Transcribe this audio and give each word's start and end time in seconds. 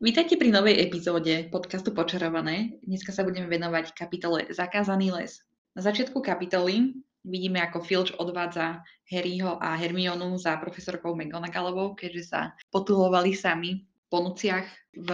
Vítajte 0.00 0.40
pri 0.40 0.48
novej 0.48 0.80
epizóde 0.80 1.52
podcastu 1.52 1.92
Počarované. 1.92 2.72
Dneska 2.88 3.12
sa 3.12 3.20
budeme 3.20 3.52
venovať 3.52 3.92
kapitole 3.92 4.48
Zakázaný 4.48 5.12
les. 5.12 5.44
Na 5.76 5.84
začiatku 5.84 6.24
kapitoly 6.24 6.96
vidíme, 7.20 7.60
ako 7.60 7.84
Filch 7.84 8.16
odvádza 8.16 8.80
Harryho 9.12 9.60
a 9.60 9.76
Hermionu 9.76 10.40
za 10.40 10.56
profesorkou 10.56 11.12
McGonagallovou, 11.12 12.00
keďže 12.00 12.32
sa 12.32 12.56
potulovali 12.72 13.36
sami 13.36 13.84
po 14.08 14.24
nociach 14.24 14.64
v 14.96 15.10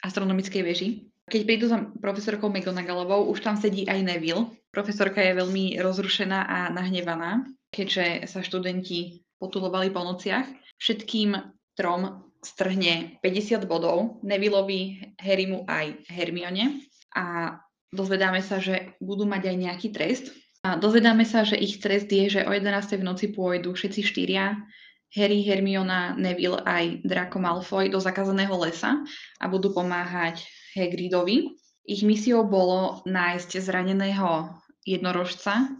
astronomickej 0.00 0.62
veži. 0.64 0.88
Keď 1.28 1.42
prídu 1.44 1.68
za 1.68 1.84
profesorkou 2.00 2.48
McGonagallovou, 2.48 3.28
už 3.28 3.44
tam 3.44 3.60
sedí 3.60 3.84
aj 3.84 4.00
Neville. 4.00 4.48
Profesorka 4.72 5.20
je 5.20 5.44
veľmi 5.44 5.76
rozrušená 5.76 6.40
a 6.40 6.72
nahnevaná, 6.72 7.44
keďže 7.68 8.32
sa 8.32 8.40
študenti 8.40 9.28
potulovali 9.36 9.92
po 9.92 10.00
nociach. 10.00 10.48
Všetkým 10.80 11.36
trom 11.76 12.25
strhne 12.42 13.20
50 13.20 13.64
bodov 13.64 14.20
Nevilleovi, 14.22 15.14
Harrymu 15.20 15.64
aj 15.68 16.06
Hermione 16.10 16.84
a 17.16 17.56
dozvedáme 17.92 18.44
sa, 18.44 18.60
že 18.60 18.96
budú 19.00 19.24
mať 19.24 19.52
aj 19.52 19.56
nejaký 19.56 19.88
trest. 19.94 20.32
A 20.66 20.74
dozvedáme 20.74 21.22
sa, 21.22 21.46
že 21.46 21.54
ich 21.54 21.78
trest 21.78 22.10
je, 22.10 22.26
že 22.26 22.42
o 22.42 22.50
11. 22.50 22.98
v 22.98 23.06
noci 23.06 23.30
pôjdu 23.30 23.70
všetci 23.70 24.02
štyria, 24.02 24.58
Harry, 25.14 25.46
Hermiona, 25.46 26.18
Neville 26.18 26.60
aj 26.66 27.06
Draco 27.06 27.38
Malfoy 27.38 27.88
do 27.88 28.02
zakazaného 28.02 28.52
lesa 28.58 29.00
a 29.38 29.44
budú 29.46 29.70
pomáhať 29.70 30.42
Hagridovi. 30.74 31.54
Ich 31.86 32.02
misiou 32.02 32.42
bolo 32.42 33.00
nájsť 33.06 33.62
zraneného 33.62 34.58
jednorožca 34.82 35.70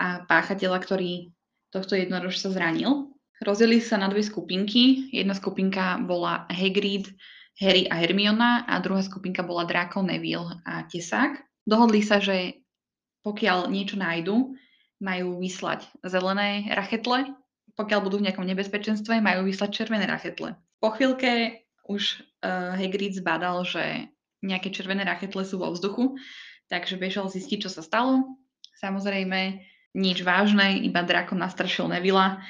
a 0.00 0.24
páchateľa, 0.24 0.80
ktorý 0.80 1.30
tohto 1.68 1.94
jednorožca 1.94 2.48
zranil. 2.48 3.15
Rozdelili 3.44 3.84
sa 3.84 4.00
na 4.00 4.08
dve 4.08 4.24
skupinky. 4.24 5.12
Jedna 5.12 5.36
skupinka 5.36 6.00
bola 6.00 6.48
Hagrid, 6.48 7.12
Harry 7.60 7.88
a 7.88 8.00
Hermiona 8.00 8.64
a 8.64 8.80
druhá 8.80 9.04
skupinka 9.04 9.44
bola 9.44 9.68
Draco, 9.68 10.00
Neville 10.00 10.60
a 10.64 10.84
Tesák. 10.88 11.44
Dohodli 11.68 12.00
sa, 12.00 12.20
že 12.20 12.64
pokiaľ 13.24 13.68
niečo 13.68 13.98
nájdu, 13.98 14.56
majú 15.02 15.36
vyslať 15.40 15.84
zelené 16.00 16.72
rachetle, 16.72 17.36
pokiaľ 17.76 18.00
budú 18.00 18.16
v 18.22 18.30
nejakom 18.30 18.46
nebezpečenstve, 18.48 19.20
majú 19.20 19.44
vyslať 19.44 19.70
červené 19.84 20.08
rachetle. 20.08 20.56
Po 20.80 20.88
chvíľke 20.96 21.60
už 21.84 22.24
uh, 22.40 22.72
Hagrid 22.72 23.12
zbadal, 23.12 23.68
že 23.68 24.08
nejaké 24.40 24.72
červené 24.72 25.04
rachetle 25.04 25.44
sú 25.44 25.60
vo 25.60 25.68
vzduchu, 25.72 26.16
takže 26.72 26.96
bežal 26.96 27.28
zistiť, 27.28 27.68
čo 27.68 27.70
sa 27.72 27.84
stalo. 27.84 28.40
Samozrejme, 28.80 29.60
nič 29.96 30.24
vážne, 30.24 30.80
iba 30.80 31.04
Draco 31.04 31.36
nastrašil 31.36 31.88
Nevilla 31.88 32.40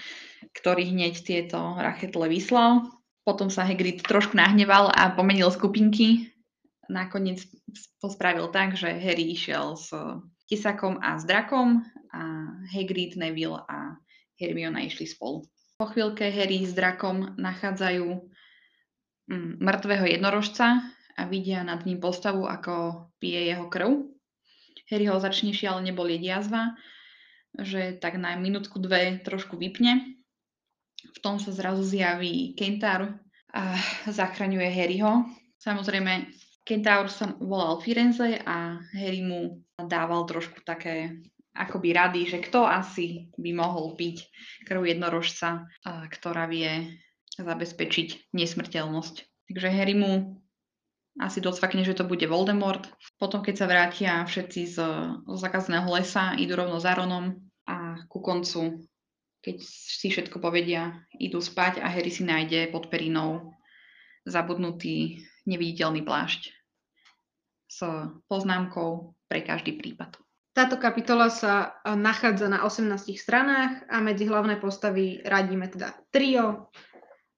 ktorý 0.56 0.88
hneď 0.92 1.14
tieto 1.20 1.76
rachetle 1.76 2.26
vyslal. 2.30 2.88
Potom 3.26 3.50
sa 3.50 3.66
Hagrid 3.66 4.06
trošku 4.06 4.38
nahneval 4.38 4.88
a 4.94 5.10
pomenil 5.10 5.50
skupinky. 5.50 6.30
Nakoniec 6.86 7.42
to 7.98 8.06
spravil 8.06 8.48
tak, 8.54 8.78
že 8.78 8.86
Harry 8.86 9.34
išiel 9.34 9.74
s 9.74 9.90
Tisakom 10.46 11.02
a 11.02 11.18
s 11.18 11.26
Drakom 11.26 11.82
a 12.14 12.22
Hagrid, 12.70 13.19
Neville 13.19 13.58
a 13.66 13.98
Hermiona 14.38 14.86
išli 14.86 15.10
spolu. 15.10 15.42
Po 15.76 15.91
chvíľke 15.91 16.30
Harry 16.30 16.62
s 16.62 16.72
Drakom 16.72 17.36
nachádzajú 17.36 18.06
mm, 19.28 19.52
mŕtvého 19.58 20.06
jednorožca 20.06 20.86
a 21.19 21.22
vidia 21.26 21.66
nad 21.66 21.82
ním 21.82 21.98
postavu, 21.98 22.46
ako 22.46 23.08
pije 23.19 23.52
jeho 23.52 23.66
krv. 23.66 24.06
Harry 24.86 25.10
ho 25.10 25.19
začne 25.19 25.50
šialene 25.50 25.91
bolieť 25.91 26.22
jazva, 26.22 26.78
že 27.58 27.98
tak 27.98 28.22
na 28.22 28.38
minútku 28.38 28.78
dve 28.78 29.19
trošku 29.20 29.58
vypne 29.58 30.16
v 31.12 31.19
tom 31.22 31.39
sa 31.39 31.55
zrazu 31.55 31.87
zjaví 31.87 32.56
Kentaur 32.59 33.15
a 33.55 33.78
zachraňuje 34.09 34.69
Harryho. 34.69 35.27
Samozrejme, 35.61 36.31
Kentaur 36.67 37.06
sa 37.06 37.31
volal 37.39 37.78
Firenze 37.78 38.43
a 38.43 38.83
Harry 38.97 39.22
mu 39.22 39.62
dával 39.78 40.27
trošku 40.27 40.67
také 40.67 41.22
akoby 41.56 41.97
rady, 41.97 42.22
že 42.28 42.39
kto 42.43 42.69
asi 42.69 43.33
by 43.39 43.50
mohol 43.56 43.97
piť 43.97 44.28
krv 44.69 44.83
jednorožca, 44.84 45.65
ktorá 45.87 46.50
vie 46.50 47.00
zabezpečiť 47.41 48.33
nesmrteľnosť. 48.34 49.15
Takže 49.49 49.69
Harry 49.73 49.97
mu 49.97 50.43
asi 51.17 51.41
docvakne, 51.41 51.81
že 51.81 51.97
to 51.97 52.05
bude 52.05 52.28
Voldemort. 52.28 52.84
Potom, 53.17 53.41
keď 53.41 53.55
sa 53.56 53.67
vrátia 53.71 54.12
všetci 54.28 54.61
z, 54.69 54.77
z 55.25 55.38
zakazaného 55.41 55.88
lesa, 55.88 56.37
idú 56.37 56.61
rovno 56.61 56.77
za 56.77 56.93
Ronom 56.93 57.41
a 57.65 58.05
ku 58.11 58.21
koncu 58.21 58.84
keď 59.46 59.62
si 59.62 60.10
všetko 60.10 60.42
povedia, 60.42 61.06
idú 61.22 61.38
spať 61.38 61.78
a 61.78 61.86
Harry 61.86 62.10
si 62.10 62.26
nájde 62.26 62.74
pod 62.74 62.90
perinou 62.90 63.54
zabudnutý 64.26 65.22
neviditeľný 65.46 66.02
plášť 66.02 66.50
s 67.70 67.78
poznámkou 68.26 69.14
pre 69.30 69.46
každý 69.46 69.78
prípad. 69.78 70.18
Táto 70.50 70.82
kapitola 70.82 71.30
sa 71.30 71.78
nachádza 71.86 72.50
na 72.50 72.66
18 72.66 73.14
stranách 73.14 73.86
a 73.86 74.02
medzi 74.02 74.26
hlavné 74.26 74.58
postavy 74.58 75.22
radíme 75.22 75.70
teda 75.70 75.94
trio, 76.10 76.74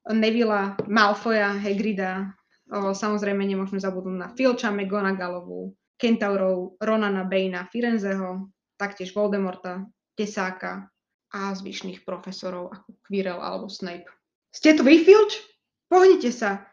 Nevilla, 0.08 0.80
Malfoya, 0.88 1.52
Hagrida, 1.60 2.32
samozrejme 2.72 3.44
nemôžeme 3.44 3.76
zabudnúť 3.76 4.16
na 4.16 4.28
Filča, 4.32 4.72
McGonagallovú, 4.72 5.76
Kentaurov, 6.00 6.80
Ronana, 6.80 7.28
Baina, 7.28 7.68
Firenzeho, 7.68 8.48
taktiež 8.80 9.12
Voldemorta, 9.12 9.84
Tesáka, 10.16 10.88
a 11.34 11.52
zvyšných 11.52 12.08
profesorov 12.08 12.72
ako 12.72 12.88
Quirrell 13.04 13.40
alebo 13.40 13.68
Snape. 13.68 14.08
Ste 14.48 14.74
tu 14.74 14.82
vy, 14.82 15.04
Filch? 15.04 15.44
Pohnite 15.92 16.32
sa. 16.32 16.64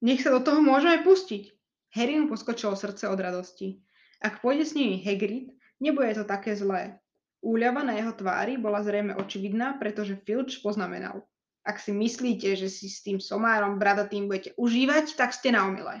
Nech 0.00 0.24
sa 0.24 0.32
do 0.32 0.40
toho 0.40 0.64
môžeme 0.64 1.04
pustiť. 1.04 1.52
Harry 1.92 2.16
mu 2.16 2.30
poskočilo 2.30 2.72
srdce 2.72 3.10
od 3.10 3.20
radosti. 3.20 3.82
Ak 4.20 4.40
pôjde 4.40 4.64
s 4.64 4.72
nimi 4.76 5.00
Hagrid, 5.00 5.52
nebude 5.80 6.16
to 6.16 6.24
také 6.24 6.56
zlé. 6.56 6.96
Úľava 7.40 7.80
na 7.80 7.96
jeho 7.96 8.12
tvári 8.12 8.60
bola 8.60 8.84
zrejme 8.84 9.16
očividná, 9.16 9.80
pretože 9.80 10.20
Filch 10.28 10.60
poznamenal. 10.60 11.24
Ak 11.64 11.80
si 11.80 11.92
myslíte, 11.92 12.56
že 12.56 12.72
si 12.72 12.88
s 12.88 13.04
tým 13.04 13.20
somárom 13.20 13.76
bradatým 13.76 14.28
budete 14.28 14.56
užívať, 14.56 15.16
tak 15.16 15.36
ste 15.36 15.52
na 15.52 15.68
omile. 15.68 16.00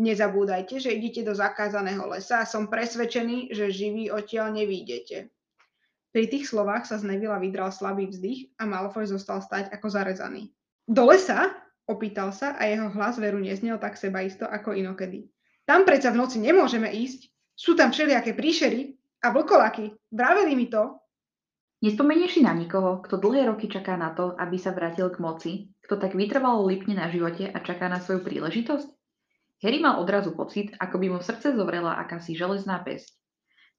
Nezabúdajte, 0.00 0.80
že 0.80 0.92
idete 0.92 1.20
do 1.24 1.36
zakázaného 1.36 2.08
lesa 2.08 2.40
a 2.40 2.48
som 2.48 2.68
presvedčený, 2.68 3.52
že 3.52 3.72
živí 3.72 4.08
odtiaľ 4.08 4.52
nevídete. 4.56 5.28
Pri 6.12 6.28
tých 6.28 6.44
slovách 6.44 6.84
sa 6.84 7.00
z 7.00 7.08
Nevila 7.08 7.40
vydral 7.40 7.72
slabý 7.72 8.04
vzdych 8.04 8.52
a 8.60 8.68
Malfoy 8.68 9.08
zostal 9.08 9.40
stať 9.40 9.72
ako 9.72 9.88
zarezaný. 9.88 10.52
Do 10.84 11.08
lesa? 11.08 11.56
Opýtal 11.88 12.30
sa 12.36 12.54
a 12.54 12.68
jeho 12.68 12.92
hlas 12.92 13.16
veru 13.16 13.40
neznel 13.40 13.80
tak 13.80 13.96
sebaisto 13.96 14.44
ako 14.44 14.76
inokedy. 14.76 15.26
Tam 15.64 15.88
predsa 15.88 16.12
v 16.12 16.20
noci 16.20 16.38
nemôžeme 16.38 16.86
ísť. 16.86 17.32
Sú 17.56 17.72
tam 17.74 17.90
všelijaké 17.90 18.36
príšery 18.36 18.94
a 19.24 19.32
vlkolaky. 19.32 19.96
Vraveli 20.12 20.52
mi 20.52 20.68
to. 20.68 21.00
Nespomenieš 21.82 22.38
si 22.38 22.40
na 22.44 22.54
nikoho, 22.54 23.02
kto 23.02 23.18
dlhé 23.18 23.50
roky 23.50 23.66
čaká 23.66 23.98
na 23.98 24.14
to, 24.14 24.36
aby 24.38 24.54
sa 24.60 24.70
vrátil 24.70 25.10
k 25.10 25.18
moci, 25.18 25.52
kto 25.82 25.98
tak 25.98 26.14
vytrvalo 26.14 26.62
lipne 26.68 26.94
na 26.94 27.10
živote 27.10 27.50
a 27.50 27.58
čaká 27.58 27.90
na 27.90 27.98
svoju 27.98 28.22
príležitosť? 28.22 28.86
Harry 29.66 29.78
mal 29.82 29.98
odrazu 29.98 30.34
pocit, 30.34 30.74
ako 30.78 30.98
by 30.98 31.06
mu 31.10 31.18
v 31.18 31.26
srdce 31.26 31.54
zovrela 31.54 31.98
akási 31.98 32.38
železná 32.38 32.78
pesť. 32.82 33.21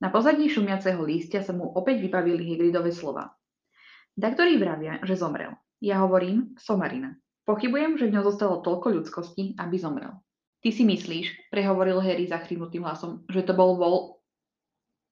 Na 0.01 0.09
pozadí 0.09 0.49
šumiaceho 0.49 1.01
lístia 1.05 1.45
sa 1.45 1.53
mu 1.53 1.69
opäť 1.73 2.01
vybavili 2.01 2.53
Hagridové 2.53 2.89
slova. 2.89 3.33
Daktori 4.13 4.61
vravia, 4.61 5.01
že 5.01 5.17
zomrel. 5.17 5.57
Ja 5.81 6.05
hovorím, 6.05 6.55
somarina. 6.61 7.17
Pochybujem, 7.43 7.99
že 7.99 8.07
v 8.07 8.13
ňom 8.15 8.23
zostalo 8.23 8.63
toľko 8.63 8.87
ľudskosti, 8.95 9.59
aby 9.59 9.75
zomrel. 9.75 10.15
Ty 10.63 10.69
si 10.71 10.87
myslíš, 10.87 11.51
prehovoril 11.51 11.99
Harry 11.99 12.23
zachrynutým 12.23 12.87
hlasom, 12.87 13.27
že 13.27 13.43
to 13.43 13.51
bol 13.51 13.75
vol... 13.75 14.23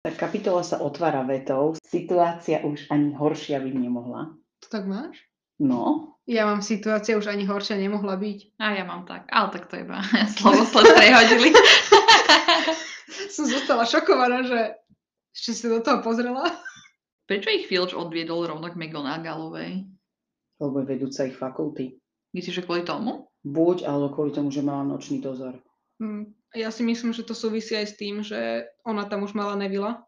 Kapitola 0.08 0.64
sa 0.64 0.80
otvára 0.80 1.22
vetou. 1.28 1.76
Situácia 1.84 2.64
už 2.64 2.88
ani 2.90 3.12
horšia 3.14 3.60
by 3.60 3.70
nemohla. 3.70 4.34
To 4.64 4.68
tak 4.72 4.88
máš? 4.88 5.20
No. 5.62 6.16
Ja 6.26 6.50
mám 6.50 6.66
situácia 6.66 7.20
už 7.20 7.30
ani 7.30 7.46
horšia 7.46 7.78
nemohla 7.78 8.18
byť. 8.18 8.58
A 8.58 8.80
ja 8.80 8.88
mám 8.88 9.06
tak, 9.06 9.30
ale 9.30 9.54
tak 9.54 9.70
to 9.70 9.78
iba 9.78 10.02
slovo 10.40 10.66
sled 10.66 10.90
prehodili. 10.98 11.54
Som 13.36 13.46
zostala 13.48 13.84
šokovaná, 13.84 14.44
že 14.48 14.60
ešte 15.32 15.52
si 15.56 15.66
do 15.68 15.80
toho 15.80 16.04
pozrela? 16.04 16.48
Prečo 17.28 17.48
ich 17.48 17.68
Filch 17.72 17.96
odviedol 17.96 18.48
rovno 18.48 18.68
k 18.68 18.76
McGonagallovej? 18.76 19.88
Lebo 20.60 20.76
je 20.84 20.86
vedúca 20.86 21.20
ich 21.24 21.36
fakulty. 21.36 21.96
Myslíš, 22.36 22.64
že 22.64 22.66
kvôli 22.68 22.84
tomu? 22.84 23.32
Buď, 23.44 23.88
alebo 23.88 24.14
kvôli 24.14 24.32
tomu, 24.36 24.52
že 24.52 24.64
mala 24.64 24.84
nočný 24.84 25.24
dozor. 25.24 25.56
Hmm. 26.00 26.36
Ja 26.52 26.68
si 26.68 26.84
myslím, 26.84 27.16
že 27.16 27.24
to 27.24 27.32
súvisí 27.32 27.80
aj 27.80 27.88
s 27.88 27.96
tým, 27.96 28.16
že 28.22 28.68
ona 28.84 29.08
tam 29.08 29.24
už 29.24 29.32
mala 29.32 29.56
Nevilla 29.56 30.04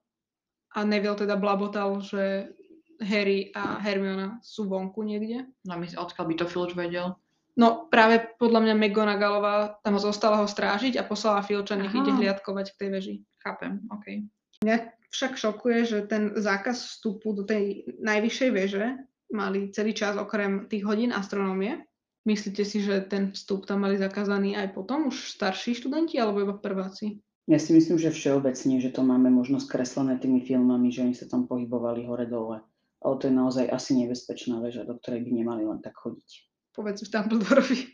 a 0.76 0.80
Neville 0.84 1.16
teda 1.16 1.40
blabotal, 1.40 2.04
že 2.04 2.52
Harry 3.00 3.52
a 3.56 3.80
Hermiona 3.80 4.44
sú 4.44 4.68
vonku 4.68 5.04
niekde. 5.04 5.48
No 5.64 5.80
my 5.80 5.88
odkiaľ 5.88 6.26
by 6.28 6.36
to 6.36 6.46
Filč 6.48 6.72
vedel? 6.76 7.16
No 7.54 7.86
práve 7.86 8.34
podľa 8.42 8.66
mňa 8.66 8.74
McGonagallová 8.74 9.78
tam 9.86 10.02
zostala 10.02 10.42
ho 10.42 10.48
strážiť 10.50 10.98
a 10.98 11.06
poslala 11.06 11.46
Filča, 11.46 11.78
nech 11.78 11.94
ide 11.94 12.10
hliadkovať 12.10 12.74
k 12.74 12.80
tej 12.82 12.90
veži. 12.90 13.16
Chápem, 13.46 13.78
OK. 13.94 14.26
Mňa 14.66 14.76
však 15.14 15.38
šokuje, 15.38 15.80
že 15.86 16.00
ten 16.10 16.34
zákaz 16.34 16.82
vstupu 16.82 17.38
do 17.38 17.46
tej 17.46 17.86
najvyššej 18.02 18.50
veže 18.50 18.98
mali 19.30 19.70
celý 19.70 19.94
čas 19.94 20.18
okrem 20.18 20.66
tých 20.66 20.82
hodín 20.82 21.14
astronómie. 21.14 21.86
Myslíte 22.26 22.66
si, 22.66 22.82
že 22.82 23.06
ten 23.06 23.36
vstup 23.36 23.70
tam 23.70 23.86
mali 23.86 24.00
zakázaný 24.00 24.58
aj 24.58 24.74
potom 24.74 25.14
už 25.14 25.36
starší 25.38 25.78
študenti 25.78 26.18
alebo 26.18 26.42
iba 26.42 26.56
prváci? 26.58 27.22
Ja 27.44 27.60
si 27.60 27.76
myslím, 27.76 28.00
že 28.00 28.16
všeobecne, 28.16 28.80
že 28.80 28.90
to 28.90 29.04
máme 29.04 29.28
možno 29.28 29.60
skreslené 29.60 30.16
tými 30.16 30.48
filmami, 30.48 30.88
že 30.90 31.04
oni 31.04 31.12
sa 31.12 31.28
tam 31.28 31.44
pohybovali 31.44 32.08
hore-dole. 32.08 32.64
Ale 33.04 33.16
to 33.20 33.28
je 33.28 33.36
naozaj 33.36 33.68
asi 33.68 34.00
nebezpečná 34.00 34.64
väža, 34.64 34.88
do 34.88 34.96
ktorej 34.96 35.28
by 35.28 35.32
nemali 35.44 35.68
len 35.68 35.84
tak 35.84 36.00
chodiť. 36.00 36.53
Povedz 36.74 37.06
Dumbledorovi. 37.06 37.94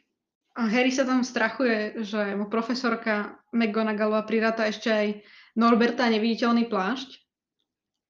A 0.59 0.67
Harry 0.67 0.91
sa 0.91 1.07
tam 1.07 1.23
strachuje, 1.23 2.03
že 2.03 2.35
mu 2.35 2.51
profesorka 2.51 3.37
McGonagallová 3.55 4.27
priráta 4.27 4.67
ešte 4.67 4.89
aj 4.89 5.07
Norberta 5.55 6.07
a 6.07 6.11
neviditeľný 6.11 6.67
plášť. 6.67 7.15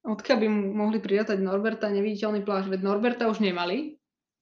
Odkiaľ 0.08 0.38
by 0.40 0.48
mu 0.48 0.62
mohli 0.74 0.98
prirátať 1.04 1.38
Norberta 1.44 1.92
a 1.92 1.94
neviditeľný 1.94 2.42
plášť? 2.42 2.72
Veď 2.72 2.82
Norberta 2.82 3.28
už 3.28 3.44
nemali. 3.44 4.00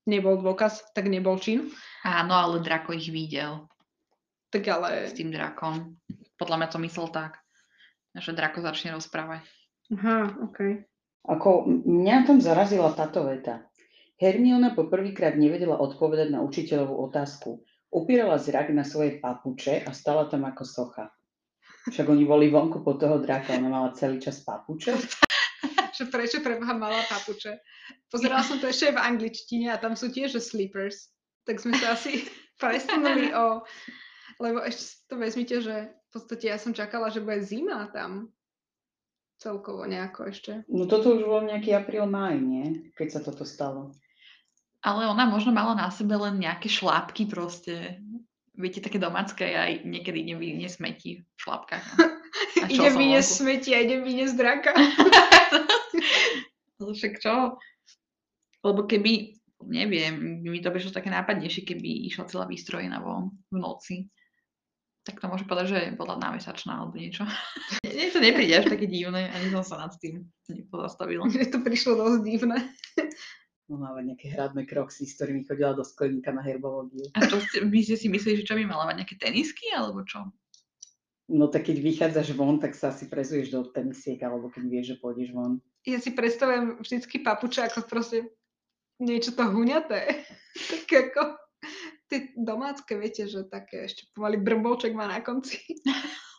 Nebol 0.08 0.40
dôkaz, 0.40 0.96
tak 0.96 1.12
nebol 1.12 1.36
čin. 1.36 1.68
Áno, 2.08 2.32
ale 2.32 2.64
Drako 2.64 2.96
ich 2.96 3.12
videl 3.12 3.68
Tak 4.56 4.64
ale... 4.72 5.12
s 5.12 5.18
tým 5.18 5.36
drakom. 5.36 6.00
Podľa 6.40 6.56
mňa 6.64 6.68
to 6.72 6.80
myslel 6.80 7.12
tak, 7.12 7.44
že 8.16 8.32
Drako 8.32 8.64
začne 8.64 8.96
rozprávať. 8.96 9.44
Aha, 9.92 10.32
okej. 10.48 10.88
Ako 11.28 11.68
mňa 11.68 12.24
tam 12.24 12.40
zarazila 12.40 12.96
táto 12.96 13.28
veta. 13.28 13.68
Hermiona 14.18 14.74
poprvýkrát 14.74 15.38
nevedela 15.38 15.78
odpovedať 15.78 16.34
na 16.34 16.42
učiteľovú 16.42 17.06
otázku. 17.06 17.62
Upírala 17.94 18.42
zrak 18.42 18.74
na 18.74 18.82
svoje 18.82 19.22
papuče 19.22 19.86
a 19.86 19.94
stala 19.94 20.26
tam 20.26 20.50
ako 20.50 20.66
socha. 20.66 21.14
Však 21.88 22.10
oni 22.10 22.26
boli 22.26 22.50
vonku 22.50 22.82
po 22.82 22.98
toho 22.98 23.22
draka, 23.22 23.56
ona 23.56 23.70
mala 23.70 23.90
celý 23.94 24.18
čas 24.18 24.42
papuče. 24.42 24.98
že 25.98 26.06
prečo 26.10 26.42
preboha 26.42 26.74
mala 26.74 27.02
papuče. 27.10 27.62
Pozerala 28.10 28.42
som 28.42 28.58
to 28.58 28.70
ešte 28.70 28.94
aj 28.94 28.96
v 28.98 29.06
angličtine 29.06 29.68
a 29.74 29.82
tam 29.82 29.98
sú 29.98 30.14
tiež 30.14 30.34
že 30.34 30.42
sleepers. 30.42 31.10
Tak 31.46 31.62
sme 31.62 31.74
sa 31.78 31.94
asi 31.94 32.26
presunuli 32.62 33.34
o... 33.34 33.62
Lebo 34.38 34.62
ešte 34.62 35.10
to 35.10 35.16
vezmite, 35.18 35.56
že 35.66 35.94
v 35.94 36.10
podstate 36.14 36.54
ja 36.54 36.62
som 36.62 36.74
čakala, 36.74 37.10
že 37.10 37.26
bude 37.26 37.42
zima 37.42 37.90
tam. 37.90 38.30
Celkovo 39.38 39.86
nejako 39.86 40.34
ešte. 40.34 40.66
No 40.70 40.90
toto 40.90 41.14
už 41.14 41.26
bol 41.26 41.46
nejaký 41.46 41.74
apríl, 41.74 42.10
máj, 42.10 42.42
nie? 42.42 42.66
Keď 42.98 43.08
sa 43.18 43.20
toto 43.22 43.46
stalo. 43.46 43.94
Ale 44.88 45.04
ona 45.12 45.28
možno 45.28 45.52
mala 45.52 45.76
na 45.76 45.92
sebe 45.92 46.16
len 46.16 46.40
nejaké 46.40 46.72
šlápky 46.72 47.28
proste. 47.28 48.00
Viete, 48.56 48.80
také 48.80 48.96
domácké 48.96 49.52
aj 49.52 49.84
niekedy 49.84 50.24
idem 50.24 50.40
vynie 50.40 50.72
smeti 50.72 51.20
v 51.20 51.40
šlápkach. 51.44 51.84
Čo 52.56 52.72
Idem 52.72 52.96
vyniesť 52.96 53.30
smeti 53.44 53.76
a 53.76 53.84
idem 53.84 54.02
vyniesť 54.08 54.36
draka. 54.40 54.72
Ale 56.80 56.92
však 56.96 57.20
čo? 57.20 57.60
Lebo 58.64 58.88
keby, 58.88 59.38
neviem, 59.68 60.42
mi 60.42 60.64
to 60.64 60.72
prišlo 60.72 60.96
také 60.96 61.12
nápadnejšie, 61.12 61.68
keby 61.68 62.08
išla 62.08 62.26
celá 62.32 62.46
výstrojená 62.48 63.04
von 63.04 63.36
v 63.52 63.58
noci. 63.60 63.96
Tak 65.06 65.20
to 65.20 65.30
môže 65.30 65.46
povedať, 65.46 65.68
že 65.68 65.80
bola 66.00 66.16
námesačná 66.16 66.80
alebo 66.80 66.96
niečo. 66.96 67.28
Mne 67.86 68.14
to 68.14 68.20
nepríde 68.24 68.54
až 68.56 68.66
také 68.72 68.88
divné, 68.88 69.30
ani 69.36 69.52
som 69.52 69.68
sa 69.68 69.84
nad 69.84 69.94
tým 70.00 70.26
nepozastavila. 70.48 71.28
Mne 71.28 71.46
to 71.52 71.60
prišlo 71.60 71.94
dosť 71.94 72.20
divné. 72.24 72.58
No 73.68 73.76
mala 73.76 74.00
nejaké 74.00 74.32
hradné 74.32 74.64
kroxy, 74.64 75.04
s 75.04 75.20
ktorými 75.20 75.44
chodila 75.44 75.76
do 75.76 75.84
skleníka 75.84 76.32
na 76.32 76.40
herbológiu. 76.40 77.04
A 77.20 77.28
čo 77.28 77.44
ste, 77.44 77.68
vy 77.68 77.84
ste 77.84 78.00
si 78.00 78.08
mysleli, 78.08 78.40
že 78.40 78.48
čo 78.48 78.56
by 78.56 78.64
mala 78.64 78.88
mať 78.88 79.04
nejaké 79.04 79.16
tenisky, 79.20 79.68
alebo 79.76 80.08
čo? 80.08 80.24
No 81.28 81.52
tak 81.52 81.68
keď 81.68 81.84
vychádzaš 81.84 82.32
von, 82.32 82.64
tak 82.64 82.72
sa 82.72 82.96
asi 82.96 83.12
prezuješ 83.12 83.52
do 83.52 83.68
tenisiek, 83.68 84.16
alebo 84.24 84.48
keď 84.48 84.64
vieš, 84.72 84.86
že 84.96 85.00
pôjdeš 85.04 85.36
von. 85.36 85.60
Ja 85.84 86.00
si 86.00 86.16
predstavujem 86.16 86.80
vždycky 86.80 87.20
papuče 87.20 87.68
ako 87.68 87.84
proste 87.84 88.32
niečo 89.04 89.36
to 89.36 89.44
huňaté. 89.44 90.24
tak 90.72 90.88
ako 90.88 91.36
tie 92.08 92.32
domácké, 92.40 92.96
viete, 92.96 93.28
že 93.28 93.44
také 93.52 93.92
ešte 93.92 94.08
pomaly 94.16 94.40
brbolček 94.40 94.96
má 94.96 95.12
na 95.12 95.20
konci. 95.20 95.60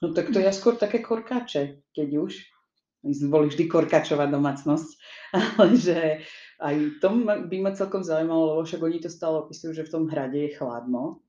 No 0.00 0.16
tak 0.16 0.32
to 0.32 0.40
ja 0.40 0.54
skôr 0.54 0.80
také 0.80 1.04
korkáče, 1.04 1.84
keď 1.92 2.08
už. 2.16 2.32
My 3.04 3.12
sme 3.14 3.28
boli 3.30 3.46
vždy 3.52 3.70
korkačová 3.70 4.26
domácnosť, 4.26 4.88
ale 5.60 5.76
že 5.76 6.24
aj 6.58 6.98
to 6.98 7.08
by 7.22 7.56
ma 7.62 7.70
celkom 7.70 8.02
zaujímalo, 8.02 8.54
lebo 8.54 8.62
však 8.66 8.82
oni 8.82 8.98
to 8.98 9.10
stále 9.10 9.46
opisujú, 9.46 9.78
že 9.78 9.86
v 9.86 9.92
tom 9.94 10.04
hrade 10.10 10.38
je 10.38 10.54
chladno. 10.58 11.22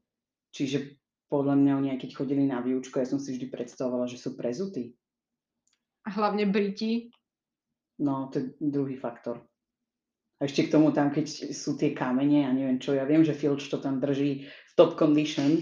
Čiže 0.49 0.97
podľa 1.29 1.55
mňa 1.61 1.71
oni 1.77 1.87
aj 1.93 1.99
keď 2.01 2.11
chodili 2.17 2.43
na 2.49 2.57
výučku, 2.65 2.97
ja 2.97 3.05
som 3.05 3.21
si 3.21 3.37
vždy 3.37 3.53
predstavovala, 3.53 4.09
že 4.09 4.17
sú 4.17 4.33
prezutí. 4.33 4.97
A 6.09 6.09
hlavne 6.17 6.49
Briti. 6.49 7.13
No, 8.01 8.33
to 8.33 8.41
je 8.41 8.45
druhý 8.57 8.97
faktor. 8.97 9.45
A 10.39 10.47
ešte 10.47 10.65
k 10.65 10.73
tomu 10.73 10.95
tam, 10.95 11.11
keď 11.11 11.51
sú 11.51 11.75
tie 11.75 11.91
kamene, 11.91 12.47
ja 12.47 12.51
neviem 12.55 12.79
čo, 12.79 12.95
ja 12.95 13.03
viem, 13.03 13.27
že 13.27 13.35
Filč 13.35 13.67
to 13.67 13.77
tam 13.77 13.99
drží 13.99 14.47
v 14.47 14.71
top 14.79 14.95
condition, 14.95 15.59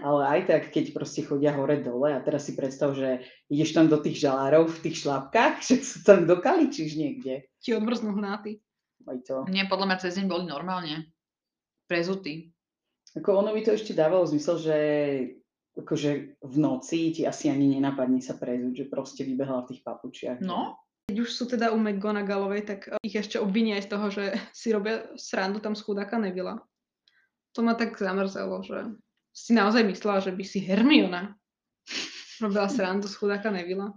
ale 0.00 0.22
aj 0.24 0.40
tak, 0.48 0.62
keď 0.72 0.96
proste 0.96 1.20
chodia 1.20 1.52
hore-dole 1.52 2.16
a 2.16 2.24
teraz 2.24 2.48
si 2.48 2.56
predstav, 2.56 2.96
že 2.96 3.20
ideš 3.52 3.76
tam 3.76 3.92
do 3.92 4.00
tých 4.00 4.24
žalárov 4.24 4.72
v 4.72 4.82
tých 4.88 5.04
šlapkách, 5.04 5.60
že 5.68 5.84
sa 5.84 5.98
tam 6.02 6.24
dokaličíš 6.24 6.96
niekde. 6.96 7.46
Ti 7.60 7.76
odmrznú 7.76 8.16
hnáty. 8.16 8.64
Aj 9.04 9.18
to. 9.22 9.44
Nie, 9.52 9.68
podľa 9.68 9.86
mňa 9.92 9.98
cez 10.00 10.16
deň 10.16 10.26
boli 10.26 10.44
normálne. 10.48 11.12
Prezutí. 11.84 12.56
Ako 13.14 13.44
ono 13.44 13.52
by 13.52 13.60
to 13.62 13.76
ešte 13.76 13.92
dávalo 13.92 14.24
zmysel, 14.24 14.56
že 14.58 14.76
akože 15.76 16.40
v 16.40 16.56
noci 16.56 17.12
ti 17.12 17.22
asi 17.28 17.52
ani 17.52 17.76
nenapadne 17.76 18.24
sa 18.24 18.40
prezúť, 18.40 18.84
že 18.84 18.90
proste 18.90 19.22
vybehla 19.28 19.64
v 19.64 19.68
tých 19.76 19.84
papučiach. 19.84 20.40
No, 20.40 20.80
Keď 21.06 21.16
už 21.22 21.30
sú 21.30 21.44
teda 21.46 21.70
u 21.70 21.78
McGonagallovej, 21.78 22.62
tak 22.66 22.80
eh, 22.90 22.96
ich 23.04 23.14
ešte 23.14 23.36
obvinia 23.38 23.76
aj 23.78 23.84
z 23.84 23.90
toho, 23.92 24.06
že 24.10 24.24
si 24.56 24.72
robia 24.72 25.06
srandu 25.20 25.60
tam 25.60 25.76
z 25.76 25.84
chudáka 25.84 26.16
Nevilla. 26.16 26.64
To 27.54 27.64
ma 27.64 27.76
tak 27.76 27.96
zamrzelo, 27.96 28.64
že 28.64 28.96
si 29.36 29.52
naozaj 29.52 29.84
myslela, 29.84 30.24
že 30.24 30.32
by 30.32 30.44
si 30.44 30.64
Hermiona 30.64 31.36
robila 32.42 32.68
srandu 32.68 33.06
z 33.06 33.14
chudáka 33.16 33.52
Nevilla. 33.52 33.92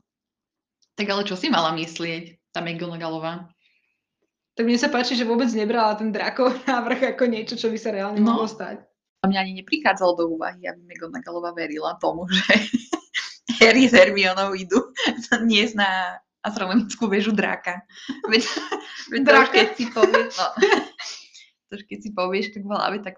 tak 1.00 1.08
ale 1.08 1.24
čo 1.24 1.40
si 1.40 1.48
mala 1.48 1.72
myslieť, 1.76 2.52
tá 2.52 2.60
McGonagallová? 2.60 3.48
Tak 4.60 4.68
mne 4.68 4.76
sa 4.76 4.92
páči, 4.92 5.16
že 5.16 5.24
vôbec 5.24 5.48
nebrala 5.56 5.96
ten 5.96 6.12
drakov 6.12 6.52
návrh 6.68 7.16
ako 7.16 7.24
niečo, 7.32 7.56
čo 7.56 7.72
by 7.72 7.80
sa 7.80 7.96
reálne 7.96 8.20
No. 8.20 8.36
mohlo 8.36 8.44
stať. 8.44 8.84
A 9.24 9.32
mňa 9.32 9.40
ani 9.40 9.54
neprichádzalo 9.64 10.20
do 10.20 10.26
úvahy, 10.36 10.68
aby 10.68 10.84
McGonagallová 10.84 11.56
verila 11.56 11.96
tomu, 11.96 12.28
že 12.36 12.60
Harry 13.64 13.88
s 13.88 13.96
Hermionou 13.96 14.52
idú 14.52 14.84
niesť 15.52 15.80
na 15.80 16.20
astronomickú 16.44 17.08
väžu 17.08 17.32
draka. 17.32 17.88
Veď, 18.28 18.44
veď 19.12 19.22
Draka? 19.24 19.52
keď 19.56 19.68
si 19.76 19.86
povieš, 19.92 20.32
no, 20.40 20.48
to 21.68 21.74
keď 21.84 22.00
si 22.00 22.10
povieš 22.12 22.46
tak 22.56 22.64
v 22.64 22.72
hlave, 22.72 22.98
tak 23.00 23.16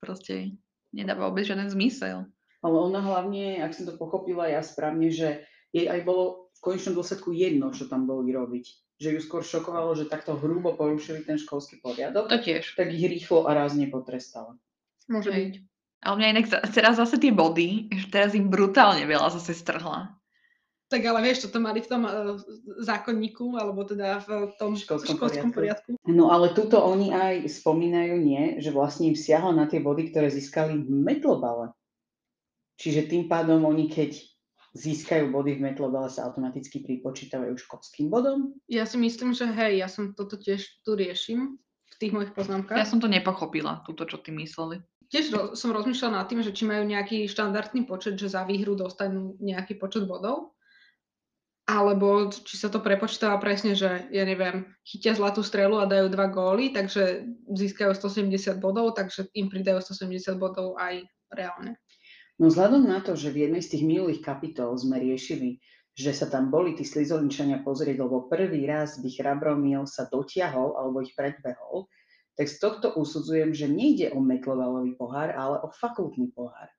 proste 0.00 0.56
nedáva 0.92 1.28
vôbec 1.28 1.44
žiaden 1.44 1.68
zmysel. 1.68 2.24
Ale 2.60 2.76
ona 2.76 3.00
hlavne, 3.00 3.64
ak 3.64 3.72
som 3.72 3.88
to 3.88 3.96
pochopila 3.96 4.44
ja 4.44 4.60
správne, 4.60 5.08
že 5.08 5.44
jej 5.72 5.88
aj 5.88 6.04
bolo 6.04 6.52
v 6.56 6.60
konečnom 6.60 6.96
dôsledku 6.96 7.32
jedno, 7.32 7.72
čo 7.72 7.88
tam 7.88 8.04
boli 8.04 8.32
robiť. 8.32 8.89
Že 9.00 9.16
ju 9.16 9.20
skôr 9.24 9.40
šokovalo, 9.40 9.96
že 9.96 10.04
takto 10.06 10.36
hrubo 10.36 10.76
porušili 10.76 11.24
ten 11.24 11.40
školský 11.40 11.80
poriadok, 11.80 12.28
To 12.28 12.36
tiež. 12.36 12.76
tak 12.76 12.92
ich 12.92 13.00
rýchlo 13.00 13.48
a 13.48 13.56
rázne 13.56 13.88
potrestala. 13.88 14.60
Môže 15.08 15.32
byť. 15.32 15.52
Ale 16.00 16.14
mňa 16.16 16.28
inak 16.32 16.46
za- 16.48 16.64
teraz 16.68 16.96
zase 17.00 17.16
tie 17.16 17.32
body, 17.32 17.88
že 17.92 18.06
teraz 18.08 18.36
im 18.36 18.48
brutálne 18.48 19.04
veľa 19.04 19.32
zase 19.36 19.56
strhla. 19.56 20.16
Tak 20.90 21.06
ale 21.06 21.22
vieš, 21.22 21.46
čo 21.46 21.54
to 21.54 21.62
mali 21.62 21.78
v 21.80 21.86
tom 21.86 22.02
uh, 22.02 22.34
zákonníku, 22.82 23.54
alebo 23.54 23.86
teda 23.86 24.18
v 24.26 24.52
tom 24.58 24.74
Školskom 24.74 25.16
školskom 25.16 25.54
poriadku. 25.54 25.94
No 26.04 26.34
ale 26.34 26.50
tuto 26.50 26.82
oni 26.82 27.14
aj 27.14 27.46
spomínajú, 27.46 28.18
nie, 28.18 28.58
že 28.58 28.74
vlastne 28.74 29.06
im 29.06 29.14
siahla 29.14 29.54
na 29.54 29.70
tie 29.70 29.78
body, 29.78 30.10
ktoré 30.10 30.28
získali 30.34 30.82
v 30.82 30.90
metlobale. 30.90 31.70
Čiže 32.74 33.06
tým 33.06 33.30
pádom 33.30 33.62
oni, 33.64 33.86
keď 33.86 34.18
získajú 34.70 35.34
body 35.34 35.58
v 35.58 35.64
metlobale, 35.72 36.06
sa 36.06 36.30
automaticky 36.30 36.82
pripočítavajú 36.86 37.58
školským 37.58 38.06
bodom. 38.06 38.54
Ja 38.70 38.86
si 38.86 38.96
myslím, 39.02 39.34
že 39.34 39.50
hej, 39.50 39.82
ja 39.82 39.90
som 39.90 40.14
toto 40.14 40.38
tiež 40.38 40.62
tu 40.86 40.94
riešim 40.94 41.58
v 41.90 41.94
tých 41.98 42.14
mojich 42.14 42.30
poznámkach. 42.30 42.78
Ja 42.78 42.86
som 42.86 43.02
to 43.02 43.10
nepochopila, 43.10 43.82
túto, 43.82 44.06
čo 44.06 44.22
ty 44.22 44.30
mysleli. 44.30 44.78
Tiež 45.10 45.34
ro- 45.34 45.52
som 45.58 45.74
rozmýšľala 45.74 46.22
nad 46.22 46.26
tým, 46.30 46.38
že 46.46 46.54
či 46.54 46.62
majú 46.70 46.86
nejaký 46.86 47.26
štandardný 47.26 47.82
počet, 47.82 48.14
že 48.14 48.30
za 48.30 48.46
výhru 48.46 48.78
dostanú 48.78 49.34
nejaký 49.42 49.74
počet 49.74 50.06
bodov, 50.06 50.54
alebo 51.66 52.30
či 52.30 52.54
sa 52.54 52.70
to 52.70 52.78
prepočítava 52.78 53.38
presne, 53.42 53.74
že 53.74 54.06
ja 54.10 54.22
neviem, 54.22 54.70
chytia 54.86 55.18
zlatú 55.18 55.42
strelu 55.42 55.82
a 55.82 55.90
dajú 55.90 56.10
dva 56.10 56.30
góly, 56.30 56.70
takže 56.70 57.26
získajú 57.46 57.90
170 57.94 58.62
bodov, 58.62 58.94
takže 58.94 59.26
im 59.34 59.50
pridajú 59.50 59.82
170 59.82 60.38
bodov 60.38 60.78
aj 60.78 61.06
reálne. 61.34 61.78
No 62.40 62.48
vzhľadom 62.48 62.88
na 62.88 63.04
to, 63.04 63.12
že 63.20 63.36
v 63.36 63.46
jednej 63.46 63.60
z 63.60 63.76
tých 63.76 63.84
minulých 63.84 64.24
kapitol 64.24 64.72
sme 64.72 64.96
riešili, 64.96 65.60
že 65.92 66.16
sa 66.16 66.24
tam 66.24 66.48
boli 66.48 66.72
tí 66.72 66.88
slizolinčania 66.88 67.60
pozrieť, 67.60 68.00
lebo 68.00 68.32
prvý 68.32 68.64
raz 68.64 68.96
by 68.96 69.12
Chrabromil 69.12 69.84
sa 69.84 70.08
dotiahol 70.08 70.72
alebo 70.80 71.04
ich 71.04 71.12
predbehol, 71.12 71.84
tak 72.40 72.48
z 72.48 72.56
tohto 72.56 72.96
usudzujem, 72.96 73.52
že 73.52 73.68
nejde 73.68 74.16
o 74.16 74.24
metlovalový 74.24 74.96
pohár, 74.96 75.36
ale 75.36 75.60
o 75.60 75.68
fakultný 75.68 76.32
pohár. 76.32 76.72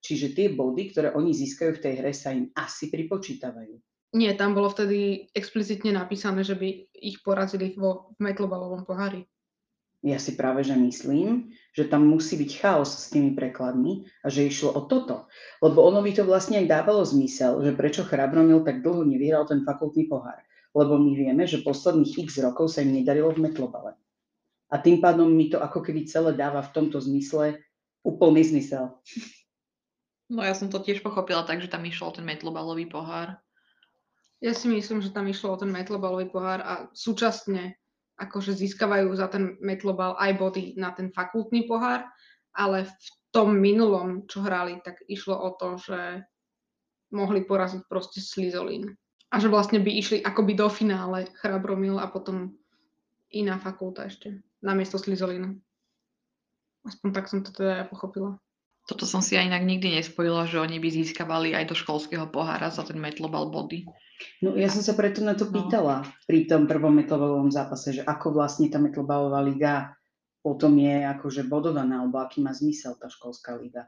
Čiže 0.00 0.32
tie 0.32 0.46
body, 0.56 0.96
ktoré 0.96 1.12
oni 1.12 1.36
získajú 1.36 1.76
v 1.76 1.82
tej 1.84 1.94
hre, 2.00 2.12
sa 2.16 2.32
im 2.32 2.48
asi 2.56 2.88
pripočítavajú. 2.88 3.76
Nie, 4.16 4.32
tam 4.32 4.56
bolo 4.56 4.72
vtedy 4.72 5.28
explicitne 5.36 5.92
napísané, 5.92 6.40
že 6.40 6.56
by 6.56 6.68
ich 6.96 7.20
porazili 7.20 7.76
vo 7.76 8.16
v 8.16 8.32
metlobalovom 8.32 8.88
pohári. 8.88 9.28
Ja 10.02 10.18
si 10.18 10.34
práve 10.34 10.66
že 10.66 10.74
myslím, 10.74 11.54
že 11.70 11.86
tam 11.86 12.10
musí 12.10 12.34
byť 12.34 12.50
chaos 12.58 12.90
s 12.90 13.14
tými 13.14 13.38
prekladmi 13.38 14.02
a 14.26 14.26
že 14.26 14.50
išlo 14.50 14.74
o 14.74 14.82
toto. 14.90 15.30
Lebo 15.62 15.86
ono 15.86 16.02
by 16.02 16.10
to 16.10 16.26
vlastne 16.26 16.58
aj 16.58 16.66
dávalo 16.66 17.06
zmysel, 17.06 17.62
že 17.62 17.78
prečo 17.78 18.02
Chrabromil 18.02 18.66
tak 18.66 18.82
dlho 18.82 19.06
nevyhral 19.06 19.46
ten 19.46 19.62
fakultný 19.62 20.10
pohár. 20.10 20.42
Lebo 20.74 20.98
my 20.98 21.14
vieme, 21.14 21.46
že 21.46 21.62
posledných 21.62 22.26
x 22.26 22.42
rokov 22.42 22.74
sa 22.74 22.82
im 22.82 22.90
nedarilo 22.90 23.30
v 23.30 23.46
metlobale. 23.46 23.94
A 24.72 24.80
tým 24.82 24.98
pádom 24.98 25.30
mi 25.30 25.52
to 25.52 25.62
ako 25.62 25.84
keby 25.84 26.08
celé 26.08 26.34
dáva 26.34 26.66
v 26.66 26.72
tomto 26.74 26.98
zmysle 26.98 27.62
úplný 28.02 28.42
zmysel. 28.42 28.98
No 30.32 30.40
ja 30.40 30.56
som 30.56 30.72
to 30.72 30.80
tiež 30.80 31.04
pochopila 31.04 31.44
tak, 31.44 31.60
že 31.60 31.68
tam 31.68 31.84
išlo 31.84 32.08
o 32.08 32.16
ten 32.16 32.24
metlobalový 32.24 32.88
pohár. 32.88 33.36
Ja 34.42 34.56
si 34.56 34.66
myslím, 34.66 35.04
že 35.04 35.12
tam 35.12 35.28
išlo 35.28 35.54
o 35.54 35.60
ten 35.60 35.70
metlobalový 35.70 36.32
pohár 36.32 36.64
a 36.64 36.72
súčasne 36.96 37.78
akože 38.20 38.52
získavajú 38.52 39.08
za 39.16 39.28
ten 39.32 39.56
metlobal 39.62 40.16
aj 40.20 40.32
body 40.36 40.64
na 40.76 40.92
ten 40.92 41.10
fakultný 41.10 41.64
pohár, 41.64 42.04
ale 42.52 42.84
v 42.84 42.94
tom 43.32 43.56
minulom, 43.56 44.28
čo 44.28 44.44
hrali, 44.44 44.78
tak 44.84 45.00
išlo 45.08 45.34
o 45.34 45.56
to, 45.56 45.80
že 45.80 46.22
mohli 47.12 47.44
poraziť 47.44 47.88
proste 47.88 48.20
Slizolín. 48.20 48.92
A 49.32 49.40
že 49.40 49.48
vlastne 49.48 49.80
by 49.80 49.88
išli 49.88 50.18
akoby 50.20 50.52
do 50.52 50.68
finále 50.68 51.24
Chrabromil 51.40 51.96
a 51.96 52.08
potom 52.12 52.52
iná 53.32 53.56
fakulta 53.56 54.04
ešte 54.04 54.44
namiesto 54.60 55.00
Slizolinu. 55.00 55.56
Aspoň 56.84 57.08
tak 57.16 57.32
som 57.32 57.40
to 57.40 57.48
teda 57.48 57.82
ja 57.82 57.86
pochopila. 57.88 58.36
Toto 58.84 59.06
som 59.06 59.22
si 59.22 59.38
aj 59.38 59.46
inak 59.46 59.62
nikdy 59.62 59.94
nespojila, 59.94 60.44
že 60.50 60.58
oni 60.58 60.82
by 60.82 60.88
získavali 60.90 61.54
aj 61.54 61.70
do 61.70 61.74
školského 61.78 62.26
pohára 62.28 62.68
za 62.68 62.82
ten 62.82 62.98
metlobal 62.98 63.48
body. 63.48 63.86
No 64.40 64.54
ja 64.54 64.66
som 64.66 64.80
sa 64.80 64.92
preto 64.92 65.20
na 65.20 65.34
to 65.34 65.46
No. 65.46 65.52
pýtala 65.52 66.02
pri 66.26 66.46
tom 66.46 66.66
prvom 66.66 66.94
metlobalovom 66.94 67.48
zápase, 67.48 67.96
že 67.96 68.02
ako 68.02 68.32
vlastne 68.32 68.66
tá 68.66 68.78
metlobalová 68.78 69.40
liga 69.40 69.94
potom 70.42 70.74
je 70.74 71.06
akože 71.06 71.46
bodovaná, 71.46 72.02
alebo 72.02 72.18
aký 72.18 72.42
má 72.42 72.50
zmysel 72.50 72.98
tá 72.98 73.06
školská 73.06 73.54
liga. 73.54 73.86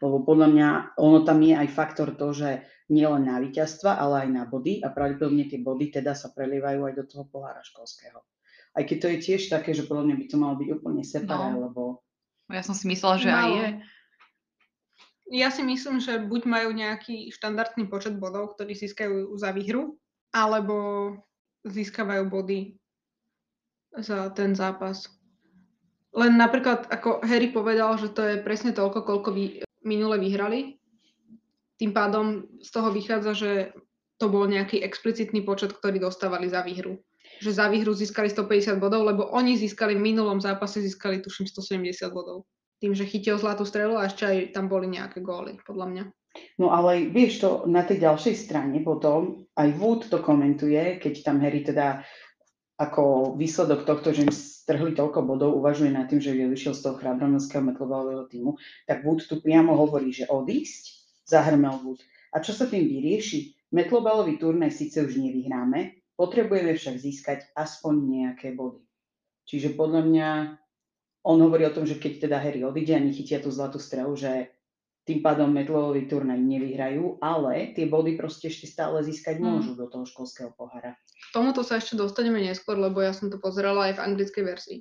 Lebo 0.00 0.24
podľa 0.24 0.48
mňa 0.48 0.68
ono 0.96 1.24
tam 1.24 1.40
je 1.40 1.56
aj 1.56 1.68
faktor 1.68 2.16
to, 2.16 2.32
že 2.32 2.60
nielen 2.88 3.24
na 3.24 3.40
víťazstva, 3.40 3.96
ale 3.96 4.24
aj 4.24 4.28
na 4.28 4.44
body 4.44 4.80
a 4.80 4.92
pravdepodobne 4.92 5.44
tie 5.44 5.60
body 5.60 5.88
teda 5.90 6.12
sa 6.12 6.32
prelievajú 6.32 6.84
aj 6.84 6.94
do 6.96 7.04
toho 7.04 7.24
pohára 7.24 7.60
školského. 7.60 8.20
Aj 8.70 8.82
keď 8.84 8.96
to 8.96 9.08
je 9.12 9.18
tiež 9.20 9.42
také, 9.48 9.72
že 9.72 9.84
podľa 9.84 10.08
mňa 10.08 10.16
by 10.16 10.24
to 10.26 10.36
malo 10.36 10.54
byť 10.56 10.68
úplne 10.70 11.02
separé, 11.02 11.52
No. 11.52 11.68
lebo 11.68 11.82
No 12.48 12.52
Ja 12.52 12.66
som 12.66 12.74
si 12.74 12.90
myslela, 12.90 13.16
že 13.16 13.30
aj 13.30 13.46
Malo. 13.46 13.56
je. 13.56 13.68
Ja 15.30 15.54
si 15.54 15.62
myslím, 15.62 16.02
že 16.02 16.18
buď 16.18 16.42
majú 16.50 16.74
nejaký 16.74 17.30
štandardný 17.30 17.86
počet 17.86 18.18
bodov, 18.18 18.58
ktorý 18.58 18.74
získajú 18.74 19.38
za 19.38 19.54
výhru, 19.54 19.94
alebo 20.34 21.14
získavajú 21.62 22.26
body 22.26 22.74
za 23.94 24.34
ten 24.34 24.58
zápas. 24.58 25.06
Len 26.10 26.34
napríklad, 26.34 26.90
ako 26.90 27.22
Harry 27.22 27.54
povedal, 27.54 27.94
že 27.94 28.10
to 28.10 28.26
je 28.26 28.42
presne 28.42 28.74
toľko, 28.74 29.06
koľko 29.06 29.30
vy, 29.30 29.62
minule 29.86 30.18
vyhrali. 30.18 30.82
Tým 31.78 31.94
pádom 31.94 32.50
z 32.58 32.68
toho 32.74 32.90
vychádza, 32.90 33.32
že 33.38 33.50
to 34.18 34.26
bol 34.28 34.50
nejaký 34.50 34.82
explicitný 34.82 35.46
počet, 35.46 35.70
ktorý 35.72 36.02
dostávali 36.02 36.50
za 36.50 36.66
výhru. 36.66 36.98
Že 37.38 37.50
za 37.54 37.66
výhru 37.70 37.94
získali 37.94 38.26
150 38.28 38.82
bodov, 38.82 39.06
lebo 39.06 39.30
oni 39.30 39.54
získali 39.54 39.94
v 39.94 40.12
minulom 40.12 40.42
zápase, 40.42 40.82
získali 40.82 41.22
tuším 41.22 41.46
170 41.46 42.10
bodov. 42.10 42.44
Tým, 42.80 42.96
že 42.96 43.04
chytil 43.04 43.36
zlatú 43.36 43.68
strelu 43.68 44.00
a 44.00 44.08
ešte 44.08 44.24
aj 44.24 44.36
tam 44.56 44.72
boli 44.72 44.88
nejaké 44.88 45.20
góly, 45.20 45.60
podľa 45.62 45.86
mňa. 45.92 46.04
No 46.56 46.70
ale 46.72 47.10
vieš 47.10 47.42
to, 47.42 47.50
na 47.66 47.82
tej 47.84 48.06
ďalšej 48.06 48.34
strane 48.38 48.78
potom 48.80 49.44
aj 49.58 49.68
Wood 49.76 50.08
to 50.08 50.22
komentuje, 50.22 50.96
keď 51.02 51.14
tam 51.26 51.42
Harry 51.42 51.60
teda 51.60 52.06
ako 52.80 53.36
výsledok 53.36 53.84
tohto, 53.84 54.16
že 54.16 54.24
im 54.24 54.32
strhli 54.32 54.96
toľko 54.96 55.26
bodov, 55.28 55.60
uvažuje 55.60 55.92
nad 55.92 56.08
tým, 56.08 56.22
že 56.22 56.32
vyšiel 56.32 56.72
z 56.72 56.80
toho 56.80 56.96
chrabromilského 56.96 57.60
metlobalového 57.60 58.24
týmu, 58.32 58.56
tak 58.88 59.04
Wood 59.04 59.28
tu 59.28 59.44
priamo 59.44 59.76
hovorí, 59.76 60.14
že 60.14 60.30
odísť, 60.30 61.04
zahrmel 61.28 61.76
Wood. 61.84 62.00
A 62.32 62.40
čo 62.40 62.56
sa 62.56 62.64
tým 62.64 62.88
vyrieši? 62.88 63.58
Metlobalový 63.74 64.40
turnaj 64.40 64.72
síce 64.72 65.02
už 65.04 65.18
nevyhráme, 65.20 66.00
potrebujeme 66.16 66.74
však 66.74 66.96
získať 66.98 67.38
aspoň 67.54 67.94
nejaké 68.06 68.52
body. 68.52 68.82
Čiže 69.46 69.74
podľa 69.74 70.02
mňa 70.06 70.28
on 71.24 71.36
hovorí 71.40 71.68
o 71.68 71.74
tom, 71.74 71.84
že 71.84 72.00
keď 72.00 72.28
teda 72.28 72.36
Harry 72.40 72.64
odíde 72.64 72.96
a 72.96 73.00
nechytia 73.00 73.44
tú 73.44 73.52
zlatú 73.52 73.76
strelu, 73.76 74.12
že 74.16 74.48
tým 75.04 75.24
pádom 75.24 75.50
metlový 75.50 76.06
turnaj 76.06 76.38
nevyhrajú, 76.38 77.18
ale 77.24 77.72
tie 77.74 77.88
body 77.88 78.14
proste 78.14 78.52
ešte 78.52 78.68
stále 78.68 79.00
získať 79.02 79.40
Mm. 79.40 79.44
môžu 79.58 79.72
do 79.74 79.88
toho 79.88 80.04
školského 80.04 80.52
pohára. 80.54 80.94
K 80.94 81.26
tomuto 81.32 81.64
sa 81.64 81.80
ešte 81.80 81.96
dostaneme 81.96 82.40
neskôr, 82.40 82.76
lebo 82.76 83.00
ja 83.00 83.10
som 83.10 83.32
to 83.32 83.40
pozerala 83.40 83.90
aj 83.90 83.98
v 83.98 84.02
anglickej 84.06 84.44
verzii. 84.44 84.78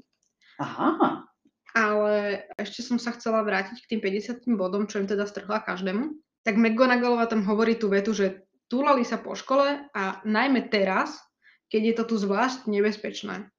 Aha, 0.60 1.24
Ale 1.70 2.44
ešte 2.58 2.82
som 2.82 2.98
sa 2.98 3.14
chcela 3.14 3.46
vrátiť 3.46 3.86
k 3.86 3.90
tým 3.96 4.02
50 4.02 4.58
bodom, 4.58 4.90
čo 4.90 5.00
im 5.00 5.08
teda 5.08 5.30
strhla 5.30 5.62
každému. 5.62 6.18
Tak 6.42 6.58
McGonagallová 6.58 7.30
tam 7.30 7.46
hovorí 7.46 7.78
tú 7.78 7.94
vetu, 7.94 8.10
že 8.12 8.42
túlali 8.68 9.06
sa 9.06 9.22
po 9.22 9.38
škole 9.38 9.86
a 9.94 10.04
najmä 10.26 10.66
teraz, 10.74 11.22
keď 11.70 11.82
je 11.86 11.94
to 11.94 12.04
tu 12.10 12.16
zvlášť 12.18 12.66
nebezpečné. 12.66 13.54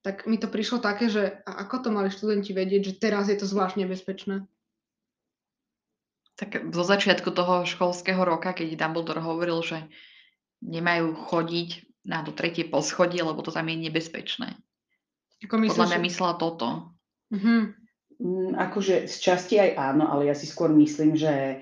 Tak 0.00 0.24
mi 0.24 0.40
to 0.40 0.48
prišlo 0.48 0.80
také, 0.80 1.12
že 1.12 1.44
a 1.44 1.60
ako 1.64 1.84
to 1.84 1.88
mali 1.92 2.08
študenti 2.08 2.56
vedieť, 2.56 2.82
že 2.88 2.94
teraz 2.96 3.28
je 3.28 3.36
to 3.36 3.44
zvlášť 3.44 3.84
nebezpečné? 3.84 4.48
Tak 6.40 6.72
zo 6.72 6.84
začiatku 6.84 7.28
toho 7.36 7.68
školského 7.68 8.24
roka, 8.24 8.56
keď 8.56 8.80
Dumbledore 8.80 9.20
hovoril, 9.20 9.60
že 9.60 9.84
nemajú 10.64 11.12
chodiť 11.12 11.90
na 12.08 12.24
to 12.24 12.32
tretie 12.32 12.64
poschodie, 12.64 13.20
lebo 13.20 13.44
to 13.44 13.52
tam 13.52 13.68
je 13.68 13.76
nebezpečné. 13.76 14.56
Ako 15.44 15.56
Podľa 15.60 15.88
mňa 15.88 16.00
že... 16.00 16.06
myslela 16.08 16.34
toto. 16.40 16.96
Mhm. 17.32 17.76
mm, 18.20 18.50
akože 18.56 19.04
z 19.04 19.16
časti 19.20 19.60
aj 19.60 19.70
áno, 19.76 20.08
ale 20.08 20.32
ja 20.32 20.34
si 20.36 20.48
skôr 20.48 20.72
myslím, 20.72 21.12
že 21.16 21.60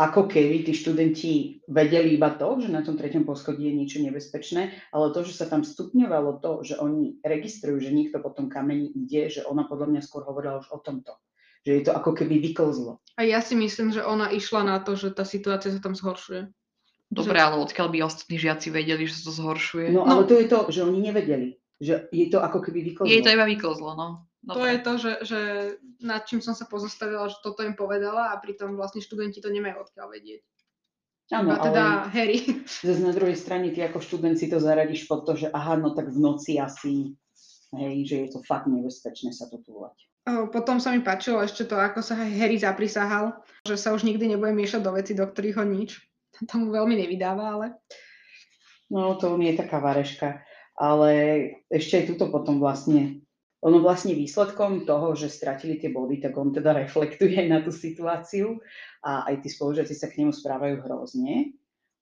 ako 0.00 0.24
keby 0.32 0.64
tí 0.64 0.72
študenti 0.72 1.32
vedeli 1.68 2.16
iba 2.16 2.32
to, 2.32 2.56
že 2.56 2.72
na 2.72 2.80
tom 2.80 2.96
treťom 2.96 3.28
poschodí 3.28 3.68
je 3.68 3.76
niečo 3.76 3.98
nebezpečné, 4.00 4.72
ale 4.96 5.12
to, 5.12 5.20
že 5.28 5.36
sa 5.36 5.44
tam 5.44 5.60
stupňovalo 5.60 6.40
to, 6.40 6.64
že 6.64 6.80
oni 6.80 7.20
registrujú, 7.20 7.84
že 7.84 7.92
niekto 7.92 8.16
po 8.24 8.32
tom 8.32 8.48
kameni 8.48 8.88
ide, 8.96 9.28
že 9.28 9.44
ona 9.44 9.68
podľa 9.68 9.92
mňa 9.92 10.00
skôr 10.00 10.24
hovorila 10.24 10.64
už 10.64 10.72
o 10.72 10.80
tomto. 10.80 11.12
Že 11.68 11.70
je 11.76 11.82
to 11.84 11.92
ako 11.92 12.16
keby 12.16 12.40
vyklzlo. 12.40 13.04
A 13.20 13.28
ja 13.28 13.44
si 13.44 13.52
myslím, 13.52 13.92
že 13.92 14.00
ona 14.00 14.32
išla 14.32 14.64
na 14.64 14.80
to, 14.80 14.96
že 14.96 15.12
tá 15.12 15.28
situácia 15.28 15.68
sa 15.68 15.84
tam 15.84 15.92
zhoršuje. 15.92 16.48
Dobre, 17.12 17.36
ale 17.36 17.60
odkiaľ 17.60 17.92
by 17.92 17.98
ostatní 18.06 18.40
žiaci 18.40 18.72
vedeli, 18.72 19.04
že 19.04 19.20
sa 19.20 19.28
to 19.28 19.32
zhoršuje? 19.36 19.92
No, 19.92 20.06
No. 20.06 20.08
ale 20.08 20.24
to 20.24 20.40
je 20.40 20.46
to, 20.48 20.58
že 20.72 20.80
oni 20.80 21.04
nevedeli. 21.04 21.60
Že 21.76 22.08
je 22.08 22.26
to 22.32 22.38
ako 22.40 22.64
keby 22.64 22.80
vyklzlo. 22.88 23.10
Jej 23.10 23.20
to 23.26 23.34
iba 23.34 23.44
vyklzlo, 23.44 23.92
no. 23.98 24.29
To 24.48 24.64
je 24.64 24.78
to, 24.80 24.92
že, 24.96 25.12
že 25.28 25.40
nad 26.00 26.24
čím 26.24 26.40
som 26.40 26.56
sa 26.56 26.64
pozastavila, 26.64 27.28
že 27.28 27.44
toto 27.44 27.60
im 27.60 27.76
povedala 27.76 28.32
a 28.32 28.40
pritom 28.40 28.72
vlastne 28.72 29.04
študenti 29.04 29.44
to 29.44 29.52
nemajú 29.52 29.84
odkiaľ 29.84 30.08
vedieť. 30.08 30.40
Áno, 31.30 31.54
teda 31.60 32.08
ale 32.08 32.10
Harry. 32.10 32.38
zase 32.66 33.04
na 33.04 33.14
druhej 33.14 33.38
strane 33.38 33.70
ty 33.70 33.84
ako 33.84 34.02
študent 34.02 34.34
si 34.40 34.50
to 34.50 34.58
zaradíš 34.58 35.06
pod 35.06 35.28
to, 35.28 35.38
že 35.38 35.46
aha, 35.52 35.78
no 35.78 35.94
tak 35.94 36.10
v 36.10 36.18
noci 36.18 36.58
asi, 36.58 37.14
hej, 37.76 37.96
že 38.02 38.16
je 38.26 38.28
to 38.34 38.40
fakt 38.42 38.66
nebezpečné 38.66 39.30
sa 39.30 39.46
to 39.46 39.62
túlať. 39.62 39.94
Potom 40.50 40.82
sa 40.82 40.90
mi 40.90 41.04
páčilo 41.04 41.38
ešte 41.38 41.68
to, 41.68 41.78
ako 41.78 42.02
sa 42.02 42.18
Harry 42.18 42.58
zaprisahal, 42.58 43.40
že 43.62 43.78
sa 43.78 43.94
už 43.94 44.02
nikdy 44.02 44.34
nebude 44.34 44.56
miešať 44.56 44.80
do 44.82 44.90
veci, 44.96 45.12
do 45.14 45.22
ktorých 45.22 45.58
ho 45.62 45.64
nič. 45.68 46.02
Tomu 46.50 46.74
veľmi 46.74 46.96
nevydáva, 46.98 47.60
ale 47.60 47.66
No 48.90 49.14
to 49.14 49.38
nie 49.38 49.54
je 49.54 49.62
taká 49.62 49.78
vareška, 49.78 50.42
ale 50.74 51.10
ešte 51.70 52.02
aj 52.02 52.04
tuto 52.10 52.26
potom 52.26 52.58
vlastne, 52.58 53.22
ono 53.60 53.84
vlastne 53.84 54.16
výsledkom 54.16 54.88
toho, 54.88 55.12
že 55.12 55.28
stratili 55.28 55.76
tie 55.76 55.92
body, 55.92 56.24
tak 56.24 56.32
on 56.40 56.48
teda 56.48 56.72
reflektuje 56.72 57.44
na 57.44 57.60
tú 57.60 57.68
situáciu 57.68 58.56
a 59.04 59.28
aj 59.28 59.44
tí 59.44 59.48
spolužiaci 59.52 59.92
sa 59.92 60.08
k 60.08 60.24
nemu 60.24 60.32
správajú 60.32 60.80
hrozne. 60.84 61.56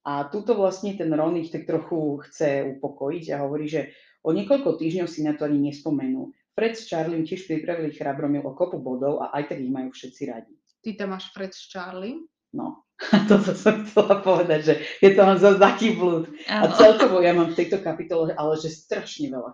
A 0.06 0.30
tuto 0.30 0.54
vlastne 0.54 0.94
ten 0.94 1.10
Ron 1.10 1.36
ich 1.36 1.50
tak 1.50 1.66
trochu 1.66 2.22
chce 2.24 2.64
upokojiť 2.78 3.34
a 3.34 3.42
hovorí, 3.44 3.66
že 3.66 3.92
o 4.22 4.30
niekoľko 4.30 4.78
týždňov 4.78 5.08
si 5.10 5.20
na 5.26 5.34
to 5.34 5.44
ani 5.44 5.58
nespomenú. 5.68 6.32
Fred 6.54 6.74
s 6.78 6.86
Charlie 6.90 7.26
tiež 7.26 7.46
pripravili 7.46 7.94
chrabromil 7.94 8.42
o 8.46 8.54
kopu 8.54 8.78
bodov 8.82 9.22
a 9.22 9.34
aj 9.36 9.52
tak 9.52 9.58
ich 9.62 9.70
majú 9.70 9.94
všetci 9.94 10.22
radi. 10.30 10.54
ty 10.82 10.94
tam 10.94 11.12
máš 11.14 11.30
Fred 11.34 11.52
s 11.52 11.66
Charlie. 11.68 12.22
No, 12.54 12.88
toto 13.30 13.52
som 13.52 13.84
chcela 13.84 14.24
povedať, 14.24 14.60
že 14.64 14.74
je 15.04 15.10
to 15.12 15.20
len 15.20 15.36
zase 15.36 15.60
taký 15.60 15.98
blúd. 15.98 16.30
A 16.48 16.70
celkovo 16.72 17.20
ja 17.20 17.36
mám 17.36 17.52
v 17.52 17.58
tejto 17.60 17.82
kapitole 17.84 18.32
ale 18.32 18.56
že 18.56 18.72
strašne 18.72 19.28
veľa. 19.28 19.52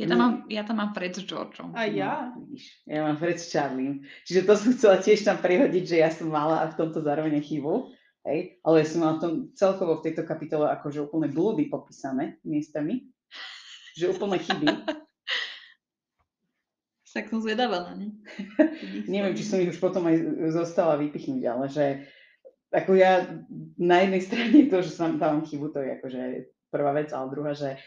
Ja 0.00 0.06
tam, 0.08 0.18
mám, 0.18 0.34
ja 0.48 0.62
tam 0.64 0.80
mám 0.80 0.96
Fred 0.96 1.12
s 1.12 1.28
Georgeom. 1.28 1.76
A 1.76 1.84
ja? 1.84 2.32
No, 2.32 2.48
ja 2.88 3.04
mám 3.04 3.20
Fred 3.20 3.36
s 3.36 3.52
Charlie. 3.52 4.00
Čiže 4.24 4.48
to 4.48 4.52
som 4.56 4.70
chcela 4.72 4.96
tiež 4.96 5.20
tam 5.28 5.36
prihodiť, 5.36 5.84
že 5.84 5.96
ja 6.00 6.08
som 6.08 6.32
mala 6.32 6.64
a 6.64 6.72
v 6.72 6.78
tomto 6.80 7.04
zároveň 7.04 7.36
chybu. 7.44 7.92
Hej? 8.24 8.64
Ale 8.64 8.74
ja 8.80 8.86
som 8.88 9.04
mala 9.04 9.20
v 9.20 9.22
tom 9.22 9.32
celkovo 9.52 10.00
v 10.00 10.08
tejto 10.08 10.24
kapitole 10.24 10.72
akože 10.72 11.04
úplne 11.04 11.28
blúdy 11.28 11.68
popísané 11.68 12.40
miestami. 12.48 13.12
Že 14.00 14.16
úplne 14.16 14.40
chyby. 14.40 14.66
Tak 17.10 17.26
som 17.26 17.42
zvedavá 17.42 17.90
na 17.90 17.98
ne. 17.98 18.08
Neviem, 19.10 19.34
či 19.34 19.42
som 19.42 19.58
ich 19.58 19.74
už 19.74 19.82
potom 19.82 20.06
aj 20.06 20.46
zostala 20.54 20.94
vypichnúť, 20.94 21.42
ale 21.42 21.66
že 21.66 22.06
ako 22.70 22.94
ja 22.94 23.26
na 23.74 24.06
jednej 24.06 24.22
strane 24.22 24.70
to, 24.70 24.78
že 24.78 24.94
sa 24.94 25.10
dávam 25.10 25.42
chybu, 25.42 25.74
to 25.74 25.82
je 25.82 25.90
akože 25.98 26.20
prvá 26.70 26.94
vec, 26.94 27.10
ale 27.10 27.26
druhá, 27.34 27.50
že 27.50 27.82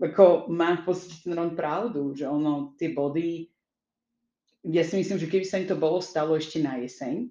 ako 0.00 0.50
mám 0.50 0.82
v 0.82 0.84
podstate 0.90 1.22
ten 1.22 1.32
Ron 1.34 1.54
pravdu, 1.54 2.14
že 2.18 2.26
ono, 2.26 2.74
tie 2.74 2.90
body, 2.90 3.46
ja 4.66 4.82
si 4.82 4.98
myslím, 4.98 5.18
že 5.20 5.30
keby 5.30 5.44
sa 5.46 5.60
im 5.62 5.70
to 5.70 5.78
bolo 5.78 6.02
stalo 6.02 6.34
ešte 6.34 6.58
na 6.58 6.82
jeseň, 6.82 7.30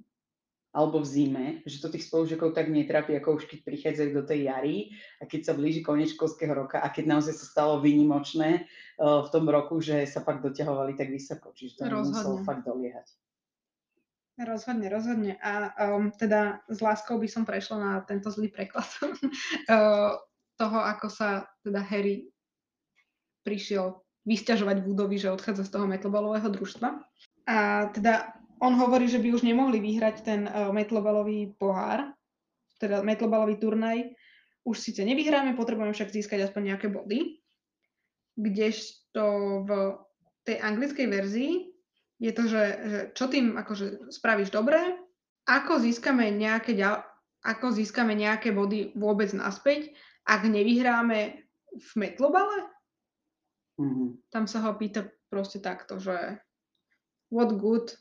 alebo 0.73 1.05
v 1.05 1.07
zime, 1.07 1.45
že 1.69 1.77
to 1.77 1.93
tých 1.93 2.09
spolužiakov 2.09 2.57
tak 2.57 2.65
netrápi, 2.65 3.13
ako 3.13 3.37
už 3.37 3.45
keď 3.45 3.59
prichádzajú 3.61 4.09
do 4.09 4.23
tej 4.25 4.49
jary 4.49 4.77
a 5.21 5.29
keď 5.29 5.41
sa 5.45 5.53
blíži 5.53 5.85
koniec 5.85 6.17
školského 6.17 6.49
roka 6.49 6.81
a 6.81 6.89
keď 6.89 7.13
naozaj 7.13 7.37
sa 7.37 7.45
stalo 7.45 7.77
výnimočné 7.77 8.65
uh, 8.97 9.21
v 9.21 9.29
tom 9.29 9.45
roku, 9.45 9.77
že 9.77 10.09
sa 10.09 10.25
fakt 10.25 10.41
doťahovali 10.41 10.97
tak 10.97 11.13
vysoko, 11.13 11.53
čiže 11.53 11.77
to 11.77 11.93
muselo 11.93 12.41
fakt 12.41 12.65
doliehať. 12.65 13.05
Rozhodne, 14.33 14.89
rozhodne. 14.89 15.37
A 15.45 15.77
um, 15.93 16.09
teda 16.09 16.65
s 16.65 16.81
láskou 16.81 17.21
by 17.21 17.29
som 17.29 17.45
prešla 17.45 17.77
na 17.77 17.93
tento 18.01 18.33
zlý 18.33 18.49
preklad 18.49 18.89
uh, 19.69 20.17
toho, 20.61 20.79
ako 20.81 21.05
sa 21.13 21.45
teda 21.61 21.85
Harry 21.85 22.32
prišiel 23.43 24.01
vysťažovať 24.23 24.87
Woodovi, 24.87 25.19
že 25.19 25.35
odchádza 25.35 25.67
z 25.67 25.73
toho 25.75 25.85
metlobalového 25.87 26.47
družstva. 26.47 26.89
A 27.47 27.91
teda 27.91 28.31
on 28.63 28.79
hovorí, 28.79 29.11
že 29.11 29.19
by 29.19 29.35
už 29.35 29.43
nemohli 29.43 29.83
vyhrať 29.83 30.15
ten 30.23 30.47
uh, 30.47 30.71
metlobalový 30.71 31.51
pohár, 31.59 32.15
teda 32.79 33.03
metlobalový 33.03 33.59
turnaj. 33.59 34.15
Už 34.63 34.79
síce 34.79 35.03
nevyhráme, 35.03 35.59
potrebujeme 35.59 35.91
však 35.91 36.15
získať 36.15 36.47
aspoň 36.47 36.71
nejaké 36.71 36.87
body. 36.87 37.43
Kdežto 38.39 39.23
v 39.67 39.71
tej 40.47 40.57
anglickej 40.63 41.07
verzii 41.11 41.53
je 42.23 42.31
to, 42.31 42.43
že, 42.47 42.63
že 42.87 42.99
čo 43.11 43.27
tým 43.27 43.59
akože 43.59 44.15
spravíš 44.15 44.55
dobre, 44.55 44.79
ako 45.43 45.83
získame 45.83 46.31
nejaké, 46.31 46.79
ako 47.43 47.75
získame 47.75 48.15
nejaké 48.15 48.55
body 48.55 48.95
vôbec 48.95 49.27
naspäť, 49.35 49.91
ak 50.23 50.47
nevyhráme 50.47 51.43
v 51.75 51.89
metlobale? 51.99 52.72
Mhm. 53.79 54.21
Tam 54.29 54.45
sa 54.45 54.61
ho 54.61 54.77
pýta 54.77 55.09
proste 55.33 55.57
takto, 55.57 55.97
že 55.97 56.37
what 57.33 57.57
good 57.57 57.93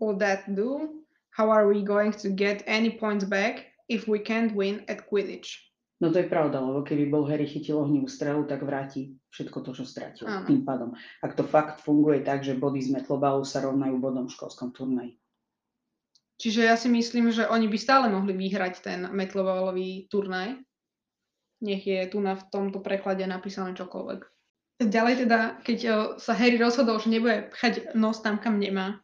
will 0.00 0.16
that 0.16 0.48
do? 0.48 1.04
How 1.32 1.48
are 1.48 1.68
we 1.68 1.80
going 1.84 2.12
to 2.20 2.28
get 2.28 2.64
any 2.68 2.92
points 2.92 3.24
back 3.24 3.72
if 3.88 4.08
we 4.08 4.20
can't 4.20 4.52
win 4.52 4.84
at 4.88 5.08
Quidditch? 5.08 5.72
No 6.02 6.10
to 6.10 6.18
je 6.18 6.26
pravda, 6.26 6.58
lebo 6.58 6.82
keby 6.82 7.06
bol 7.06 7.22
Harry 7.30 7.46
chytil 7.46 7.78
ohnivú 7.78 8.10
strelu, 8.10 8.42
tak 8.42 8.66
vráti 8.66 9.14
všetko 9.30 9.58
to, 9.62 9.70
čo 9.70 9.84
stratil. 9.86 10.26
Áno. 10.26 10.50
Tým 10.50 10.66
pádom. 10.66 10.90
Ak 11.22 11.38
to 11.38 11.46
fakt 11.46 11.78
funguje 11.86 12.26
tak, 12.26 12.42
že 12.42 12.58
body 12.58 12.82
z 12.82 12.90
metlobalu 12.90 13.46
sa 13.46 13.62
rovnajú 13.62 14.02
bodom 14.02 14.26
v 14.26 14.34
školskom 14.34 14.74
turnaji. 14.74 15.14
Čiže 16.42 16.66
ja 16.66 16.74
si 16.74 16.90
myslím, 16.90 17.30
že 17.30 17.46
oni 17.46 17.70
by 17.70 17.78
stále 17.78 18.10
mohli 18.10 18.34
vyhrať 18.34 18.74
ten 18.82 19.06
metlobalový 19.14 20.10
turnaj. 20.10 20.58
Nech 21.62 21.86
je 21.86 22.02
tu 22.10 22.18
na 22.18 22.34
v 22.34 22.50
tomto 22.50 22.82
preklade 22.82 23.22
napísané 23.22 23.70
čokoľvek. 23.78 24.26
Ďalej 24.82 25.26
teda, 25.26 25.38
keď 25.62 25.78
eh, 25.84 25.94
sa 26.18 26.32
Harry 26.34 26.58
rozhodol, 26.58 26.98
že 26.98 27.12
nebude 27.12 27.50
pchať 27.54 27.94
nos 27.94 28.18
tam, 28.22 28.42
kam 28.42 28.58
nemá, 28.58 29.02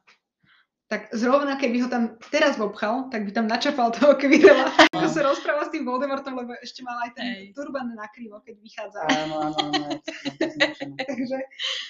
tak 0.88 1.12
zrovna 1.12 1.61
keby 1.61 1.85
ho 1.85 1.88
tam 1.92 2.16
teraz 2.32 2.56
obchal, 2.56 3.12
tak 3.12 3.28
by 3.28 3.30
tam 3.37 3.44
načapal 3.44 3.92
toho 3.92 4.16
Quirrella. 4.16 4.73
Ako 4.97 5.08
sa 5.12 5.20
rozpráva 5.20 5.68
s 5.68 5.73
tým 5.73 5.84
Voldemortom, 5.84 6.32
lebo 6.32 6.56
ešte 6.64 6.80
mal 6.80 6.97
aj 7.04 7.12
ten 7.12 7.26
Hej. 7.28 7.45
turban 7.52 7.93
nakrivo, 7.93 8.41
keď 8.41 8.56
vychádza. 8.56 9.00
Áno, 9.04 9.52
áno, 9.52 9.58
áno. 9.69 10.00
Takže 11.12 11.36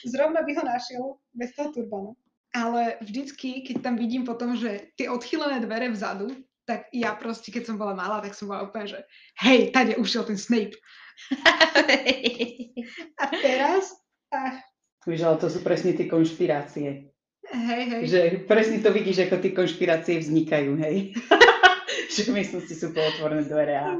zrovna 0.02 0.42
by 0.42 0.50
ho 0.50 0.62
našiel 0.66 1.04
bez 1.30 1.54
toho 1.54 1.70
turbanu. 1.70 2.18
Ale 2.50 2.98
vždycky, 2.98 3.62
keď 3.62 3.86
tam 3.86 3.94
vidím 3.94 4.26
potom, 4.26 4.58
že 4.58 4.90
tie 4.98 5.06
odchylené 5.06 5.62
dvere 5.62 5.94
vzadu, 5.94 6.34
tak 6.66 6.90
ja 6.90 7.14
proste, 7.14 7.54
keď 7.54 7.70
som 7.70 7.76
bola 7.78 7.94
malá, 7.94 8.18
tak 8.18 8.34
som 8.34 8.50
bola 8.50 8.66
úplne, 8.66 8.98
že 8.98 9.00
hej, 9.46 9.70
tade 9.70 9.94
ušiel 9.94 10.26
ten 10.26 10.36
Snape. 10.36 10.74
A 13.22 13.24
teraz, 13.42 13.94
ach, 14.30 14.62
Víš, 15.08 15.24
ale 15.24 15.40
to 15.40 15.48
sú 15.48 15.64
presne 15.64 15.96
tie 15.96 16.04
konšpirácie. 16.04 17.08
hej, 17.48 17.82
hej. 17.88 18.02
Že 18.04 18.20
presne 18.44 18.84
to 18.84 18.92
vidíš, 18.92 19.24
ako 19.24 19.40
tie 19.40 19.52
konšpirácie 19.56 20.20
vznikajú, 20.20 20.76
hej. 20.84 21.16
že 22.12 22.28
v 22.28 22.34
miestnosti 22.36 22.74
sú 22.76 22.92
pootvorené 22.92 23.48
dvere 23.48 23.74
a 23.78 23.96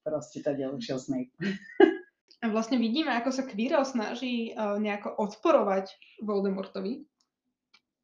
proste 0.00 0.40
tady 0.40 0.64
ušiel 0.72 0.96
Snape. 0.96 1.34
A 2.44 2.52
vlastne 2.52 2.76
vidíme, 2.76 3.12
ako 3.12 3.32
sa 3.32 3.48
Quirrell 3.48 3.88
snaží 3.88 4.52
uh, 4.52 4.76
nejako 4.76 5.16
odporovať 5.16 5.92
Voldemortovi, 6.20 7.08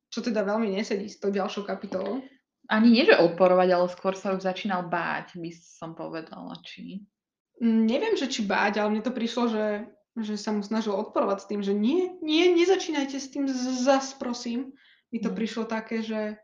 čo 0.08 0.24
teda 0.24 0.44
veľmi 0.44 0.72
nesedí 0.72 1.08
s 1.08 1.20
tou 1.20 1.28
ďalšou 1.28 1.68
kapitolou. 1.68 2.24
Ani 2.68 2.88
nie, 2.88 3.04
že 3.04 3.20
odporovať, 3.20 3.68
ale 3.68 3.86
skôr 3.92 4.16
sa 4.16 4.32
už 4.32 4.44
začínal 4.44 4.88
báť, 4.88 5.36
by 5.36 5.50
som 5.56 5.92
povedala, 5.96 6.56
či... 6.64 7.04
Mm, 7.60 7.84
Neviem, 7.84 8.14
že 8.16 8.26
či 8.26 8.40
báť, 8.42 8.80
ale 8.80 8.90
mne 8.90 9.02
to 9.02 9.12
prišlo, 9.12 9.44
že, 9.46 9.66
že 10.16 10.34
sa 10.34 10.50
mu 10.50 10.60
snažil 10.60 10.92
odporovať 10.92 11.38
s 11.38 11.48
tým, 11.48 11.60
že 11.60 11.70
nie, 11.70 12.16
nie, 12.20 12.50
nezačínajte 12.50 13.16
s 13.16 13.28
tým 13.28 13.44
zas, 13.78 14.12
prosím. 14.14 14.72
Mi 15.10 15.18
to 15.18 15.28
Mm. 15.28 15.36
prišlo 15.36 15.64
také, 15.64 16.00
že 16.00 16.40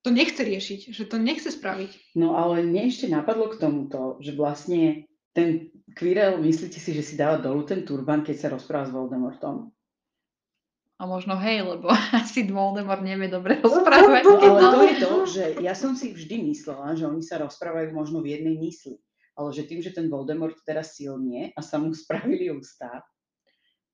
to 0.00 0.10
nechce 0.10 0.36
riešiť, 0.36 0.92
že 0.92 1.04
to 1.04 1.16
nechce 1.16 1.48
spraviť. 1.48 2.14
No 2.14 2.34
ale 2.34 2.60
mne 2.60 2.86
ešte 2.86 3.08
napadlo 3.08 3.48
k 3.48 3.56
tomuto, 3.56 4.20
že 4.20 4.34
vlastne 4.34 5.06
ten 5.32 5.70
Quirrell, 5.92 6.36
myslíte 6.38 6.76
si, 6.76 6.90
že 6.90 7.00
si 7.00 7.14
dáva 7.14 7.38
dolu 7.38 7.64
ten 7.64 7.82
turban, 7.82 8.20
keď 8.20 8.36
sa 8.36 8.48
rozpráva 8.50 8.84
s 8.84 8.92
Voldemortom? 8.92 9.72
A 10.94 11.02
možno 11.04 11.34
hej, 11.36 11.62
lebo 11.62 11.88
asi 12.14 12.44
Voldemort 12.44 13.02
nevie 13.02 13.26
dobre 13.28 13.58
rozprávať. 13.58 14.22
No, 14.24 14.38
ale 14.38 14.60
to- 14.60 14.70
to 14.70 14.80
je 14.82 14.94
to, 14.96 15.12
že 15.26 15.44
ja 15.60 15.74
som 15.74 15.92
si 15.92 16.12
vždy 16.12 16.42
myslela, 16.44 16.94
že 16.94 17.04
oni 17.04 17.20
sa 17.20 17.40
rozprávajú 17.40 17.90
možno 17.92 18.20
v 18.20 18.38
jednej 18.38 18.56
mysli. 18.58 18.98
Ale 19.34 19.50
že 19.50 19.66
tým, 19.66 19.82
že 19.82 19.90
ten 19.90 20.06
Voldemort 20.06 20.54
teraz 20.62 20.94
silnie 20.94 21.50
a 21.54 21.60
sa 21.60 21.82
mu 21.82 21.90
spravili 22.02 22.50
ústa, 22.54 23.02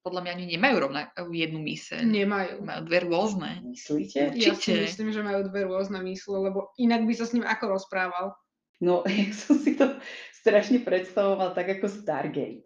Podľa 0.00 0.20
mňa 0.24 0.32
oni 0.36 0.46
nemajú 0.56 0.76
rovnakú 0.80 1.28
jednu 1.32 1.60
myseľ. 1.60 2.00
Nemajú. 2.08 2.64
Majú 2.64 2.80
dve 2.88 2.98
rôzne. 3.04 3.50
myslíte? 3.68 4.32
Ja 4.36 4.56
si 4.56 4.72
Určite. 4.72 4.88
myslím, 4.88 5.08
že 5.12 5.20
majú 5.20 5.40
dve 5.44 5.68
rôzne 5.68 6.00
mysle, 6.00 6.48
lebo 6.48 6.72
inak 6.80 7.04
by 7.04 7.12
sa 7.12 7.28
s 7.28 7.36
ním 7.36 7.44
ako 7.44 7.76
rozprával. 7.76 8.32
No, 8.80 9.04
ja 9.08 9.28
som 9.36 9.60
si 9.60 9.76
to 9.76 10.00
strašne 10.32 10.80
predstavoval 10.80 11.52
tak 11.52 11.68
ako 11.78 11.86
Stargate. 11.86 12.64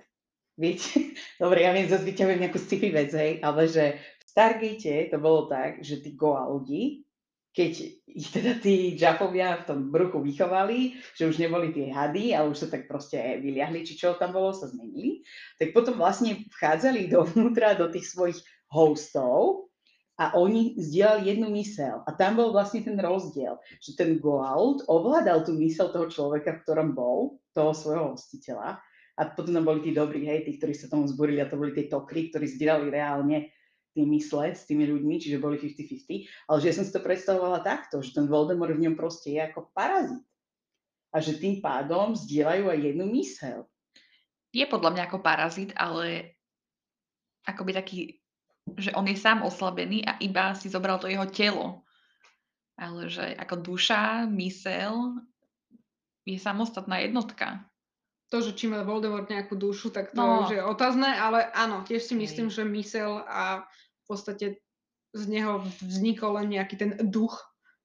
Viete? 0.55 1.15
Dobre, 1.43 1.67
ja 1.67 1.75
viem, 1.75 1.91
zase 1.91 2.07
vyťahujem 2.07 2.41
nejakú 2.47 2.59
sci-fi 2.63 2.89
vec, 2.95 3.11
hej, 3.11 3.43
ale 3.43 3.67
že 3.67 3.99
v 3.99 4.25
Stargate 4.31 5.11
to 5.11 5.19
bolo 5.19 5.51
tak, 5.51 5.83
že 5.83 5.99
tí 5.99 6.15
Goa'uldi, 6.15 7.04
keď 7.55 7.73
ich 8.11 8.29
teda 8.35 8.59
tí 8.59 8.99
Jaffovia 8.99 9.63
v 9.63 9.67
tom 9.71 9.81
bruchu 9.95 10.19
vychovali, 10.19 10.99
že 11.15 11.31
už 11.31 11.39
neboli 11.39 11.71
tie 11.71 11.95
hady, 11.95 12.35
ale 12.35 12.51
už 12.51 12.67
sa 12.67 12.69
tak 12.69 12.91
proste 12.91 13.39
vyliahli, 13.39 13.87
či 13.87 13.95
čo 13.95 14.19
tam 14.19 14.35
bolo, 14.35 14.51
sa 14.51 14.67
zmenili, 14.67 15.23
tak 15.55 15.71
potom 15.71 15.95
vlastne 15.95 16.43
vchádzali 16.51 17.07
dovnútra 17.07 17.75
do 17.81 17.87
tých 17.95 18.11
svojich 18.11 18.43
hostov 18.75 19.71
a 20.19 20.35
oni 20.35 20.75
zdieľali 20.79 21.31
jednu 21.31 21.49
myseľ. 21.55 22.07
A 22.07 22.11
tam 22.19 22.43
bol 22.43 22.51
vlastne 22.51 22.83
ten 22.83 22.99
rozdiel, 22.99 23.55
že 23.79 23.95
ten 23.95 24.19
Goa'uld 24.19 24.91
ovládal 24.91 25.47
tú 25.47 25.55
myseľ 25.55 25.95
toho 25.95 26.07
človeka, 26.11 26.59
v 26.59 26.63
ktorom 26.67 26.91
bol, 26.91 27.39
toho 27.55 27.71
svojho 27.71 28.19
hostiteľa. 28.19 28.83
A 29.15 29.31
potom 29.31 29.55
tam 29.55 29.63
boli 29.63 29.79
tí 29.79 29.95
dobrí, 29.95 30.27
hej, 30.27 30.43
tí, 30.43 30.59
ktorí 30.59 30.75
sa 30.75 30.91
tomu 30.91 31.07
zburili, 31.07 31.39
a 31.39 31.47
to 31.47 31.55
boli 31.55 31.71
tie 31.71 31.87
tokry, 31.87 32.35
ktorí 32.35 32.51
zdieľali 32.51 32.91
reálne 32.91 33.55
tie 33.95 34.05
mysle 34.05 34.51
s 34.51 34.67
tými 34.67 34.91
ľuďmi, 34.91 35.23
čiže 35.23 35.39
boli 35.39 35.57
50-50. 35.57 36.51
Ale 36.51 36.59
že 36.59 36.67
ja 36.67 36.75
som 36.75 36.85
si 36.85 36.91
to 36.91 37.01
predstavovala 37.01 37.63
takto, 37.63 38.03
že 38.03 38.11
ten 38.11 38.27
Voldemort 38.27 38.75
v 38.75 38.91
ňom 38.91 38.99
proste 38.99 39.39
je 39.39 39.41
ako 39.41 39.71
parazit. 39.71 40.21
A 41.15 41.23
že 41.23 41.39
tým 41.39 41.63
pádom 41.63 42.19
zdieľajú 42.19 42.75
aj 42.75 42.79
jednu 42.83 43.07
myseľ. 43.07 43.59
Je 44.51 44.67
podľa 44.67 44.91
mňa 44.99 45.03
ako 45.07 45.19
parazit, 45.23 45.71
ale 45.79 46.35
akoby 47.47 47.71
taký, 47.71 47.99
že 48.75 48.91
on 48.99 49.07
je 49.07 49.15
sám 49.15 49.47
oslabený 49.47 50.03
a 50.03 50.19
iba 50.19 50.59
si 50.59 50.67
zobral 50.67 50.99
to 50.99 51.07
jeho 51.07 51.27
telo. 51.31 51.87
Ale 52.75 53.07
že 53.07 53.39
ako 53.39 53.63
duša, 53.63 54.27
mysel 54.35 55.23
je 56.27 56.35
samostatná 56.35 56.99
jednotka. 56.99 57.63
To, 58.35 58.43
že 58.43 58.59
či 58.59 58.67
má 58.67 58.83
Voldemort 58.83 59.31
nejakú 59.31 59.55
dušu, 59.55 59.95
tak 59.95 60.11
to 60.11 60.19
No. 60.19 60.43
už 60.43 60.59
je 60.59 60.63
otázne, 60.67 61.07
ale 61.07 61.47
áno, 61.55 61.87
tiež 61.87 62.03
si 62.03 62.19
myslím, 62.19 62.51
že 62.51 62.67
mysel 62.67 63.23
a 63.31 63.63
v 64.03 64.05
podstate 64.11 64.59
z 65.15 65.23
neho 65.31 65.63
vznikol 65.79 66.43
len 66.43 66.51
nejaký 66.51 66.75
ten 66.75 66.91
duch, 66.99 67.39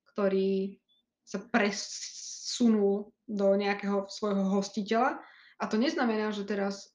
ktorý 0.09 0.81
sa 1.21 1.37
presunul 1.37 3.13
do 3.29 3.47
nejakého 3.53 4.09
svojho 4.09 4.49
hostiteľa. 4.57 5.21
A 5.61 5.63
to 5.69 5.77
neznamená, 5.77 6.33
že 6.33 6.49
teraz 6.49 6.89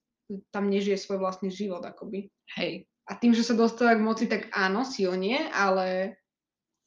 tam 0.51 0.67
nežije 0.67 0.99
svoj 0.99 1.23
vlastný 1.23 1.55
život, 1.55 1.87
akoby. 1.87 2.35
Hej. 2.59 2.91
A 3.07 3.15
tým, 3.15 3.39
že 3.39 3.47
sa 3.47 3.55
dostáva 3.55 3.95
k 3.95 4.03
moci, 4.03 4.27
tak 4.27 4.51
áno, 4.51 4.83
silne, 4.83 5.47
ale 5.55 6.19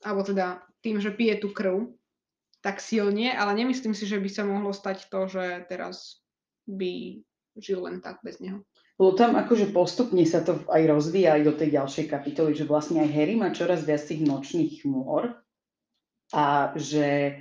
alebo 0.03 0.27
teda 0.27 0.67
tým, 0.83 0.99
že 0.99 1.15
pije 1.15 1.39
tú 1.39 1.55
krv, 1.55 1.95
tak 2.59 2.83
silne, 2.83 3.31
ale 3.31 3.55
nemyslím 3.55 3.95
si, 3.95 4.03
že 4.03 4.19
by 4.19 4.29
sa 4.29 4.43
mohlo 4.43 4.75
stať 4.75 5.07
to, 5.07 5.31
že 5.31 5.63
teraz 5.71 6.26
by 6.67 7.23
žil 7.57 7.79
len 7.87 8.03
tak 8.03 8.21
bez 8.21 8.37
neho. 8.43 8.61
Lebo 8.97 9.13
tam 9.13 9.37
akože 9.37 9.69
postupne 9.73 10.25
sa 10.25 10.41
to 10.41 10.57
aj 10.73 10.83
rozvíja 10.89 11.37
aj 11.37 11.43
do 11.45 11.53
tej 11.53 11.69
ďalšej 11.77 12.05
kapitoly, 12.09 12.57
že 12.57 12.65
vlastne 12.65 13.01
aj 13.05 13.13
Harry 13.13 13.37
má 13.37 13.53
čoraz 13.53 13.85
viac 13.85 14.01
tých 14.01 14.25
nočných 14.25 14.81
chmôr 14.81 15.37
a 16.33 16.73
že 16.73 17.39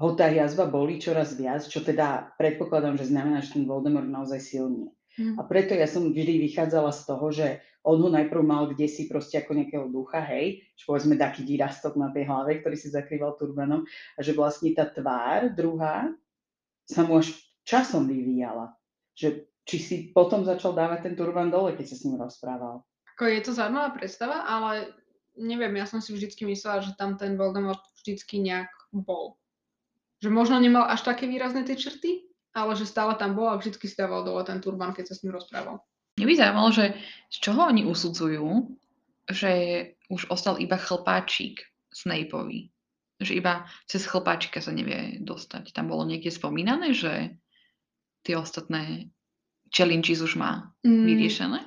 ho 0.00 0.10
tá 0.16 0.32
jazva 0.32 0.66
boli 0.66 0.98
čoraz 0.98 1.36
viac, 1.36 1.62
čo 1.68 1.84
teda 1.84 2.34
predpokladám, 2.40 2.98
že 2.98 3.12
znamená, 3.12 3.44
že 3.44 3.54
ten 3.54 3.68
Voldemort 3.68 4.08
naozaj 4.08 4.40
silný. 4.42 4.90
Mm. 5.14 5.38
A 5.38 5.46
preto 5.46 5.76
ja 5.76 5.86
som 5.86 6.10
vždy 6.10 6.42
vychádzala 6.50 6.90
z 6.90 7.02
toho, 7.06 7.26
že 7.30 7.46
on 7.84 8.00
ho 8.00 8.08
najprv 8.08 8.42
mal 8.42 8.64
kde 8.72 8.88
si 8.88 9.06
proste 9.06 9.38
ako 9.38 9.54
nejakého 9.54 9.86
ducha, 9.92 10.24
hej, 10.24 10.64
že 10.74 10.88
povedzme 10.88 11.20
taký 11.20 11.44
výrastok 11.44 12.00
na 12.00 12.10
tej 12.10 12.26
hlave, 12.26 12.64
ktorý 12.64 12.74
si 12.74 12.88
zakrýval 12.90 13.36
turbanom 13.36 13.84
a 14.16 14.20
že 14.24 14.32
vlastne 14.32 14.72
tá 14.72 14.88
tvár 14.88 15.52
druhá 15.52 16.08
sa 16.88 17.04
mu 17.04 17.20
až 17.20 17.36
časom 17.64 18.06
vyvíjala. 18.08 18.76
Že 19.16 19.48
či 19.64 19.76
si 19.80 19.96
potom 20.12 20.44
začal 20.44 20.76
dávať 20.76 21.08
ten 21.08 21.14
turban 21.16 21.48
dole, 21.48 21.72
keď 21.72 21.86
sa 21.88 21.96
s 21.96 22.04
ním 22.04 22.20
rozprával. 22.20 22.84
Ako 23.16 23.30
je 23.30 23.40
to 23.40 23.52
zaujímavá 23.56 23.96
predstava, 23.96 24.44
ale 24.44 24.92
neviem, 25.40 25.72
ja 25.78 25.88
som 25.88 26.04
si 26.04 26.12
vždycky 26.12 26.44
myslela, 26.44 26.84
že 26.84 26.92
tam 26.98 27.16
ten 27.16 27.40
Voldemort 27.40 27.80
vždycky 28.02 28.42
nejak 28.42 28.68
bol. 28.92 29.40
Že 30.20 30.30
možno 30.30 30.60
nemal 30.60 30.86
až 30.86 31.06
také 31.06 31.24
výrazné 31.24 31.64
tie 31.64 31.78
črty, 31.78 32.28
ale 32.54 32.76
že 32.78 32.86
stále 32.86 33.16
tam 33.18 33.34
bol 33.34 33.50
a 33.50 33.58
vždycky 33.58 33.88
si 33.90 33.96
dával 33.98 34.22
dole 34.22 34.44
ten 34.46 34.60
turban, 34.62 34.94
keď 34.94 35.10
sa 35.10 35.14
s 35.18 35.22
ním 35.26 35.34
rozprával. 35.34 35.82
Mňa 36.14 36.26
by 36.30 36.34
zaujímalo, 36.38 36.70
že 36.70 36.86
z 37.34 37.36
čoho 37.42 37.60
oni 37.66 37.82
usudzujú, 37.82 38.46
že 39.26 39.52
už 40.12 40.30
ostal 40.30 40.62
iba 40.62 40.78
chlpáčik 40.78 41.66
Snapeovi. 41.90 42.70
Že 43.18 43.32
iba 43.42 43.66
cez 43.90 44.06
chlpáčika 44.06 44.62
sa 44.62 44.70
nevie 44.70 45.18
dostať. 45.22 45.74
Tam 45.74 45.90
bolo 45.90 46.06
niekde 46.06 46.30
spomínané, 46.30 46.94
že 46.94 47.34
tie 48.24 48.40
ostatné 48.40 49.12
challenges 49.70 50.24
už 50.24 50.40
má 50.40 50.72
mm. 50.82 51.04
vyriešené? 51.04 51.60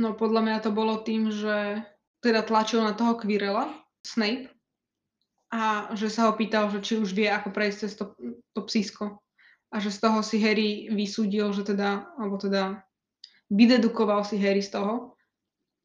No 0.00 0.16
podľa 0.16 0.40
mňa 0.40 0.58
to 0.64 0.70
bolo 0.72 1.04
tým, 1.04 1.28
že 1.28 1.84
teda 2.24 2.40
tlačil 2.42 2.80
na 2.80 2.96
toho 2.96 3.20
Quirrella, 3.20 3.68
Snape, 4.00 4.48
a 5.52 5.92
že 5.92 6.08
sa 6.08 6.26
ho 6.26 6.32
pýtal, 6.32 6.72
že 6.72 6.80
či 6.80 6.96
už 6.96 7.12
vie, 7.12 7.28
ako 7.28 7.52
prejsť 7.52 7.78
cez 7.84 7.92
to, 8.00 8.16
to 8.56 8.60
psísko 8.64 9.20
a 9.68 9.76
že 9.80 9.92
z 9.92 9.98
toho 10.00 10.24
si 10.24 10.40
Harry 10.40 10.88
vysúdil, 10.88 11.52
že 11.52 11.64
teda, 11.64 12.08
alebo 12.16 12.40
teda 12.40 12.80
vydedukoval 13.52 14.24
si 14.24 14.40
Harry 14.40 14.64
z 14.64 14.72
toho, 14.80 15.16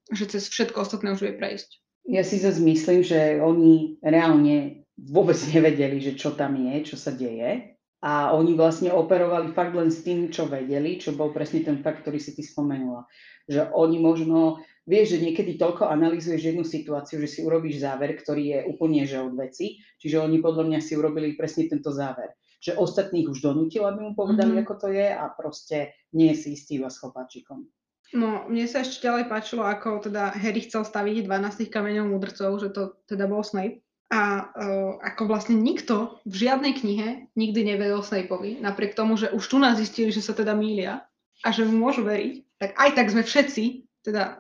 že 0.08 0.28
cez 0.32 0.48
všetko 0.48 0.88
ostatné 0.88 1.12
už 1.12 1.28
vie 1.28 1.36
prejsť. 1.36 1.84
Ja 2.08 2.24
si 2.24 2.40
zase 2.40 2.64
myslím, 2.64 3.04
že 3.04 3.44
oni 3.44 4.00
reálne 4.00 4.88
vôbec 4.96 5.36
nevedeli, 5.52 6.00
že 6.00 6.16
čo 6.16 6.32
tam 6.32 6.56
je, 6.56 6.88
čo 6.88 6.96
sa 6.96 7.12
deje. 7.12 7.76
A 8.06 8.30
oni 8.38 8.54
vlastne 8.54 8.94
operovali 8.94 9.50
fakt 9.58 9.74
len 9.74 9.90
s 9.90 10.06
tým, 10.06 10.30
čo 10.30 10.46
vedeli, 10.46 11.02
čo 11.02 11.18
bol 11.18 11.34
presne 11.34 11.66
ten 11.66 11.82
fakt, 11.82 12.06
ktorý 12.06 12.22
si 12.22 12.38
ty 12.38 12.46
spomenula. 12.46 13.10
Že 13.50 13.74
oni 13.74 13.98
možno, 13.98 14.62
vieš, 14.86 15.18
že 15.18 15.24
niekedy 15.26 15.58
toľko 15.58 15.90
analýzuješ 15.90 16.54
jednu 16.54 16.62
situáciu, 16.62 17.18
že 17.18 17.30
si 17.32 17.40
urobíš 17.42 17.82
záver, 17.82 18.14
ktorý 18.14 18.44
je 18.54 18.60
úplne 18.70 19.02
že 19.10 19.18
od 19.18 19.34
veci. 19.34 19.82
Čiže 19.98 20.22
oni 20.22 20.38
podľa 20.38 20.70
mňa 20.70 20.80
si 20.84 20.94
urobili 20.94 21.34
presne 21.34 21.66
tento 21.66 21.90
záver 21.90 22.38
že 22.58 22.74
ostatných 22.74 23.30
už 23.30 23.46
donútil, 23.46 23.86
aby 23.86 24.02
mu 24.02 24.12
povedali, 24.18 24.58
mm-hmm. 24.58 24.66
ako 24.66 24.74
to 24.82 24.88
je 24.90 25.08
a 25.14 25.26
proste 25.30 25.94
nie 26.14 26.34
je 26.34 26.38
si 26.42 26.48
istý 26.58 26.82
iba 26.82 26.90
s 26.90 26.98
chlapáčikom. 26.98 27.70
No, 28.16 28.48
mne 28.48 28.66
sa 28.72 28.88
ešte 28.88 29.04
ďalej 29.04 29.28
páčilo, 29.28 29.68
ako 29.68 30.08
teda 30.08 30.32
Harry 30.32 30.64
chcel 30.64 30.88
staviť 30.88 31.28
12 31.28 31.68
kameňov 31.68 32.08
mudrcov, 32.08 32.56
že 32.64 32.72
to 32.72 32.96
teda 33.04 33.28
bol 33.28 33.44
Snape. 33.44 33.84
A 34.08 34.48
uh, 34.48 34.92
ako 35.04 35.28
vlastne 35.28 35.60
nikto 35.60 36.24
v 36.24 36.48
žiadnej 36.48 36.80
knihe 36.80 37.08
nikdy 37.36 37.76
nevedel 37.76 38.00
Snapeovi, 38.00 38.64
napriek 38.64 38.96
tomu, 38.96 39.20
že 39.20 39.28
už 39.36 39.44
tu 39.44 39.60
nás 39.60 39.76
zistili, 39.76 40.16
že 40.16 40.24
sa 40.24 40.32
teda 40.32 40.56
mília 40.56 41.04
a 41.44 41.52
že 41.52 41.68
mu 41.68 41.76
môžu 41.84 42.08
veriť, 42.08 42.34
tak 42.56 42.72
aj 42.80 42.90
tak 42.96 43.08
sme 43.12 43.24
všetci, 43.28 43.64
teda 44.08 44.40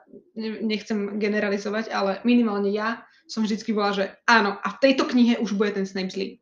nechcem 0.64 1.20
generalizovať, 1.20 1.92
ale 1.92 2.24
minimálne 2.24 2.72
ja 2.72 3.04
som 3.28 3.44
vždycky 3.44 3.76
bola, 3.76 3.92
že 3.92 4.06
áno, 4.24 4.56
a 4.56 4.68
v 4.72 4.80
tejto 4.80 5.04
knihe 5.04 5.44
už 5.44 5.60
bude 5.60 5.76
ten 5.76 5.84
Snape 5.84 6.16
zlý. 6.16 6.40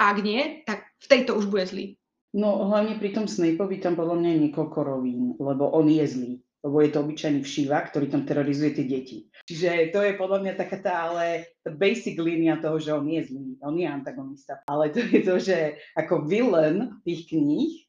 Ak 0.00 0.16
nie, 0.24 0.64
tak 0.64 0.88
v 1.04 1.06
tejto 1.06 1.36
už 1.36 1.52
bude 1.52 1.68
zlý. 1.68 2.00
No 2.32 2.64
hlavne 2.72 2.96
pri 2.96 3.12
tom 3.12 3.28
Snapeovi 3.28 3.76
tam 3.84 4.00
podľa 4.00 4.16
mňa 4.16 4.30
je 4.32 4.42
niekoľko 4.48 4.78
rovín, 4.80 5.36
lebo 5.36 5.68
on 5.68 5.92
je 5.92 6.04
zlý. 6.08 6.32
Lebo 6.60 6.76
je 6.84 6.90
to 6.92 7.00
obyčajný 7.00 7.40
všíva, 7.40 7.88
ktorý 7.88 8.12
tam 8.12 8.28
terorizuje 8.28 8.76
tie 8.76 8.84
deti. 8.84 9.18
Čiže 9.48 9.96
to 9.96 10.04
je 10.04 10.12
podľa 10.20 10.38
mňa 10.44 10.52
taká 10.60 10.76
tá, 10.84 10.94
ale 11.08 11.56
tá 11.64 11.72
basic 11.72 12.20
línia 12.20 12.60
toho, 12.60 12.76
že 12.76 12.92
on 12.92 13.08
je 13.08 13.32
zlý, 13.32 13.56
on 13.64 13.80
je 13.80 13.88
antagonista. 13.88 14.60
Ale 14.68 14.92
to 14.92 15.00
je 15.00 15.20
to, 15.24 15.40
že 15.40 15.80
ako 15.96 16.28
villain 16.28 17.00
tých 17.00 17.32
kníh, 17.32 17.88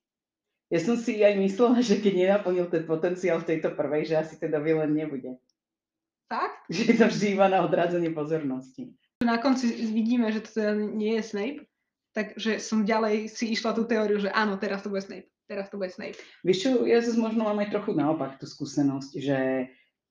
ja 0.71 0.79
som 0.79 0.95
si 0.95 1.19
aj 1.19 1.35
myslela, 1.35 1.83
že 1.83 1.99
keď 1.99 2.13
nenaplnil 2.15 2.71
ten 2.71 2.87
potenciál 2.87 3.43
v 3.43 3.49
tejto 3.55 3.75
prvej, 3.75 4.07
že 4.07 4.15
asi 4.15 4.39
teda 4.39 4.63
villain 4.63 4.95
nebude. 4.95 5.35
Fakt? 6.31 6.63
Že 6.71 6.81
je 6.87 6.95
to 6.95 7.05
vždy 7.11 7.27
iba 7.35 7.51
na 7.51 7.67
odrádzanie 7.67 8.15
pozornosti. 8.15 8.95
Na 9.19 9.35
konci 9.43 9.67
vidíme, 9.91 10.31
že 10.31 10.47
to 10.47 10.49
teda 10.63 10.71
nie 10.73 11.19
je 11.19 11.27
Snape, 11.27 11.67
Takže 12.11 12.59
som 12.59 12.83
ďalej 12.83 13.31
si 13.31 13.55
išla 13.55 13.71
tú 13.71 13.87
teóriu, 13.87 14.19
že 14.19 14.27
áno, 14.35 14.59
teraz 14.59 14.83
to 14.83 14.91
bude 14.91 15.03
Snape. 15.03 15.31
Teraz 15.47 15.71
to 15.71 15.79
bude 15.79 15.91
Snape. 15.91 16.19
Vieš 16.43 16.57
čo, 16.63 16.69
ja 16.83 16.99
zase 16.99 17.19
možno 17.19 17.47
mám 17.47 17.59
aj 17.63 17.71
trochu 17.71 17.95
naopak 17.95 18.35
tú 18.39 18.47
skúsenosť, 18.47 19.11
že 19.15 19.37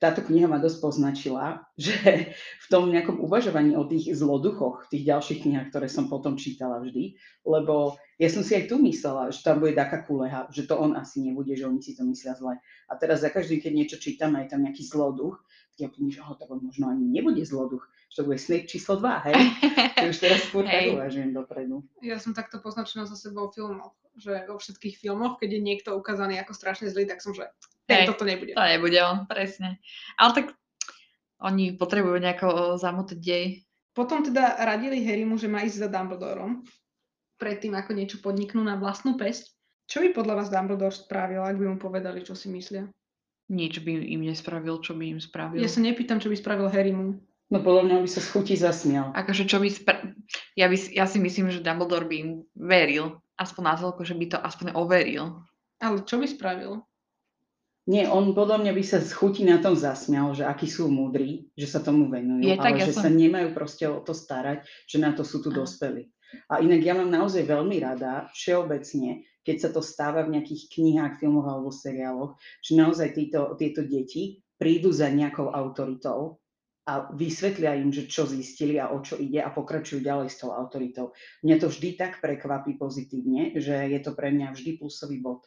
táto 0.01 0.25
kniha 0.25 0.49
ma 0.49 0.57
dosť 0.57 0.81
poznačila, 0.81 1.61
že 1.77 2.33
v 2.33 2.67
tom 2.73 2.89
nejakom 2.89 3.21
uvažovaní 3.21 3.77
o 3.77 3.85
tých 3.85 4.17
zloduchoch, 4.17 4.89
v 4.89 4.97
tých 4.97 5.05
ďalších 5.13 5.41
knihách, 5.45 5.69
ktoré 5.69 5.87
som 5.93 6.09
potom 6.09 6.41
čítala 6.41 6.81
vždy, 6.81 7.21
lebo 7.45 8.01
ja 8.17 8.29
som 8.33 8.41
si 8.41 8.57
aj 8.57 8.73
tu 8.73 8.81
myslela, 8.81 9.29
že 9.29 9.45
tam 9.45 9.61
bude 9.61 9.77
taká 9.77 10.01
kuleha, 10.09 10.49
že 10.49 10.65
to 10.65 10.81
on 10.81 10.97
asi 10.97 11.21
nebude, 11.21 11.53
že 11.53 11.69
oni 11.69 11.85
si 11.85 11.93
to 11.93 12.05
myslia 12.09 12.33
zle. 12.33 12.57
A 12.89 12.93
teraz 12.97 13.21
za 13.21 13.29
každým, 13.29 13.61
keď 13.61 13.73
niečo 13.77 13.97
čítam, 14.01 14.33
aj 14.41 14.57
tam 14.57 14.65
nejaký 14.65 14.89
zloduch, 14.89 15.37
tak 15.81 15.89
ja 15.89 15.97
poviem, 15.97 16.13
že 16.13 16.21
oh, 16.21 16.37
tak 16.37 16.53
on 16.53 16.61
možno 16.61 16.93
ani 16.93 17.09
nebude 17.09 17.41
zloduch, 17.41 17.89
že 18.13 18.21
to 18.21 18.29
bude 18.29 18.37
Snape 18.37 18.69
číslo 18.69 19.01
2, 19.01 19.33
hej? 19.33 19.37
To 20.01 20.05
už 20.13 20.19
teraz 20.21 20.41
skôr 20.45 20.69
tak 20.69 20.93
uvažujem 20.93 21.33
dopredu. 21.33 21.81
Ja 22.05 22.21
som 22.21 22.37
takto 22.37 22.61
poznačená 22.61 23.09
za 23.09 23.17
sebou 23.17 23.49
v 23.49 23.57
filmoch, 23.57 23.97
že 24.21 24.45
vo 24.45 24.61
všetkých 24.61 25.01
filmoch, 25.01 25.41
keď 25.41 25.57
je 25.57 25.61
niekto 25.65 25.89
ukázaný 25.97 26.37
ako 26.45 26.53
strašne 26.53 26.93
zlý, 26.93 27.09
tak 27.09 27.25
som, 27.25 27.33
že 27.33 27.49
hey, 27.89 28.05
toto 28.05 28.29
nebude. 28.29 28.53
To 28.53 28.61
nebude 28.61 29.01
on, 29.01 29.25
presne. 29.25 29.81
Ale 30.21 30.31
tak 30.37 30.47
oni 31.41 31.81
potrebujú 31.81 32.21
nejako 32.21 32.77
zamotať 32.77 33.17
dej. 33.17 33.65
Potom 33.97 34.21
teda 34.21 34.61
radili 34.61 35.01
Harrymu, 35.01 35.41
že 35.41 35.49
má 35.49 35.65
ísť 35.65 35.85
za 35.85 35.89
Dumbledorom, 35.89 36.61
predtým 37.41 37.73
ako 37.73 37.91
niečo 37.97 38.21
podniknú 38.21 38.61
na 38.61 38.77
vlastnú 38.77 39.17
pesť. 39.17 39.49
Čo 39.89 40.05
by 40.05 40.13
podľa 40.13 40.35
vás 40.45 40.53
Dumbledore 40.53 40.95
spravil, 40.95 41.43
ak 41.43 41.57
by 41.57 41.67
mu 41.67 41.77
povedali, 41.81 42.23
čo 42.23 42.37
si 42.37 42.53
myslia? 42.53 42.87
Nič 43.51 43.83
by 43.83 43.91
im 43.91 44.23
nespravil, 44.23 44.79
čo 44.79 44.95
by 44.95 45.19
im 45.19 45.21
spravil. 45.21 45.59
Ja 45.59 45.67
sa 45.67 45.83
nepýtam, 45.83 46.23
čo 46.23 46.31
by 46.31 46.39
spravil 46.39 46.71
Harrymu. 46.71 47.19
No 47.51 47.59
podľa 47.59 47.83
mňa 47.91 47.97
by 48.07 48.09
sa 48.09 48.23
schutí 48.23 48.55
zasmial. 48.55 49.11
Akože 49.11 49.43
čo 49.43 49.59
by 49.59 49.67
spra- 49.67 50.15
ja, 50.55 50.71
by, 50.71 50.77
ja 50.95 51.11
si 51.11 51.19
myslím, 51.19 51.51
že 51.51 51.59
Dumbledore 51.59 52.07
by 52.07 52.15
im 52.15 52.31
veril. 52.55 53.19
Aspoň 53.35 53.63
na 53.67 53.75
toľko, 53.75 54.07
že 54.07 54.15
by 54.15 54.27
to 54.31 54.39
aspoň 54.39 54.79
overil. 54.79 55.43
Ale 55.83 56.07
čo 56.07 56.23
by 56.23 56.31
spravil? 56.31 56.87
Nie, 57.91 58.07
on 58.07 58.39
podľa 58.39 58.63
mňa 58.63 58.73
by 58.77 58.85
sa 58.87 59.03
schutí 59.03 59.43
na 59.43 59.59
tom 59.59 59.75
zasmial, 59.75 60.31
že 60.31 60.47
akí 60.47 60.71
sú 60.71 60.87
múdri, 60.87 61.51
že 61.59 61.67
sa 61.67 61.83
tomu 61.83 62.07
venujú, 62.07 62.47
Je, 62.47 62.55
ale 62.55 62.79
ja 62.79 62.87
že 62.87 62.95
som... 62.95 63.03
sa 63.03 63.11
nemajú 63.11 63.51
proste 63.51 63.83
o 63.91 63.99
to 63.99 64.15
starať, 64.15 64.63
že 64.87 65.03
na 65.03 65.11
to 65.11 65.27
sú 65.27 65.43
tu 65.43 65.51
dospelí. 65.51 66.07
A 66.47 66.63
inak 66.63 66.87
ja 66.87 66.95
mám 66.95 67.11
naozaj 67.11 67.43
veľmi 67.43 67.83
rada, 67.83 68.31
všeobecne, 68.31 69.27
keď 69.45 69.57
sa 69.57 69.71
to 69.73 69.81
stáva 69.81 70.25
v 70.27 70.37
nejakých 70.39 70.69
knihách, 70.73 71.21
filmoch 71.21 71.49
alebo 71.49 71.73
seriáloch, 71.73 72.37
že 72.61 72.77
naozaj 72.77 73.17
títo, 73.17 73.57
tieto 73.57 73.81
deti 73.85 74.45
prídu 74.61 74.93
za 74.93 75.09
nejakou 75.09 75.49
autoritou 75.49 76.41
a 76.85 77.09
vysvetlia 77.15 77.77
im, 77.79 77.95
že 77.95 78.11
čo 78.11 78.27
zistili 78.27 78.77
a 78.77 78.91
o 78.91 78.99
čo 79.01 79.17
ide 79.17 79.41
a 79.41 79.53
pokračujú 79.53 80.03
ďalej 80.03 80.29
s 80.33 80.41
tou 80.43 80.51
autoritou. 80.51 81.13
Mňa 81.47 81.57
to 81.61 81.67
vždy 81.71 81.97
tak 81.97 82.19
prekvapí 82.19 82.77
pozitívne, 82.77 83.57
že 83.57 83.89
je 83.89 84.01
to 84.03 84.13
pre 84.13 84.33
mňa 84.35 84.53
vždy 84.53 84.81
plusový 84.81 85.23
bod. 85.23 85.47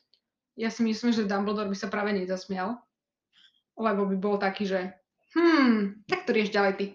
Ja 0.54 0.70
si 0.70 0.86
myslím, 0.86 1.12
že 1.12 1.26
Dumbledore 1.26 1.70
by 1.70 1.78
sa 1.78 1.90
práve 1.90 2.14
nezasmial, 2.14 2.78
lebo 3.76 4.06
by 4.06 4.16
bol 4.22 4.38
taký, 4.38 4.70
že 4.70 4.80
hm, 5.34 6.06
tak 6.06 6.30
to 6.30 6.34
rieš 6.34 6.54
ďalej 6.54 6.74
ty. 6.78 6.86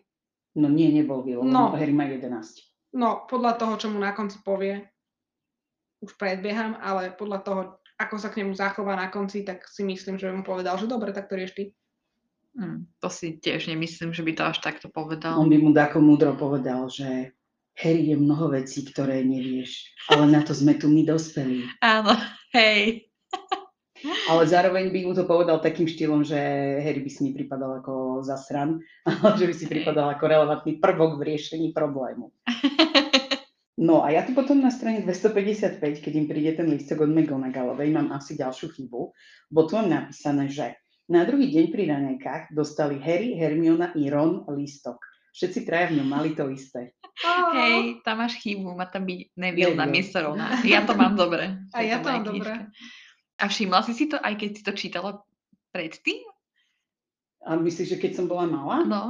No 0.59 0.71
nie, 0.71 0.91
nebol 0.91 1.23
by, 1.27 1.43
lebo 1.43 1.47
no. 1.47 1.75
Harry 1.75 1.95
má 1.95 2.07
11. 2.07 2.95
No, 2.99 3.27
podľa 3.29 3.59
toho, 3.61 3.75
čo 3.77 3.87
mu 3.93 3.99
na 4.01 4.17
konci 4.17 4.41
povie, 4.41 4.81
už 6.03 6.15
predbieham, 6.15 6.79
ale 6.79 7.15
podľa 7.15 7.39
toho, 7.43 7.61
ako 7.99 8.17
sa 8.19 8.31
k 8.31 8.43
nemu 8.43 8.55
zachová 8.55 8.95
na 8.95 9.11
konci, 9.11 9.43
tak 9.43 9.67
si 9.67 9.83
myslím, 9.83 10.19
že 10.19 10.31
by 10.31 10.43
mu 10.43 10.45
povedal, 10.47 10.79
že 10.79 10.87
dobre, 10.87 11.11
tak 11.11 11.27
to 11.27 11.35
rieš 11.35 11.53
ty. 11.55 11.65
Hm, 12.59 12.91
to 12.99 13.09
si 13.11 13.39
tiež 13.39 13.71
nemyslím, 13.71 14.11
že 14.11 14.23
by 14.27 14.33
to 14.35 14.43
až 14.47 14.59
takto 14.63 14.87
povedal. 14.91 15.39
On 15.39 15.51
by 15.51 15.59
mu 15.59 15.71
tako 15.71 16.03
múdro 16.03 16.35
povedal, 16.35 16.91
že 16.91 17.35
Harry 17.79 18.11
je 18.11 18.17
mnoho 18.19 18.51
vecí, 18.51 18.83
ktoré 18.83 19.23
nevieš, 19.23 19.87
ale 20.11 20.27
na 20.27 20.43
to 20.43 20.51
sme 20.51 20.75
tu 20.75 20.91
my 20.91 21.07
dospeli. 21.07 21.63
Áno, 21.79 22.11
hej. 22.51 23.07
Ale 24.31 24.43
zároveň 24.47 24.91
by 24.95 25.01
mu 25.11 25.13
to 25.15 25.27
povedal 25.27 25.59
takým 25.59 25.87
štýlom, 25.87 26.23
že 26.23 26.39
Harry 26.83 27.03
by 27.03 27.11
si 27.11 27.31
nepripadal 27.31 27.83
ako 27.83 28.23
zasran, 28.23 28.83
ale 29.07 29.35
že 29.41 29.47
by 29.47 29.55
si 29.55 29.67
pripadal 29.67 30.15
ako 30.15 30.25
relevantný 30.27 30.79
prvok 30.79 31.19
v 31.19 31.35
riešení 31.35 31.71
problému. 31.75 32.31
No 33.79 34.03
a 34.03 34.11
ja 34.11 34.27
tu 34.27 34.35
potom 34.35 34.59
na 34.59 34.75
strane 34.75 35.07
255, 35.07 35.79
keď 36.03 36.13
im 36.19 36.27
príde 36.27 36.51
ten 36.59 36.67
listok 36.67 37.07
od 37.07 37.15
McGonagallovej, 37.15 37.95
mám 37.95 38.11
asi 38.11 38.35
ďalšiu 38.35 38.75
chybu, 38.75 39.15
bo 39.55 39.61
tu 39.71 39.79
mám 39.79 39.87
napísané, 39.87 40.51
že 40.51 40.75
na 41.07 41.23
druhý 41.23 41.47
deň 41.47 41.65
pri 41.71 41.87
ranejkách 41.87 42.43
dostali 42.51 42.99
Harry, 42.99 43.39
Hermiona 43.39 43.95
i 43.95 44.11
Ron 44.11 44.51
listok. 44.51 44.99
Všetci 45.31 45.63
traja 45.63 45.95
v 45.95 46.03
ňom 46.03 46.09
mali 46.11 46.35
to 46.35 46.51
isté. 46.51 46.99
Hej, 47.55 48.03
tam 48.03 48.19
máš 48.19 48.43
chybu, 48.43 48.75
má 48.75 48.91
tam 48.91 49.07
byť 49.07 49.39
Neville 49.39 49.79
na 49.79 49.87
miesto 49.87 50.19
Rona. 50.19 50.59
Ja 50.67 50.83
to 50.83 50.99
mám 50.99 51.15
dobre. 51.15 51.63
A 51.75 51.87
ja 51.87 52.03
to 52.03 52.11
mám 52.11 52.27
dobre. 52.27 52.67
A 53.39 53.45
všimla 53.47 53.87
si 53.87 53.95
si 53.95 54.11
to, 54.11 54.19
aj 54.19 54.35
keď 54.43 54.51
si 54.59 54.63
to 54.67 54.73
čítala 54.75 55.23
predtým? 55.71 56.27
A 57.47 57.55
myslíš, 57.55 57.95
že 57.95 58.01
keď 58.03 58.19
som 58.19 58.27
bola 58.27 58.51
malá? 58.51 58.83
No. 58.83 59.03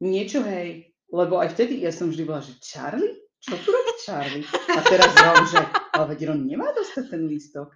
Niečo 0.00 0.40
hej, 0.48 0.96
lebo 1.12 1.44
aj 1.44 1.52
vtedy 1.52 1.84
ja 1.84 1.92
som 1.92 2.08
vždy 2.08 2.24
bola, 2.24 2.40
že 2.40 2.56
Charlie? 2.64 3.23
Čo 3.44 3.60
tu 3.60 3.68
robí 3.68 3.92
Charlie? 4.00 4.46
A 4.48 4.80
teraz 4.80 5.12
Ron, 5.20 5.44
že 5.44 5.60
ale 5.92 6.04
veď 6.16 6.32
Ron 6.32 6.48
nemá 6.48 6.72
dostať 6.72 7.04
ten 7.12 7.28
lístok. 7.28 7.68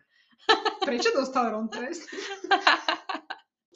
Prečo 0.81 1.13
dostal 1.13 1.53
Ron 1.53 1.69
trest? 1.69 2.09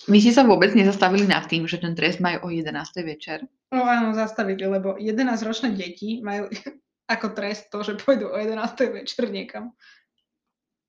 Vy 0.09 0.19
ste 0.19 0.33
sa 0.35 0.43
vôbec 0.43 0.73
nezastavili 0.73 1.29
nad 1.29 1.47
tým, 1.47 1.69
že 1.69 1.79
ten 1.79 1.93
trest 1.93 2.19
majú 2.19 2.45
o 2.45 2.49
11. 2.51 2.73
večer? 3.05 3.45
No 3.71 3.87
áno, 3.87 4.17
zastavili, 4.17 4.65
lebo 4.65 4.99
11-ročné 4.99 5.77
deti 5.77 6.25
majú 6.25 6.49
ako 7.15 7.27
trest 7.37 7.69
to, 7.69 7.85
že 7.85 8.01
pôjdu 8.01 8.33
o 8.33 8.37
11. 8.41 8.57
večer 8.89 9.29
niekam. 9.29 9.77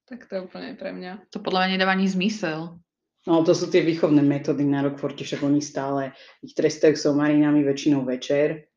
Tak 0.08 0.26
to 0.28 0.40
je 0.40 0.42
úplne 0.48 0.74
pre 0.80 0.96
mňa. 0.96 1.30
To 1.36 1.44
podľa 1.44 1.68
mňa 1.68 1.70
nedáva 1.78 1.94
ani 1.94 2.08
zmysel. 2.08 2.80
No 3.24 3.40
to 3.44 3.56
sú 3.56 3.72
tie 3.72 3.80
výchovné 3.84 4.20
metódy 4.20 4.68
na 4.68 4.84
Rockforte, 4.84 5.24
však 5.24 5.48
oni 5.48 5.64
stále 5.64 6.12
ich 6.44 6.52
trestajú 6.52 6.96
somarinami 6.96 7.64
väčšinou 7.64 8.04
večer. 8.04 8.68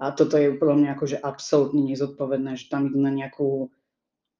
A 0.00 0.16
toto 0.16 0.40
je 0.40 0.56
podľa 0.56 0.76
mňa 0.80 0.88
akože 0.96 1.16
absolútne 1.20 1.84
nezodpovedné, 1.84 2.56
že 2.56 2.72
tam 2.72 2.88
idú 2.88 2.96
na, 3.04 3.12
nejakú, 3.12 3.68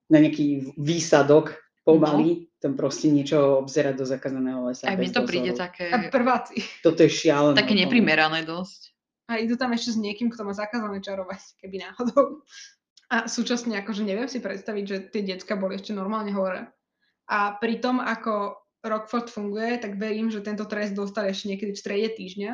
na 0.08 0.18
nejaký 0.24 0.72
výsadok 0.80 1.60
pomaly, 1.84 2.48
tam 2.64 2.80
proste 2.80 3.12
niečo 3.12 3.60
obzerať 3.60 3.94
do 4.00 4.04
zakazaného 4.08 4.72
lesa. 4.72 4.88
Aj 4.88 4.96
mne 4.96 5.12
to 5.12 5.28
príde 5.28 5.52
dozoru. 5.52 5.64
také, 5.68 5.86
A 5.92 6.08
prváci. 6.08 6.64
Toto 6.80 7.04
je 7.04 7.12
šialené. 7.12 7.56
také 7.56 7.76
úplne. 7.76 7.84
neprimerané 7.84 8.40
dosť. 8.48 8.96
A 9.28 9.38
idú 9.38 9.60
tam 9.60 9.76
ešte 9.76 9.94
s 9.94 9.98
niekým, 10.00 10.32
kto 10.32 10.48
má 10.48 10.56
zakázané 10.56 11.04
čarovať, 11.04 11.60
keby 11.60 11.76
náhodou. 11.86 12.42
A 13.12 13.28
súčasne 13.28 13.76
akože 13.84 14.06
neviem 14.06 14.30
si 14.32 14.40
predstaviť, 14.40 14.84
že 14.86 14.96
tie 15.12 15.22
decka 15.26 15.60
boli 15.60 15.76
ešte 15.76 15.92
normálne 15.92 16.32
hore. 16.32 16.72
A 17.30 17.58
pri 17.60 17.78
tom, 17.84 18.00
ako 18.00 18.58
Rockford 18.80 19.28
funguje, 19.28 19.76
tak 19.76 20.00
verím, 20.00 20.32
že 20.32 20.40
tento 20.40 20.64
trest 20.64 20.96
dostali 20.96 21.30
ešte 21.30 21.52
niekedy 21.52 21.76
v 21.76 21.82
strede 21.82 22.08
týždňa 22.16 22.52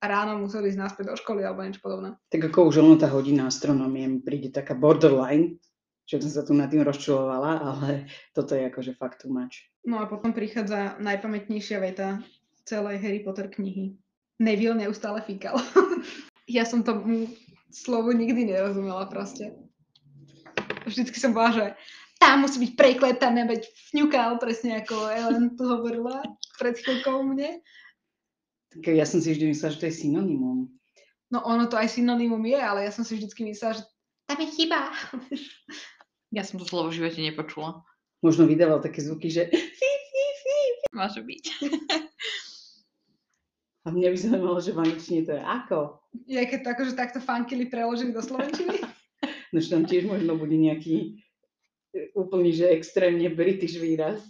ráno 0.00 0.40
museli 0.40 0.72
ísť 0.72 0.80
naspäť 0.80 1.04
do 1.12 1.16
školy 1.16 1.44
alebo 1.44 1.60
niečo 1.60 1.84
podobné. 1.84 2.16
Tak 2.32 2.50
ako 2.50 2.72
už 2.72 2.80
len 2.80 2.96
tá 2.96 3.08
hodina 3.12 3.46
astronómie 3.46 4.08
mi 4.08 4.20
príde 4.24 4.48
taká 4.48 4.72
borderline, 4.72 5.60
že 6.08 6.24
som 6.24 6.30
sa 6.32 6.42
tu 6.42 6.56
nad 6.56 6.72
tým 6.72 6.82
rozčulovala, 6.82 7.60
ale 7.60 7.88
toto 8.34 8.56
je 8.56 8.66
akože 8.66 8.96
fakt 8.96 9.22
too 9.22 9.30
much. 9.30 9.68
No 9.84 10.02
a 10.02 10.08
potom 10.08 10.32
prichádza 10.32 10.98
najpamätnejšia 10.98 11.78
veta 11.78 12.24
celej 12.64 12.98
Harry 12.98 13.20
Potter 13.22 13.46
knihy. 13.52 13.94
Neville 14.40 14.74
neustále 14.74 15.20
fíkal. 15.20 15.60
ja 16.56 16.64
som 16.64 16.80
tomu 16.80 17.28
slovu 17.70 18.10
nikdy 18.16 18.50
nerozumela 18.50 19.06
proste. 19.06 19.54
Vždycky 20.88 21.20
som 21.20 21.36
bola, 21.36 21.52
že 21.52 21.64
tam 22.20 22.44
musí 22.44 22.60
byť 22.60 22.72
prekletané, 22.76 23.48
veď 23.48 23.68
fňukal, 23.92 24.36
presne 24.36 24.80
ako 24.80 25.08
Ellen 25.08 25.56
tu 25.56 25.64
hovorila 25.64 26.20
pred 26.60 26.76
chvíľkou 26.76 27.24
mne. 27.24 27.64
Tak 28.70 28.86
ja 28.86 29.02
som 29.02 29.18
si 29.18 29.34
vždy 29.34 29.50
myslela, 29.50 29.74
že 29.74 29.80
to 29.82 29.88
je 29.90 29.98
synonymum. 30.06 30.70
No 31.30 31.42
ono 31.42 31.66
to 31.66 31.74
aj 31.74 31.94
synonymum 31.94 32.42
je, 32.46 32.58
ale 32.58 32.86
ja 32.86 32.92
som 32.94 33.02
si 33.02 33.18
vždycky 33.18 33.42
myslela, 33.46 33.78
že 33.78 33.82
tam 34.30 34.38
je 34.38 34.48
chyba. 34.54 34.80
Ja 36.30 36.46
som 36.46 36.62
to 36.62 36.64
slovo 36.66 36.94
v 36.94 37.02
živote 37.02 37.18
nepočula. 37.18 37.82
Možno 38.22 38.46
vydával 38.46 38.78
také 38.78 39.02
zvuky, 39.02 39.34
že. 39.34 39.50
Môže 40.94 41.26
byť. 41.26 41.44
A 43.82 43.90
mňa 43.90 44.08
by 44.14 44.16
zaujímalo, 44.16 44.62
že 44.62 44.70
v 44.70 44.82
angličtine 44.86 45.26
to 45.26 45.34
je 45.34 45.42
ako. 45.42 45.98
Je 46.30 46.38
keď 46.38 46.58
to 46.62 46.68
akože 46.70 46.94
takto 46.94 47.18
fankily 47.18 47.66
preložili 47.66 48.14
do 48.14 48.22
slovenčiny. 48.22 48.78
No 49.50 49.58
že 49.58 49.74
tam 49.74 49.82
tiež 49.82 50.06
možno 50.06 50.38
bude 50.38 50.54
nejaký 50.54 51.18
e, 51.90 52.14
úplný, 52.14 52.54
že 52.54 52.70
extrémne 52.70 53.26
british 53.34 53.82
výraz. 53.82 54.22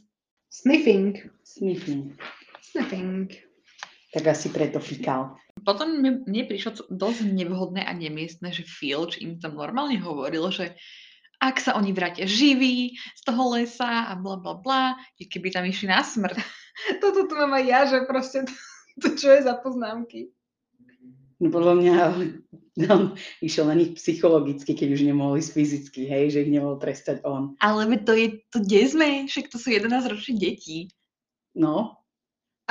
Sniffing. 0.48 1.12
Sniffing. 1.44 2.16
Sniffing. 2.64 3.28
Tak 4.10 4.26
asi 4.26 4.50
preto 4.50 4.82
fikal. 4.82 5.38
Potom 5.62 6.02
mne, 6.02 6.42
prišlo 6.50 6.90
dosť 6.90 7.30
nevhodné 7.30 7.86
a 7.86 7.94
nemiestne, 7.94 8.50
že 8.50 8.66
Filch 8.66 9.22
im 9.22 9.38
tam 9.38 9.54
normálne 9.54 10.02
hovoril, 10.02 10.50
že 10.50 10.74
ak 11.40 11.56
sa 11.56 11.72
oni 11.78 11.96
vrátia 11.96 12.28
živí 12.28 12.98
z 13.16 13.22
toho 13.24 13.56
lesa 13.56 14.10
a 14.10 14.18
bla 14.18 14.36
bla 14.36 14.58
bla, 14.60 14.98
keby 15.16 15.48
tam 15.54 15.64
išli 15.64 15.88
na 15.88 16.04
smrť. 16.04 16.36
Toto 17.02 17.24
tu 17.24 17.34
mám 17.38 17.54
aj 17.56 17.64
ja, 17.64 17.80
že 17.88 17.98
proste 18.04 18.44
to, 18.44 18.54
to 19.00 19.08
čo 19.16 19.32
je 19.32 19.40
za 19.46 19.56
poznámky. 19.62 20.34
No 21.40 21.48
podľa 21.48 21.74
mňa 21.80 21.94
on 22.94 23.02
išiel 23.40 23.64
na 23.70 23.78
nich 23.78 23.96
psychologicky, 23.96 24.76
keď 24.76 24.88
už 25.00 25.02
nemohli 25.08 25.40
ísť 25.40 25.52
fyzicky, 25.56 26.00
hej, 26.04 26.24
že 26.36 26.44
ich 26.44 26.52
nemohol 26.52 26.76
trestať 26.76 27.24
on. 27.24 27.56
Ale 27.64 27.88
to 28.04 28.12
je, 28.12 28.44
to 28.52 28.60
kde 28.60 28.80
sme? 28.90 29.08
Však 29.24 29.48
to 29.48 29.56
sú 29.56 29.72
11 29.72 30.12
ročné 30.12 30.34
deti. 30.36 30.92
No, 31.56 31.99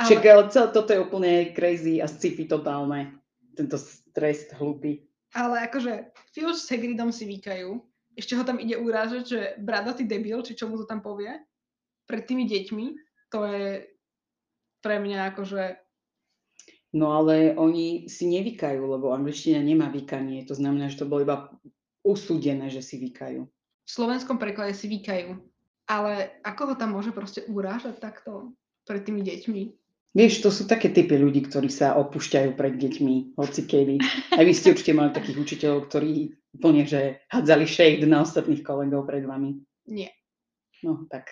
Však 0.06 0.22
ale 0.24 0.48
celé 0.52 0.68
toto 0.72 0.90
je 0.92 1.00
úplne 1.02 1.32
crazy 1.52 2.00
a 2.00 2.06
sci-fi 2.08 2.46
totálne. 2.46 3.16
Tento 3.56 3.76
trest 4.14 4.54
hlupý. 4.56 5.04
ale 5.34 5.66
akože 5.70 6.10
Filch 6.34 6.58
s 6.58 6.70
Hagridom 6.70 7.14
si 7.14 7.26
vykajú. 7.26 7.78
Ešte 8.18 8.34
ho 8.34 8.42
tam 8.42 8.58
ide 8.58 8.74
urážať, 8.74 9.22
že 9.26 9.40
bradatý 9.62 10.02
debil, 10.02 10.42
či 10.42 10.58
čo 10.58 10.66
mu 10.66 10.74
to 10.74 10.84
tam 10.86 10.98
povie, 10.98 11.30
pred 12.10 12.26
tými 12.26 12.50
deťmi. 12.50 12.86
To 13.30 13.46
je 13.46 13.86
pre 14.82 14.98
mňa 14.98 15.30
akože... 15.34 15.78
No 16.90 17.14
ale 17.14 17.54
oni 17.54 18.10
si 18.10 18.26
nevykajú, 18.26 18.82
lebo 18.82 19.14
angličtina 19.14 19.62
nemá 19.62 19.86
vykanie. 19.94 20.42
To 20.50 20.58
znamená, 20.58 20.90
že 20.90 20.98
to 20.98 21.06
bolo 21.06 21.22
iba 21.22 21.36
usúdené, 22.02 22.66
že 22.66 22.82
si 22.82 22.98
vykajú. 22.98 23.46
V 23.46 23.90
slovenskom 23.90 24.42
preklade 24.42 24.74
si 24.74 24.90
vykajú. 24.90 25.38
Ale 25.86 26.34
ako 26.42 26.74
ho 26.74 26.74
tam 26.74 26.98
môže 26.98 27.14
proste 27.14 27.46
urážať 27.46 28.02
takto 28.02 28.54
pred 28.82 29.06
tými 29.06 29.22
deťmi? 29.22 29.62
Vieš, 30.10 30.42
to 30.42 30.50
sú 30.50 30.66
také 30.66 30.90
typy 30.90 31.14
ľudí, 31.14 31.46
ktorí 31.46 31.70
sa 31.70 31.94
opúšťajú 31.94 32.58
pred 32.58 32.74
deťmi, 32.74 33.38
hoci 33.38 33.62
kedy. 33.62 33.96
Aj 34.34 34.42
vy 34.42 34.50
ste 34.50 34.74
určite 34.74 34.90
mali 34.90 35.14
takých 35.14 35.38
učiteľov, 35.38 35.86
ktorí 35.86 36.34
úplne, 36.58 36.82
že 36.82 37.22
hadzali 37.30 37.62
shade 37.62 38.02
na 38.10 38.26
ostatných 38.26 38.66
kolegov 38.66 39.06
pred 39.06 39.22
vami. 39.22 39.62
Nie. 39.86 40.10
No 40.82 41.06
tak 41.06 41.30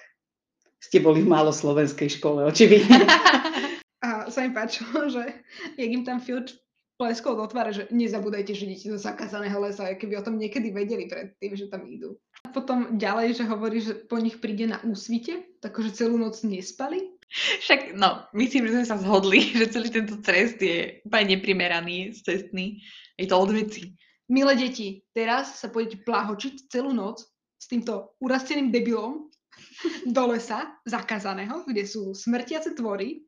ste 0.79 1.03
boli 1.03 1.27
v 1.27 1.31
málo 1.31 1.51
slovenskej 1.51 2.07
škole, 2.23 2.47
očividne. 2.47 3.03
A 4.07 4.31
sa 4.31 4.47
mi 4.47 4.55
páčilo, 4.55 5.11
že 5.11 5.43
jak 5.75 5.91
im 5.91 6.07
tam 6.07 6.23
Filch 6.23 6.55
pleskol 6.99 7.35
do 7.35 7.47
tváre, 7.51 7.75
že 7.75 7.91
nezabúdajte, 7.91 8.55
že 8.55 8.67
idete 8.67 8.95
do 8.95 8.99
zakázaného 8.99 9.59
lesa, 9.59 9.91
aj 9.91 9.99
keby 9.99 10.19
o 10.19 10.27
tom 10.27 10.38
niekedy 10.38 10.71
vedeli 10.71 11.11
predtým, 11.11 11.59
že 11.59 11.67
tam 11.67 11.83
idú. 11.87 12.14
A 12.47 12.55
potom 12.55 12.95
ďalej, 12.95 13.43
že 13.43 13.45
hovorí, 13.47 13.83
že 13.83 13.99
po 14.07 14.23
nich 14.23 14.38
príde 14.38 14.71
na 14.71 14.79
úsvite, 14.87 15.47
takže 15.59 15.95
celú 15.95 16.14
noc 16.14 16.43
nespali. 16.47 17.18
Však, 17.64 17.95
no, 17.97 18.25
myslím, 18.33 18.69
že 18.69 18.73
sme 18.83 18.87
sa 18.87 18.97
zhodli, 19.01 19.41
že 19.59 19.73
celý 19.73 19.88
tento 19.93 20.21
trest 20.21 20.61
je 20.61 21.01
úplne 21.05 21.37
neprimeraný, 21.38 22.17
cestný. 22.17 22.81
Je 23.19 23.27
to 23.29 23.37
od 23.37 23.53
veci. 23.53 23.95
Milé 24.29 24.61
deti, 24.61 25.01
teraz 25.17 25.57
sa 25.64 25.73
pôjdete 25.73 26.05
plahočiť 26.05 26.69
celú 26.69 26.93
noc 26.93 27.25
s 27.57 27.67
týmto 27.67 28.17
urasteným 28.21 28.69
debilom 28.69 29.33
do 30.17 30.23
lesa 30.33 30.69
zakázaného, 30.85 31.64
kde 31.64 31.85
sú 31.88 32.12
smrtiace 32.12 32.77
tvory 32.77 33.25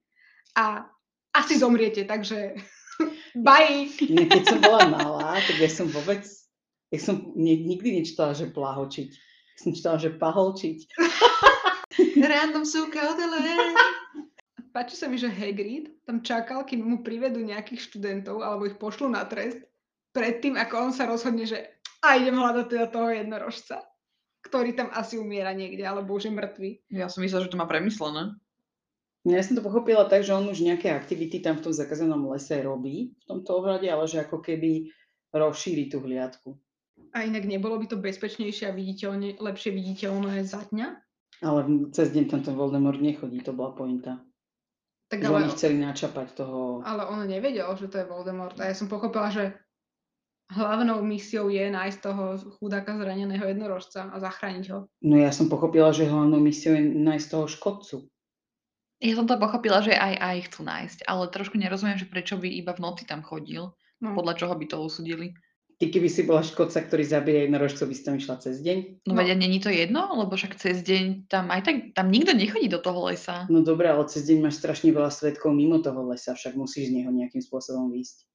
a 0.56 0.84
asi 1.30 1.62
zomriete, 1.62 2.04
takže 2.04 2.58
bye! 3.46 3.86
Nie, 4.02 4.26
keď 4.26 4.42
som 4.44 4.58
bola 4.58 4.82
malá, 4.90 5.38
tak 5.38 5.56
ja 5.62 5.70
som 5.70 5.86
vôbec, 5.88 6.26
ja 6.90 7.00
som 7.00 7.32
ni- 7.38 7.64
nikdy 7.64 8.02
nečítala, 8.02 8.34
že 8.34 8.50
plahočiť. 8.50 9.10
Som 9.60 9.76
čítala, 9.76 10.00
že 10.00 10.16
paholčiť. 10.16 10.78
Random 12.20 12.64
súka 12.68 13.00
odele. 13.16 13.40
Páči 14.74 14.94
sa 14.94 15.10
mi, 15.10 15.18
že 15.18 15.26
Hagrid 15.26 15.90
tam 16.06 16.22
čakal, 16.22 16.62
kým 16.62 16.84
mu 16.86 16.96
privedú 17.02 17.42
nejakých 17.42 17.90
študentov 17.90 18.44
alebo 18.44 18.70
ich 18.70 18.78
pošlu 18.78 19.10
na 19.10 19.26
trest, 19.26 19.58
predtým 20.14 20.54
ako 20.54 20.90
on 20.90 20.92
sa 20.94 21.10
rozhodne, 21.10 21.42
že 21.42 21.80
a 22.00 22.16
idem 22.16 22.38
hľadať 22.38 22.66
teda 22.70 22.86
toho 22.88 23.12
jednorožca, 23.12 23.84
ktorý 24.46 24.72
tam 24.72 24.88
asi 24.94 25.20
umiera 25.20 25.52
niekde, 25.52 25.84
alebo 25.84 26.16
už 26.16 26.30
je 26.30 26.32
mŕtvý. 26.32 26.70
Ja 26.96 27.12
som 27.12 27.20
myslela, 27.20 27.44
že 27.44 27.52
to 27.52 27.60
má 27.60 27.68
premyslené. 27.68 28.40
Ja 29.28 29.44
som 29.44 29.52
to 29.52 29.60
pochopila 29.60 30.08
tak, 30.08 30.24
že 30.24 30.32
on 30.32 30.48
už 30.48 30.64
nejaké 30.64 30.88
aktivity 30.96 31.44
tam 31.44 31.60
v 31.60 31.68
tom 31.68 31.74
zakázanom 31.76 32.32
lese 32.32 32.56
robí 32.64 33.12
v 33.12 33.24
tomto 33.28 33.60
ohľade, 33.60 33.84
ale 33.84 34.08
že 34.08 34.24
ako 34.24 34.40
keby 34.40 34.88
rozšíri 35.36 35.92
tú 35.92 36.00
hliadku. 36.00 36.56
A 37.12 37.28
inak 37.28 37.44
nebolo 37.44 37.76
by 37.76 37.90
to 37.90 38.00
bezpečnejšie 38.00 38.70
a 38.70 38.76
viditeľne, 38.76 39.36
lepšie 39.36 39.76
viditeľné 39.76 40.40
za 40.46 40.64
dňa? 40.72 41.09
Ale 41.40 41.88
cez 41.96 42.12
deň 42.12 42.24
tam 42.28 42.40
ten 42.44 42.54
Voldemort 42.56 43.00
nechodí, 43.00 43.40
to 43.40 43.56
bola 43.56 43.72
pointa. 43.72 44.20
Tak 45.10 45.24
ale, 45.26 45.42
oni 45.42 45.48
chceli 45.56 45.76
načapať 45.80 46.38
toho... 46.38 46.86
ale 46.86 47.02
on 47.08 47.26
nevedel, 47.26 47.66
že 47.74 47.90
to 47.90 47.98
je 47.98 48.06
Voldemort. 48.06 48.54
A 48.60 48.70
ja 48.70 48.74
som 48.78 48.86
pochopila, 48.86 49.32
že 49.32 49.58
hlavnou 50.54 51.02
misiou 51.02 51.50
je 51.50 51.66
nájsť 51.66 51.98
toho 51.98 52.38
chudáka 52.58 52.94
zraneného 52.94 53.42
jednorožca 53.42 54.10
a 54.10 54.16
zachrániť 54.18 54.64
ho. 54.70 54.78
No 55.02 55.14
ja 55.18 55.30
som 55.34 55.50
pochopila, 55.50 55.90
že 55.90 56.06
hlavnou 56.06 56.38
misiou 56.38 56.74
je 56.74 56.82
nájsť 56.94 57.26
toho 57.26 57.46
škodcu. 57.46 57.96
Ja 59.00 59.16
som 59.16 59.24
to 59.24 59.40
pochopila, 59.40 59.80
že 59.80 59.96
aj 59.96 60.14
aj 60.20 60.36
chcú 60.52 60.60
nájsť, 60.68 60.98
ale 61.08 61.32
trošku 61.32 61.56
nerozumiem, 61.56 61.96
že 61.96 62.04
prečo 62.04 62.36
by 62.36 62.46
iba 62.46 62.76
v 62.76 62.84
noci 62.84 63.08
tam 63.08 63.24
chodil. 63.24 63.72
No. 64.00 64.12
Podľa 64.12 64.36
čoho 64.36 64.54
by 64.56 64.66
to 64.68 64.76
usudili. 64.84 65.32
Ty 65.80 65.88
keby 65.88 66.12
si 66.12 66.28
bola 66.28 66.44
škodca, 66.44 66.76
ktorý 66.84 67.08
zabije 67.08 67.48
jednorožcov, 67.48 67.88
by 67.88 67.94
si 67.96 68.04
tam 68.04 68.20
išla 68.20 68.36
cez 68.36 68.60
deň? 68.60 69.08
No, 69.08 69.16
No. 69.16 69.24
není 69.24 69.64
to 69.64 69.72
jedno, 69.72 70.12
lebo 70.12 70.36
však 70.36 70.60
cez 70.60 70.84
deň 70.84 71.24
tam 71.24 71.48
aj 71.48 71.60
tak, 71.64 71.76
tam 71.96 72.12
nikto 72.12 72.36
nechodí 72.36 72.68
do 72.68 72.84
toho 72.84 73.08
lesa. 73.08 73.48
No 73.48 73.64
dobre, 73.64 73.88
ale 73.88 74.04
cez 74.12 74.28
deň 74.28 74.44
máš 74.44 74.60
strašne 74.60 74.92
veľa 74.92 75.08
svetkov 75.08 75.56
mimo 75.56 75.80
toho 75.80 76.04
lesa, 76.04 76.36
však 76.36 76.52
musíš 76.52 76.92
z 76.92 77.00
neho 77.00 77.08
nejakým 77.08 77.40
spôsobom 77.40 77.88
výjsť. 77.96 78.28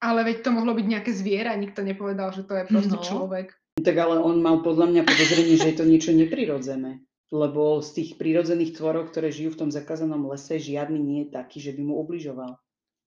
Ale 0.00 0.24
veď 0.24 0.40
to 0.40 0.50
mohlo 0.56 0.72
byť 0.72 0.86
nejaké 0.88 1.12
zviera, 1.12 1.52
nikto 1.52 1.84
nepovedal, 1.84 2.32
že 2.32 2.48
to 2.48 2.56
je 2.56 2.64
proste 2.64 2.96
No. 2.96 3.04
človek. 3.04 3.52
Tak 3.76 3.92
ale 3.92 4.16
on 4.16 4.40
mal 4.40 4.64
podľa 4.64 4.88
mňa 4.88 5.02
podozrenie, 5.04 5.60
že 5.60 5.68
je 5.68 5.76
to 5.76 5.84
niečo 5.84 6.16
neprirodzené. 6.16 7.04
Lebo 7.28 7.84
z 7.84 7.90
tých 7.92 8.10
prírodzených 8.16 8.72
tvorov, 8.72 9.12
ktoré 9.12 9.28
žijú 9.28 9.52
v 9.52 9.60
tom 9.66 9.70
zakázanom 9.74 10.24
lese, 10.32 10.56
žiadny 10.56 10.96
nie 10.96 11.20
je 11.28 11.36
taký, 11.36 11.60
že 11.60 11.76
by 11.76 11.82
mu 11.84 12.00
ubližoval. 12.00 12.56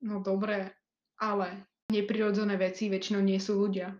No 0.05 0.21
dobre, 0.21 0.75
ale 1.17 1.65
neprirodzené 1.89 2.55
veci 2.55 2.87
väčšinou 2.87 3.21
nie 3.21 3.41
sú 3.41 3.57
ľudia. 3.57 3.91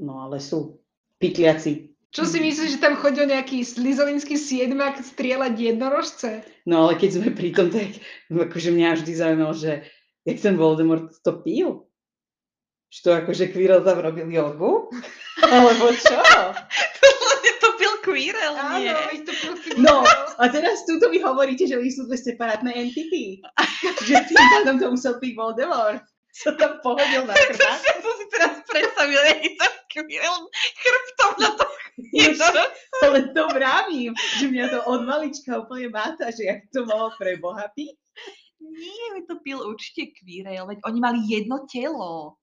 No 0.00 0.26
ale 0.26 0.42
sú 0.42 0.80
pikliaci. 1.20 1.94
Čo 2.14 2.30
si 2.30 2.38
myslíš, 2.38 2.78
že 2.78 2.82
tam 2.82 2.94
chodil 2.94 3.26
nejaký 3.26 3.66
slizovinský 3.66 4.38
siedmak 4.38 5.02
strieľať 5.02 5.54
jednorožce? 5.58 6.46
No 6.62 6.86
ale 6.86 6.94
keď 6.94 7.10
sme 7.18 7.28
pri 7.34 7.50
tom, 7.50 7.74
tak 7.74 7.98
akože 8.30 8.70
mňa 8.70 9.02
vždy 9.02 9.12
zaujímalo, 9.18 9.50
že 9.50 9.82
jak 10.22 10.38
ten 10.38 10.54
Voldemort 10.54 11.10
to 11.26 11.42
pil. 11.42 11.90
Že 12.94 12.98
to 13.02 13.10
akože 13.18 13.44
Quirrell 13.50 13.82
tam 13.82 13.98
robil 13.98 14.30
jogu? 14.30 14.86
Alebo 15.42 15.90
čo? 15.90 16.18
to 17.66 17.68
pil 17.82 17.94
Quirrell, 18.06 18.54
nie? 18.78 18.94
Áno, 18.94 19.26
to 19.26 19.32
proste 19.34 19.70
No, 19.74 20.06
a 20.38 20.44
teraz 20.54 20.86
tuto 20.86 21.10
mi 21.10 21.18
hovoríte, 21.18 21.66
že 21.66 21.74
oni 21.74 21.90
sú 21.90 22.06
dve 22.06 22.14
separátne 22.14 22.70
entity. 22.70 23.42
že 24.06 24.14
tým 24.30 24.38
pádom 24.38 24.78
to 24.78 24.86
musel 24.94 25.18
byť 25.18 25.32
Voldemort. 25.34 26.06
Sa 26.34 26.50
tam 26.58 26.82
pohodil 26.82 27.30
na 27.30 27.34
chrbát. 27.46 27.78
to 27.78 28.10
si 28.18 28.26
teraz 28.34 28.58
predstavil, 28.66 29.22
jak 29.22 29.38
to 29.54 29.66
Quirrell 29.94 30.42
chrbtom 30.82 31.32
na 31.38 31.50
to 31.54 31.64
Ale 33.06 33.18
to 33.30 33.42
vravím, 33.54 34.12
že 34.42 34.50
mňa 34.50 34.66
to 34.74 34.80
od 34.90 35.06
malička 35.06 35.62
úplne 35.62 35.94
máta, 35.94 36.34
že 36.34 36.50
jak 36.50 36.66
to 36.74 36.82
malo 36.90 37.14
pre 37.14 37.38
Boha 37.38 37.70
piť. 37.78 37.94
Nie, 38.58 39.22
to 39.30 39.38
pil 39.46 39.62
určite 39.62 40.10
Quirrell, 40.18 40.66
veď 40.66 40.82
oni 40.82 40.98
mali 40.98 41.22
jedno 41.22 41.70
telo. 41.70 42.42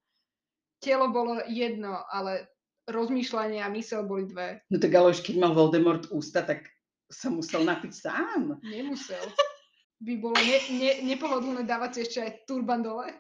Telo 0.80 1.12
bolo 1.12 1.44
jedno, 1.52 2.00
ale 2.08 2.48
rozmýšľanie 2.88 3.60
a 3.60 3.68
mysel 3.76 4.08
boli 4.08 4.24
dve. 4.24 4.64
No 4.72 4.80
tak 4.80 4.96
ale 4.96 5.12
už 5.12 5.20
keď 5.20 5.36
mal 5.36 5.52
Voldemort 5.52 6.08
ústa, 6.16 6.48
tak 6.48 6.64
sa 7.12 7.28
musel 7.28 7.68
napiť 7.68 7.92
sám. 7.92 8.56
Nemusel. 8.64 9.22
By 10.00 10.14
bolo 10.18 10.40
ne, 10.40 10.58
ne, 10.80 10.92
nepohodlné 11.12 11.68
dávať 11.68 11.92
si 11.92 12.00
ešte 12.08 12.20
aj 12.24 12.32
turban 12.48 12.80
dole 12.82 13.12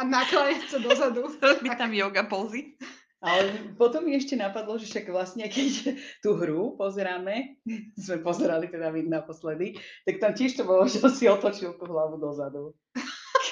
a 0.00 0.02
nakláňať 0.08 0.64
sa 0.72 0.78
dozadu. 0.80 1.28
Robiť 1.44 1.76
tam 1.76 1.92
yoga 1.92 2.24
pózy. 2.24 2.80
Ale 3.20 3.76
potom 3.76 4.08
mi 4.08 4.16
ešte 4.16 4.32
napadlo, 4.32 4.80
že 4.80 4.88
však 4.88 5.12
vlastne 5.12 5.44
keď 5.44 5.92
tú 6.24 6.40
hru 6.40 6.80
pozeráme, 6.80 7.60
sme 8.08 8.24
pozerali 8.24 8.72
teda 8.72 8.88
my 8.88 9.04
naposledy, 9.04 9.76
tak 10.08 10.24
tam 10.24 10.32
tiež 10.32 10.56
to 10.56 10.64
bolo, 10.64 10.88
že 10.90 11.04
si 11.12 11.28
otočil 11.28 11.76
tú 11.76 11.84
hlavu 11.84 12.16
dozadu. 12.16 12.72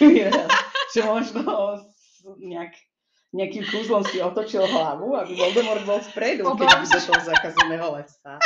Že 0.01 1.05
možno 1.05 1.45
nejak, 2.41 2.73
nejakým 3.37 3.67
kúzlom 3.69 4.09
si 4.09 4.25
otočil 4.25 4.65
hlavu, 4.65 5.21
aby 5.21 5.37
Voldemort 5.37 5.85
bol 5.85 6.01
vpredu, 6.01 6.49
keď 6.57 6.69
by 6.81 6.87
toho 6.89 7.21
zakazeného 7.29 7.89
lesa. 7.93 8.41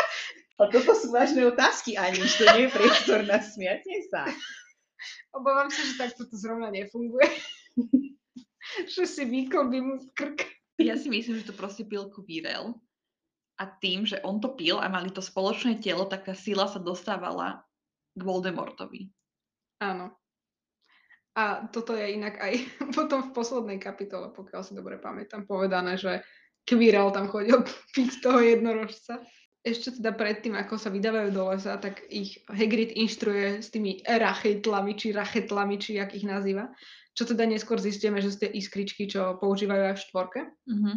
A 0.59 0.63
toto 0.67 0.97
sú 0.99 1.15
vážne 1.15 1.47
otázky, 1.47 1.95
Aniž, 1.95 2.41
to 2.41 2.45
nie 2.57 2.67
je 2.67 2.75
priestor 2.75 3.23
na 3.23 3.39
smiatne 3.39 3.99
sa. 4.11 4.27
Obávam 5.31 5.71
sa, 5.71 5.81
že 5.87 5.95
takto 5.99 6.27
to 6.27 6.35
zrovna 6.35 6.73
nefunguje. 6.73 7.31
že 8.95 9.05
si 9.07 9.23
vyklbí 9.25 9.79
mu 9.81 9.95
krk. 10.13 10.47
Ja 10.81 10.97
si 10.97 11.13
myslím, 11.13 11.41
že 11.43 11.53
to 11.53 11.55
proste 11.55 11.85
pil 11.85 12.09
Quirrell. 12.11 12.75
A 13.61 13.65
tým, 13.69 14.09
že 14.09 14.19
on 14.25 14.41
to 14.43 14.57
pil 14.57 14.81
a 14.81 14.91
mali 14.91 15.13
to 15.13 15.23
spoločné 15.23 15.79
telo, 15.79 16.09
tak 16.09 16.27
tá 16.27 16.35
sila 16.35 16.67
sa 16.67 16.83
dostávala 16.83 17.63
k 18.17 18.21
Voldemortovi. 18.25 19.13
Áno. 19.79 20.17
A 21.33 21.65
toto 21.73 21.97
je 21.97 22.13
inak 22.13 22.37
aj 22.41 22.53
potom 22.97 23.31
v 23.31 23.35
poslednej 23.37 23.79
kapitole, 23.81 24.33
pokiaľ 24.33 24.61
si 24.65 24.73
dobre 24.77 25.01
pamätám, 25.01 25.49
povedané, 25.49 25.97
že 25.97 26.25
Quirrell 26.69 27.13
tam 27.15 27.29
chodil 27.29 27.63
piť 27.97 28.21
toho 28.21 28.41
jednorožca. 28.41 29.23
Ešte 29.63 30.03
teda 30.03 30.11
predtým, 30.19 30.59
ako 30.59 30.75
sa 30.75 30.91
vydávajú 30.91 31.31
do 31.31 31.55
lesa, 31.55 31.79
tak 31.79 32.03
ich 32.11 32.43
Hagrid 32.51 32.99
inštruuje 32.99 33.63
s 33.63 33.71
tými 33.71 34.03
rachetlami, 34.03 34.99
či 34.99 35.15
rachetlami, 35.15 35.79
či 35.79 36.03
jak 36.03 36.19
ich 36.19 36.27
nazýva. 36.27 36.67
Čo 37.13 37.29
teda 37.29 37.45
neskôr 37.45 37.77
zistíme, 37.77 38.21
že 38.25 38.33
sú 38.33 38.39
tie 38.41 38.51
iskričky, 38.51 39.05
čo 39.05 39.37
používajú 39.37 39.83
aj 39.93 39.95
v 39.97 40.05
štvorke. 40.09 40.41
Mhm. 40.69 40.93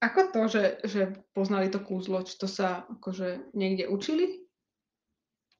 Ako 0.00 0.32
to, 0.32 0.42
že, 0.48 0.64
že 0.88 1.00
poznali 1.36 1.68
to 1.68 1.76
kúzlo? 1.76 2.24
Či 2.24 2.40
to 2.40 2.48
sa 2.48 2.88
akože 2.88 3.52
niekde 3.52 3.84
učili? 3.84 4.48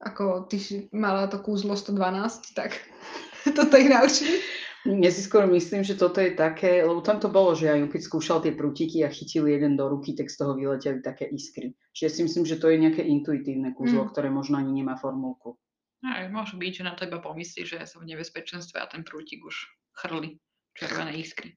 Ako 0.01 0.49
ty 0.49 0.57
si 0.57 0.88
mala 0.96 1.29
to 1.29 1.44
kúzlo 1.44 1.77
112, 1.77 2.57
tak 2.57 2.73
toto 3.57 3.77
ich 3.77 3.92
naučili? 3.92 4.40
Ja 4.88 5.12
si 5.12 5.20
skôr 5.20 5.44
myslím, 5.44 5.85
že 5.85 5.92
toto 5.92 6.25
je 6.25 6.33
také, 6.33 6.81
lebo 6.81 7.05
tam 7.05 7.20
to 7.20 7.29
bolo, 7.29 7.53
že 7.53 7.68
aj 7.68 7.92
keď 7.92 8.01
skúšal 8.01 8.40
tie 8.40 8.57
prútiky 8.57 9.05
a 9.05 9.12
chytil 9.12 9.44
jeden 9.44 9.77
do 9.77 9.92
ruky, 9.92 10.16
tak 10.16 10.33
z 10.33 10.40
toho 10.40 10.57
vyleteli 10.57 11.05
také 11.05 11.29
iskry. 11.29 11.77
Čiže 11.92 12.05
ja 12.09 12.12
si 12.16 12.20
myslím, 12.25 12.44
že 12.49 12.57
to 12.57 12.73
je 12.73 12.81
nejaké 12.81 13.05
intuitívne 13.05 13.77
kúzlo, 13.77 14.09
Mm. 14.09 14.11
ktoré 14.16 14.33
možno 14.33 14.57
ani 14.57 14.73
nemá 14.73 14.96
formulku. 14.96 15.61
Aj, 16.01 16.25
môže 16.33 16.57
byť, 16.57 16.81
že 16.81 16.87
na 16.88 16.96
to 16.96 17.05
iba 17.05 17.20
pomyslí, 17.20 17.68
že 17.68 17.85
som 17.85 18.01
v 18.01 18.16
nebezpečenstve 18.16 18.81
a 18.81 18.88
ten 18.88 19.05
prútik 19.05 19.44
už 19.44 19.68
chrli 20.01 20.41
červené 20.73 21.21
iskry. 21.21 21.53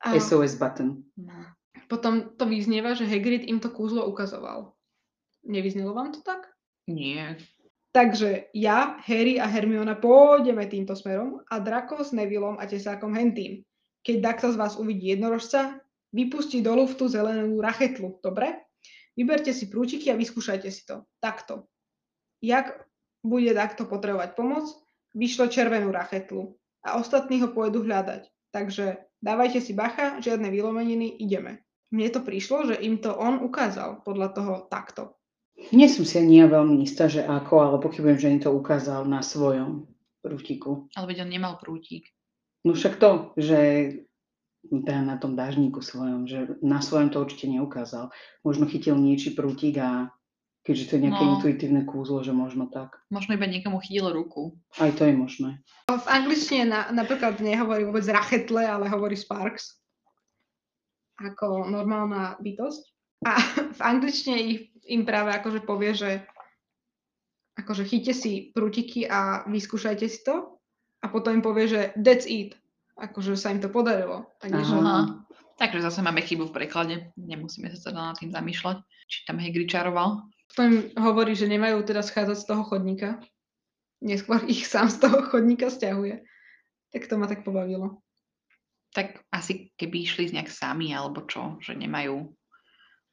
A 0.00 0.16
SOS 0.16 0.56
button. 0.56 1.04
No. 1.20 1.44
potom 1.90 2.38
to 2.38 2.46
vyznieva, 2.46 2.94
že 2.96 3.04
Hagrid 3.04 3.44
im 3.44 3.60
to 3.60 3.68
kúzlo 3.68 4.06
ukazoval. 4.08 4.72
Nevyznelo 5.44 5.92
vám 5.92 6.14
to 6.16 6.24
tak? 6.24 6.48
Nie. 6.88 7.36
Takže 7.90 8.54
ja, 8.54 9.02
Harry 9.02 9.42
a 9.42 9.50
Hermiona 9.50 9.98
pôjdeme 9.98 10.62
týmto 10.70 10.94
smerom 10.94 11.42
a 11.50 11.58
Draco 11.58 11.98
s 12.06 12.14
Nevillom 12.14 12.62
a 12.62 12.64
tesákom 12.70 13.10
hentým. 13.10 13.66
Keď 14.06 14.16
takto 14.22 14.46
z 14.54 14.56
vás 14.56 14.78
uvidí 14.78 15.10
jednorožca, 15.10 15.82
vypustí 16.14 16.62
do 16.62 16.78
luftu 16.78 17.10
zelenú 17.10 17.58
rachetlu, 17.58 18.22
dobre? 18.22 18.62
Vyberte 19.18 19.50
si 19.50 19.66
prúčiky 19.66 20.14
a 20.14 20.16
vyskúšajte 20.16 20.68
si 20.70 20.86
to. 20.86 21.02
Takto. 21.18 21.66
Jak 22.38 22.86
bude 23.26 23.50
takto 23.52 23.84
potrebovať 23.90 24.38
pomoc, 24.38 24.70
vyšlo 25.12 25.50
červenú 25.50 25.90
rachetlu 25.90 26.59
a 26.84 26.96
ostatní 26.96 27.40
ho 27.44 27.48
pôjdu 27.52 27.84
hľadať. 27.84 28.28
Takže 28.50 28.98
dávajte 29.22 29.60
si 29.62 29.72
bacha, 29.76 30.18
žiadne 30.18 30.50
vylomeniny, 30.50 31.20
ideme. 31.22 31.62
Mne 31.90 32.08
to 32.10 32.20
prišlo, 32.22 32.70
že 32.70 32.76
im 32.78 33.02
to 33.02 33.14
on 33.14 33.42
ukázal 33.42 34.02
podľa 34.06 34.28
toho 34.34 34.54
takto. 34.70 35.18
Nie 35.74 35.92
som 35.92 36.08
si 36.08 36.16
ani 36.16 36.40
ja 36.40 36.46
veľmi 36.48 36.80
istá, 36.80 37.10
že 37.10 37.20
ako, 37.20 37.54
ale 37.60 37.76
pochybujem, 37.82 38.18
že 38.18 38.32
im 38.32 38.40
to 38.40 38.50
ukázal 38.54 39.04
na 39.04 39.20
svojom 39.20 39.90
prútiku. 40.24 40.88
Ale 40.96 41.12
veď 41.12 41.28
on 41.28 41.30
nemal 41.30 41.54
prútik. 41.60 42.08
No 42.64 42.72
však 42.72 42.96
to, 42.96 43.36
že 43.36 43.58
teda 44.68 45.00
na 45.00 45.16
tom 45.16 45.36
dážniku 45.36 45.80
svojom, 45.80 46.28
že 46.28 46.60
na 46.60 46.84
svojom 46.84 47.08
to 47.08 47.24
určite 47.24 47.48
neukázal. 47.48 48.12
Možno 48.44 48.68
chytil 48.68 48.96
niečí 48.96 49.32
prútik 49.32 49.80
a 49.80 50.12
keďže 50.60 50.84
to 50.86 50.92
je 50.96 51.04
nejaké 51.08 51.24
No. 51.24 51.30
intuitívne 51.36 51.82
kúzlo, 51.88 52.20
že 52.20 52.36
možno 52.36 52.68
tak. 52.68 53.00
Možno 53.08 53.34
iba 53.34 53.48
niekomu 53.48 53.80
chytil 53.80 54.12
ruku. 54.12 54.54
Aj 54.76 54.92
to 54.92 55.08
je 55.08 55.14
možné. 55.16 55.50
V 55.88 56.06
angličtine 56.06 56.68
na, 56.68 56.80
napríklad 56.92 57.40
nehovorí 57.40 57.88
vôbec 57.88 58.04
rachetle, 58.06 58.60
ale 58.60 58.92
hovorí 58.92 59.16
Sparks. 59.16 59.80
Ako 61.20 61.68
normálna 61.68 62.36
bytosť. 62.40 62.82
A 63.24 63.36
v 63.78 63.80
angličtine 63.80 64.36
ich, 64.40 64.60
im 64.88 65.04
práve 65.04 65.32
akože 65.32 65.60
povie, 65.64 65.92
že 65.96 66.24
akože 67.60 67.84
chyťte 67.84 68.14
si 68.16 68.32
prútiky 68.56 69.04
a 69.04 69.44
vyskúšajte 69.44 70.06
si 70.08 70.20
to. 70.24 70.56
A 71.00 71.08
potom 71.08 71.40
im 71.40 71.44
povie, 71.44 71.68
že 71.68 71.80
that's 71.96 72.28
it. 72.28 72.56
Akože 73.00 73.32
sa 73.36 73.52
im 73.52 73.60
to 73.64 73.72
podarilo. 73.72 74.28
A 74.44 74.52
nie, 74.52 74.60
že... 74.60 74.76
Aha. 74.76 75.24
Takže 75.56 75.84
zase 75.84 76.00
máme 76.00 76.24
chybu 76.24 76.48
v 76.48 76.56
preklade. 76.56 76.94
Nemusíme 77.20 77.68
sa 77.72 77.92
teda 77.92 78.00
nad 78.12 78.16
tým 78.16 78.32
zamýšľať. 78.32 78.80
Či 79.08 79.28
tam 79.28 79.36
Hagrid 79.40 79.68
čaroval. 79.68 80.24
Potom 80.50 80.90
hovorí, 80.98 81.38
že 81.38 81.46
nemajú 81.46 81.86
teda 81.86 82.02
schádzať 82.02 82.38
z 82.42 82.46
toho 82.50 82.62
chodníka. 82.66 83.22
Neskôr 84.02 84.42
ich 84.50 84.66
sám 84.66 84.90
z 84.90 84.98
toho 84.98 85.22
chodníka 85.30 85.70
stiahuje. 85.70 86.26
Tak 86.90 87.06
to 87.06 87.14
ma 87.14 87.30
tak 87.30 87.46
pobavilo. 87.46 88.02
Tak 88.90 89.22
asi 89.30 89.70
keby 89.78 90.02
išli 90.02 90.26
z 90.26 90.34
nejak 90.34 90.50
sami 90.50 90.90
alebo 90.90 91.22
čo, 91.22 91.62
že 91.62 91.78
nemajú 91.78 92.34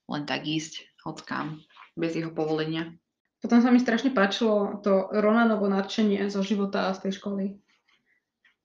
len 0.10 0.24
tak 0.26 0.50
ísť 0.50 0.98
hockám. 1.06 1.62
bez 1.98 2.14
jeho 2.14 2.30
povolenia. 2.30 2.94
Potom 3.42 3.62
sa 3.62 3.70
mi 3.70 3.82
strašne 3.82 4.14
páčilo 4.14 4.82
to 4.82 5.10
Ronanovo 5.14 5.70
nadšenie 5.70 6.30
zo 6.30 6.42
života 6.42 6.90
a 6.90 6.96
z 6.98 7.10
tej 7.10 7.14
školy. 7.22 7.46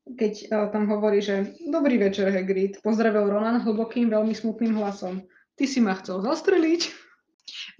Keď 0.09 0.33
uh, 0.49 0.69
tam 0.73 0.89
hovorí, 0.89 1.21
že 1.25 1.57
dobrý 1.69 1.97
večer, 1.97 2.29
Hagrid, 2.29 2.81
pozdravil 2.85 3.29
Ronan 3.29 3.61
hlbokým, 3.63 4.13
veľmi 4.13 4.33
smutným 4.33 4.77
hlasom. 4.81 5.25
Ty 5.57 5.65
si 5.69 5.79
ma 5.81 5.97
chcel 5.97 6.25
zastreliť? 6.25 7.02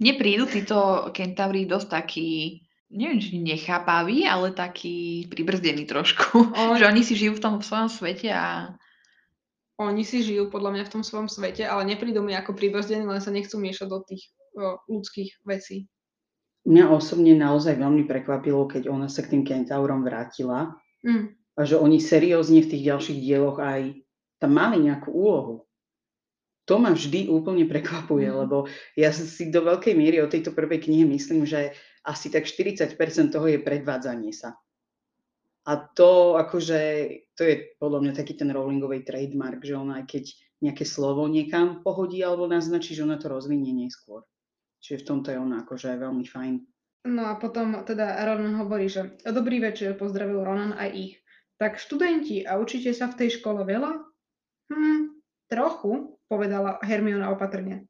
Mne 0.03 0.19
prídu 0.19 0.43
títo 0.43 1.07
kentauri 1.15 1.63
dosť 1.63 1.87
takí, 1.87 2.59
neviem, 2.91 3.23
či 3.23 3.39
nechápaví, 3.39 4.27
ale 4.27 4.51
takí 4.51 5.23
pribrzdení 5.31 5.87
trošku. 5.87 6.51
On- 6.59 6.75
že 6.75 6.91
oni 6.91 7.07
si 7.07 7.15
žijú 7.15 7.39
v 7.39 7.43
tom 7.43 7.55
svojom 7.63 7.87
svete 7.87 8.27
a 8.35 8.75
Oni 9.81 10.05
si 10.05 10.21
žijú 10.21 10.53
podľa 10.53 10.69
mňa 10.69 10.83
v 10.85 10.93
tom 10.93 11.03
svojom 11.03 11.25
svete, 11.25 11.65
ale 11.65 11.81
neprídu 11.89 12.21
mi 12.21 12.37
ako 12.37 12.53
pribrzdení, 12.53 13.09
len 13.09 13.17
sa 13.17 13.33
nechcú 13.33 13.57
miešať 13.57 13.87
do 13.89 14.05
tých 14.05 14.29
uh, 14.53 14.77
ľudských 14.85 15.41
vecí. 15.49 15.89
Mňa 16.69 16.93
osobne 16.93 17.33
naozaj 17.33 17.81
veľmi 17.81 18.05
prekvapilo, 18.05 18.69
keď 18.69 18.87
ona 18.87 19.09
sa 19.09 19.25
k 19.25 19.33
tým 19.35 19.43
kentaurom 19.43 20.05
vrátila 20.05 20.77
Mm. 21.03 21.35
a 21.59 21.61
že 21.67 21.75
oni 21.75 21.99
seriózne 21.99 22.63
v 22.63 22.69
tých 22.71 22.83
ďalších 22.87 23.19
dieloch 23.19 23.59
aj 23.59 23.91
tam 24.39 24.55
mali 24.55 24.79
nejakú 24.87 25.11
úlohu. 25.11 25.67
To 26.65 26.79
ma 26.79 26.95
vždy 26.95 27.27
úplne 27.27 27.67
prekvapuje, 27.67 28.31
Mhm. 28.31 28.37
lebo 28.47 28.71
ja 28.95 29.11
si 29.11 29.51
do 29.51 29.61
veľkej 29.67 29.93
miery 29.99 30.23
o 30.23 30.31
tejto 30.31 30.55
prvej 30.55 30.87
knihe 30.87 31.03
myslím, 31.03 31.43
že 31.43 31.75
asi 32.07 32.31
tak 32.31 32.47
40% 32.47 33.31
toho 33.35 33.47
je 33.47 33.59
predvádzanie 33.59 34.31
sa. 34.31 34.55
A 35.63 35.79
to 35.79 36.35
akože, 36.35 36.79
to 37.39 37.41
je 37.47 37.55
podľa 37.79 37.99
mňa 38.03 38.13
taký 38.19 38.35
ten 38.35 38.51
Rowlingovej 38.51 39.07
trademark, 39.07 39.63
že 39.63 39.79
ona 39.79 40.03
aj 40.03 40.11
keď 40.11 40.23
nejaké 40.59 40.83
slovo 40.83 41.23
niekam 41.27 41.79
pohodí 41.83 42.19
alebo 42.19 42.47
naznačí, 42.47 42.95
že 42.95 43.03
ona 43.03 43.15
to 43.15 43.31
rozvinie 43.31 43.71
neskôr. 43.71 44.27
Čiže 44.83 45.03
v 45.03 45.07
tomto 45.07 45.27
je 45.31 45.39
ona 45.39 45.63
akože 45.63 45.95
veľmi 45.95 46.27
fajn. 46.27 46.53
No 47.07 47.31
a 47.31 47.35
potom 47.39 47.79
teda 47.83 48.19
Ronan 48.23 48.59
hovorí, 48.59 48.87
že 48.91 49.15
dobrý 49.23 49.59
večer, 49.63 49.95
pozdravil 49.95 50.43
Ronan 50.43 50.75
aj 50.75 50.89
ich. 50.95 51.13
Tak 51.59 51.79
študenti, 51.79 52.43
a 52.43 52.59
učíte 52.59 52.91
sa 52.91 53.07
v 53.07 53.23
tej 53.23 53.39
škole 53.39 53.63
veľa? 53.63 53.91
Hm, 54.71 55.12
trochu, 55.53 56.17
povedala 56.25 56.81
Hermiona 56.81 57.29
opatrne. 57.29 57.85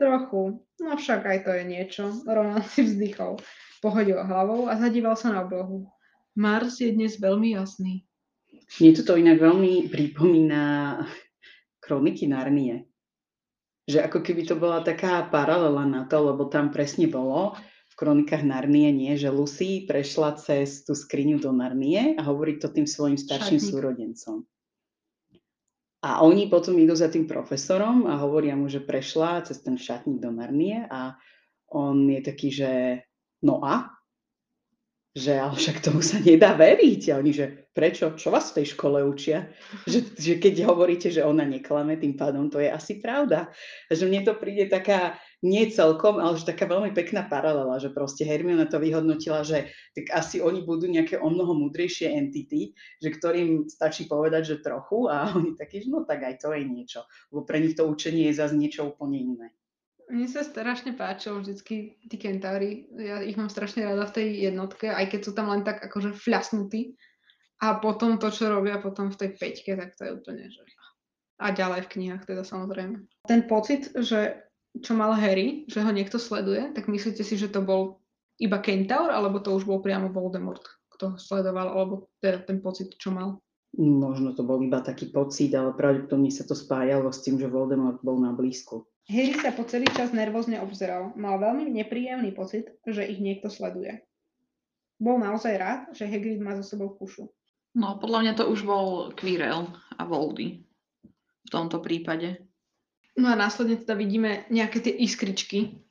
Trochu, 0.00 0.64
no 0.80 0.90
však 0.96 1.20
aj 1.28 1.38
to 1.44 1.50
je 1.52 1.64
niečo. 1.68 2.04
Ronan 2.24 2.64
si 2.64 2.88
vzdychol, 2.88 3.36
pohodil 3.84 4.16
hlavou 4.24 4.72
a 4.72 4.80
zadíval 4.80 5.12
sa 5.20 5.36
na 5.36 5.44
oblohu. 5.44 5.92
Mars 6.32 6.80
je 6.80 6.88
dnes 6.88 7.12
veľmi 7.20 7.52
jasný. 7.52 8.08
Mne 8.80 8.96
to 8.96 9.20
inak 9.20 9.36
veľmi 9.36 9.92
pripomína 9.92 10.64
kroniky 11.84 12.24
Narnie. 12.24 12.88
Že 13.84 14.08
ako 14.08 14.18
keby 14.24 14.42
to 14.48 14.56
bola 14.56 14.80
taká 14.80 15.28
paralela 15.28 15.84
na 15.84 16.08
to, 16.08 16.16
lebo 16.24 16.48
tam 16.48 16.72
presne 16.72 17.10
bolo 17.10 17.52
v 17.92 17.94
kronikách 18.00 18.48
Narnie, 18.48 18.88
nie, 18.88 19.12
že 19.20 19.28
Lucy 19.28 19.84
prešla 19.84 20.40
cez 20.40 20.88
tú 20.88 20.96
skriňu 20.96 21.36
do 21.36 21.52
Narnie 21.52 22.16
a 22.16 22.24
hovorí 22.24 22.56
to 22.56 22.72
tým 22.72 22.88
svojim 22.88 23.20
starším 23.20 23.60
Šatník. 23.60 23.68
súrodencom. 23.68 24.36
A 26.02 26.18
oni 26.26 26.50
potom 26.50 26.74
idú 26.82 26.98
za 26.98 27.06
tým 27.06 27.30
profesorom 27.30 28.10
a 28.10 28.18
hovoria 28.18 28.58
mu, 28.58 28.66
že 28.66 28.82
prešla 28.82 29.46
cez 29.46 29.62
ten 29.62 29.78
šatník 29.78 30.18
do 30.18 30.34
Narnie 30.34 30.82
a 30.90 31.14
on 31.70 32.10
je 32.10 32.20
taký, 32.20 32.48
že 32.50 32.70
no 33.46 33.62
a? 33.62 33.86
Že 35.14 35.32
ale 35.38 35.54
však 35.54 35.78
tomu 35.78 36.02
sa 36.02 36.18
nedá 36.18 36.58
veriť. 36.58 37.14
A 37.14 37.22
oni, 37.22 37.30
že 37.30 37.70
prečo? 37.70 38.18
Čo 38.18 38.34
vás 38.34 38.50
v 38.50 38.60
tej 38.60 38.66
škole 38.74 38.98
učia? 39.06 39.46
Že, 39.86 40.18
že 40.18 40.32
keď 40.42 40.66
hovoríte, 40.66 41.08
že 41.12 41.22
ona 41.22 41.46
neklame, 41.46 41.94
tým 41.94 42.18
pádom 42.18 42.50
to 42.50 42.58
je 42.58 42.66
asi 42.66 42.98
pravda. 42.98 43.54
A 43.86 43.90
že 43.94 44.08
mne 44.10 44.26
to 44.26 44.34
príde 44.34 44.66
taká, 44.66 45.22
nie 45.42 45.66
celkom, 45.74 46.22
ale 46.22 46.38
že 46.38 46.46
taká 46.46 46.70
veľmi 46.70 46.94
pekná 46.94 47.26
paralela, 47.26 47.82
že 47.82 47.90
proste 47.90 48.22
Hermiona 48.22 48.70
to 48.70 48.78
vyhodnotila, 48.78 49.42
že 49.42 49.74
tak 49.90 50.06
asi 50.14 50.38
oni 50.38 50.62
budú 50.62 50.86
nejaké 50.86 51.18
o 51.18 51.26
mnoho 51.26 51.58
múdrejšie 51.58 52.14
entity, 52.14 52.78
že 53.02 53.10
ktorým 53.10 53.66
stačí 53.66 54.06
povedať, 54.06 54.54
že 54.54 54.62
trochu 54.62 55.10
a 55.10 55.26
oni 55.36 55.58
takí, 55.58 55.82
že 55.82 55.90
no 55.90 56.06
tak 56.06 56.22
aj 56.22 56.38
to 56.38 56.54
je 56.54 56.62
niečo. 56.62 57.02
Lebo 57.34 57.42
pre 57.42 57.58
nich 57.58 57.74
to 57.74 57.90
učenie 57.90 58.30
je 58.30 58.38
zase 58.38 58.54
niečo 58.54 58.86
úplne 58.94 59.18
iné. 59.18 59.48
Mne 60.12 60.28
sa 60.30 60.46
strašne 60.46 60.94
páčilo 60.94 61.42
vždycky 61.42 61.98
tí 62.06 62.16
kentári. 62.20 62.86
Ja 62.94 63.24
ich 63.24 63.34
mám 63.34 63.50
strašne 63.50 63.82
rada 63.82 64.06
v 64.06 64.14
tej 64.22 64.28
jednotke, 64.50 64.92
aj 64.92 65.10
keď 65.10 65.20
sú 65.24 65.32
tam 65.34 65.50
len 65.50 65.66
tak 65.66 65.82
akože 65.82 66.14
fľasnutí. 66.14 66.94
A 67.62 67.78
potom 67.78 68.18
to, 68.18 68.28
čo 68.30 68.50
robia 68.50 68.82
potom 68.82 69.08
v 69.08 69.18
tej 69.18 69.30
peťke, 69.38 69.78
tak 69.78 69.94
to 69.94 70.02
je 70.06 70.12
úplne, 70.18 70.50
že... 70.50 70.62
A 71.42 71.54
ďalej 71.54 71.86
v 71.86 71.90
knihách 71.96 72.22
teda 72.26 72.42
samozrejme. 72.42 73.02
Ten 73.26 73.42
pocit, 73.46 73.90
že 73.94 74.51
čo 74.80 74.96
mal 74.96 75.12
Harry, 75.12 75.68
že 75.68 75.84
ho 75.84 75.90
niekto 75.92 76.16
sleduje, 76.16 76.72
tak 76.72 76.88
myslíte 76.88 77.20
si, 77.20 77.36
že 77.36 77.52
to 77.52 77.60
bol 77.60 78.00
iba 78.40 78.58
kentaur, 78.64 79.12
alebo 79.12 79.44
to 79.44 79.52
už 79.52 79.68
bol 79.68 79.84
priamo 79.84 80.08
Voldemort, 80.08 80.64
kto 80.96 81.14
ho 81.14 81.16
sledoval, 81.20 81.68
alebo 81.68 82.08
teda 82.24 82.40
ten 82.48 82.64
pocit, 82.64 82.96
čo 82.96 83.12
mal? 83.12 83.36
Možno 83.76 84.36
to 84.36 84.44
bol 84.44 84.60
iba 84.60 84.84
taký 84.84 85.08
pocit, 85.08 85.52
ale 85.56 85.72
pravdepodobne 85.72 86.28
sa 86.28 86.44
to 86.44 86.52
spájalo 86.52 87.08
s 87.08 87.24
tým, 87.24 87.40
že 87.40 87.48
Voldemort 87.48 88.00
bol 88.04 88.20
na 88.20 88.32
blízku. 88.32 88.84
Harry 89.08 89.34
sa 89.34 89.50
po 89.52 89.64
celý 89.64 89.88
čas 89.90 90.12
nervózne 90.14 90.60
obzeral. 90.62 91.10
Mal 91.18 91.40
veľmi 91.40 91.72
nepríjemný 91.72 92.36
pocit, 92.36 92.70
že 92.84 93.02
ich 93.08 93.18
niekto 93.18 93.50
sleduje. 93.50 94.04
Bol 95.02 95.18
naozaj 95.18 95.54
rád, 95.58 95.80
že 95.96 96.06
Hagrid 96.06 96.38
má 96.38 96.54
so 96.54 96.62
sebou 96.62 96.94
kušu. 96.94 97.26
no 97.74 97.98
podľa 97.98 98.18
mňa 98.22 98.32
to 98.38 98.44
už 98.46 98.62
bol 98.62 99.10
Quirrell 99.18 99.66
a 99.98 100.02
Voldy 100.06 100.62
v 101.42 101.48
tomto 101.50 101.82
prípade. 101.82 102.38
No 103.12 103.28
a 103.28 103.36
následne 103.36 103.76
teda 103.76 103.92
vidíme 103.92 104.48
nejaké 104.48 104.80
tie 104.80 104.94
iskričky, 104.96 105.84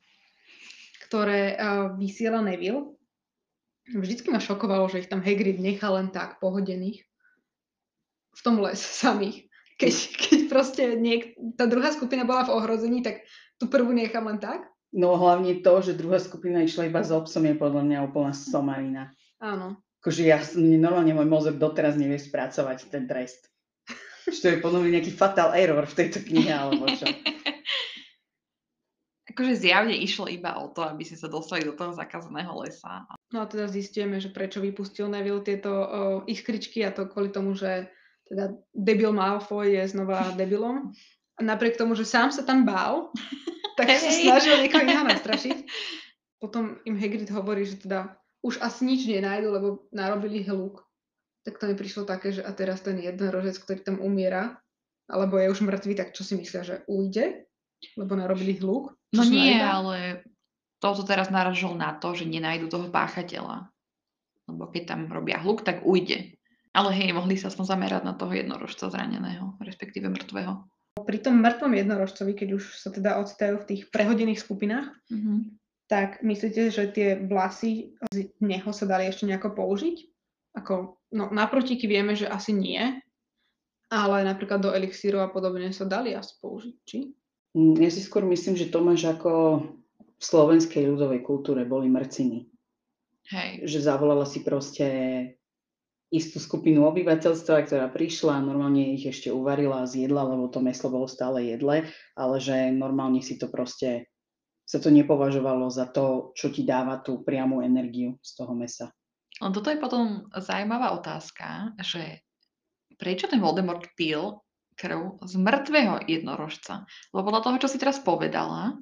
ktoré 1.05 1.53
uh, 1.53 1.93
vysiela 1.93 2.41
Neville. 2.41 2.97
Vždycky 3.91 4.33
ma 4.33 4.41
šokovalo, 4.41 4.89
že 4.89 5.05
ich 5.05 5.11
tam 5.11 5.21
Hagrid 5.21 5.61
nechá 5.61 5.91
len 5.93 6.09
tak 6.09 6.41
pohodených 6.41 7.05
v 8.31 8.41
tom 8.41 8.57
lese 8.63 8.87
samých. 8.87 9.51
Keď, 9.77 9.93
keď 10.17 10.39
proste 10.49 10.83
niek- 10.97 11.37
tá 11.59 11.67
druhá 11.67 11.93
skupina 11.93 12.25
bola 12.25 12.47
v 12.47 12.53
ohrození, 12.57 13.05
tak 13.05 13.21
tú 13.61 13.69
prvú 13.69 13.93
nechám 13.93 14.25
len 14.25 14.39
tak. 14.41 14.65
No 14.89 15.13
hlavne 15.15 15.61
to, 15.61 15.73
že 15.83 15.99
druhá 15.99 16.17
skupina 16.17 16.63
išla 16.63 16.89
iba 16.89 17.05
s 17.05 17.13
obsom, 17.13 17.45
je 17.45 17.55
podľa 17.55 17.83
mňa 17.85 17.97
úplná 18.07 18.31
somarina. 18.33 19.13
Áno. 19.37 19.77
Akože 20.01 20.25
ja, 20.25 20.41
normálne 20.57 21.13
môj 21.13 21.29
mozog 21.29 21.55
doteraz 21.61 21.93
nevie 21.93 22.17
spracovať 22.17 22.89
ten 22.89 23.05
trest. 23.05 23.50
To 24.39 24.47
je 24.47 24.63
podľa 24.63 24.79
mňa 24.81 24.91
nejaký 24.99 25.11
fatal 25.11 25.51
error 25.51 25.83
v 25.83 25.97
tejto 25.97 26.23
knihe, 26.23 26.51
alebo 26.55 26.87
čo. 26.95 27.05
Akože 29.31 29.63
zjavne 29.63 29.95
išlo 29.95 30.27
iba 30.27 30.59
o 30.59 30.75
to, 30.75 30.83
aby 30.83 31.07
si 31.07 31.15
sa 31.15 31.31
dostali 31.31 31.63
do 31.63 31.71
toho 31.71 31.95
zakázaného 31.95 32.51
lesa. 32.59 33.07
No 33.31 33.43
a 33.43 33.45
teda 33.47 33.71
zistíme, 33.71 34.19
že 34.19 34.27
prečo 34.27 34.59
vypustil 34.59 35.07
Neville 35.07 35.39
tieto 35.39 35.71
uh, 35.71 35.87
iskričky 36.27 36.83
a 36.83 36.91
to 36.91 37.07
kvôli 37.07 37.31
tomu, 37.31 37.55
že 37.55 37.87
teda 38.27 38.51
debil 38.75 39.15
Malfoy 39.15 39.79
je 39.79 39.95
znova 39.95 40.31
debilom. 40.39 40.91
A 41.39 41.41
napriek 41.43 41.79
tomu, 41.79 41.95
že 41.95 42.03
sám 42.03 42.35
sa 42.35 42.43
tam 42.43 42.67
bál, 42.67 43.15
tak 43.79 43.87
sa 43.95 44.11
Hej. 44.11 44.27
snažil 44.27 44.59
niekoho 44.59 44.83
iného 44.83 45.07
nastrašiť. 45.07 45.57
Potom 46.43 46.75
im 46.83 46.99
Hagrid 46.99 47.31
hovorí, 47.31 47.63
že 47.63 47.79
teda 47.79 48.19
už 48.43 48.59
asi 48.59 48.83
nič 48.83 49.07
nenájdu, 49.07 49.47
lebo 49.47 49.67
narobili 49.93 50.43
hluk. 50.43 50.83
Tak 51.41 51.57
to 51.57 51.65
mi 51.65 51.75
prišlo 51.75 52.05
také, 52.05 52.31
že 52.31 52.45
a 52.45 52.53
teraz 52.53 52.85
ten 52.85 53.01
jeden 53.01 53.29
rožec, 53.33 53.57
ktorý 53.57 53.81
tam 53.81 53.97
umiera, 53.97 54.61
alebo 55.09 55.41
je 55.41 55.49
už 55.49 55.65
mŕtvý, 55.65 55.93
tak 55.97 56.13
čo 56.13 56.21
si 56.21 56.37
myslia, 56.37 56.61
že 56.61 56.75
ujde? 56.85 57.49
Lebo 57.97 58.13
narobili 58.13 58.61
hluk? 58.61 58.93
No 59.11 59.25
nie, 59.25 59.57
najba? 59.57 59.67
ale 59.73 59.97
toto 60.77 61.01
teraz 61.01 61.33
naražil 61.33 61.73
na 61.73 61.97
to, 61.97 62.13
že 62.13 62.29
nenajdu 62.29 62.69
toho 62.69 62.87
páchateľa. 62.93 63.73
Lebo 64.45 64.69
keď 64.69 64.83
tam 64.85 65.01
robia 65.09 65.41
hluk, 65.41 65.65
tak 65.65 65.81
ujde. 65.81 66.37
Ale 66.71 66.89
hej, 66.95 67.11
mohli 67.11 67.35
sa 67.35 67.51
aspoň 67.51 67.65
zamerať 67.67 68.03
na 68.07 68.15
toho 68.15 68.31
jednorožca 68.31 68.87
zraneného, 68.87 69.59
respektíve 69.59 70.07
mŕtvého. 70.07 70.63
Pri 71.03 71.17
tom 71.19 71.41
mŕtvom 71.41 71.73
jednorožcovi, 71.75 72.31
keď 72.37 72.49
už 72.61 72.63
sa 72.79 72.93
teda 72.93 73.17
ocitajú 73.19 73.59
v 73.59 73.67
tých 73.67 73.81
prehodených 73.91 74.39
skupinách, 74.39 74.87
Mhm. 75.11 75.57
tak 75.91 76.23
myslíte, 76.23 76.71
že 76.71 76.87
tie 76.87 77.19
vlasy 77.19 77.97
z 78.13 78.31
neho 78.39 78.71
sa 78.71 78.85
dali 78.87 79.11
ešte 79.11 79.27
nejako 79.27 79.51
použiť? 79.57 79.97
Ako, 80.51 80.99
no, 81.15 81.31
na 81.31 81.47
protiky 81.47 81.87
vieme, 81.87 82.15
že 82.15 82.27
asi 82.27 82.51
nie, 82.51 82.79
ale 83.91 84.23
napríklad 84.23 84.63
do 84.63 84.71
elixíru 84.71 85.19
a 85.19 85.27
podobne 85.27 85.71
sa 85.75 85.83
dali 85.83 86.15
asi 86.15 86.39
použiť, 86.39 86.75
či? 86.87 87.11
Mm, 87.55 87.75
Ja 87.83 87.91
si 87.91 87.99
skôr 87.99 88.23
myslím, 88.23 88.55
že 88.55 88.71
to 88.71 88.79
máš 88.79 89.03
ako 89.03 89.63
v 89.99 90.23
slovenskej 90.23 90.87
ľudovej 90.87 91.23
kultúre 91.27 91.67
boli 91.67 91.91
mrciny. 91.91 92.47
Hej. 93.31 93.67
Že 93.67 93.77
zavolala 93.91 94.23
si 94.23 94.43
proste 94.43 94.87
istú 96.11 96.43
skupinu 96.43 96.83
obyvateľstva, 96.91 97.67
ktorá 97.67 97.87
prišla 97.87 98.39
a 98.39 98.45
normálne 98.45 98.95
ich 98.95 99.07
ešte 99.07 99.31
uvarila 99.31 99.83
a 99.83 99.89
zjedla, 99.89 100.27
lebo 100.27 100.51
to 100.51 100.59
meslo 100.59 100.91
bolo 100.91 101.07
stále 101.07 101.39
jedle, 101.47 101.87
ale 102.19 102.35
že 102.43 102.71
normálne 102.75 103.23
si 103.23 103.39
to 103.39 103.47
proste, 103.47 104.11
sa 104.67 104.83
to 104.83 104.91
nepovažovalo 104.91 105.71
za 105.71 105.87
to, 105.87 106.35
čo 106.35 106.51
ti 106.51 106.67
dáva 106.67 106.99
tú 106.99 107.23
priamu 107.23 107.63
energiu 107.63 108.19
z 108.19 108.31
toho 108.35 108.51
mesa. 108.51 108.91
Len 109.41 109.51
toto 109.51 109.67
je 109.67 109.77
potom 109.77 110.03
zaujímavá 110.31 110.93
otázka, 110.93 111.73
že 111.81 112.21
prečo 112.95 113.25
ten 113.25 113.41
Voldemort 113.41 113.89
pil 113.97 114.37
krv 114.73 115.17
z 115.25 115.33
mŕtvého 115.35 116.05
jednorožca? 116.05 116.85
Lebo 117.09 117.27
podľa 117.27 117.41
toho, 117.43 117.57
čo 117.57 117.69
si 117.69 117.81
teraz 117.81 117.97
povedala, 117.97 118.77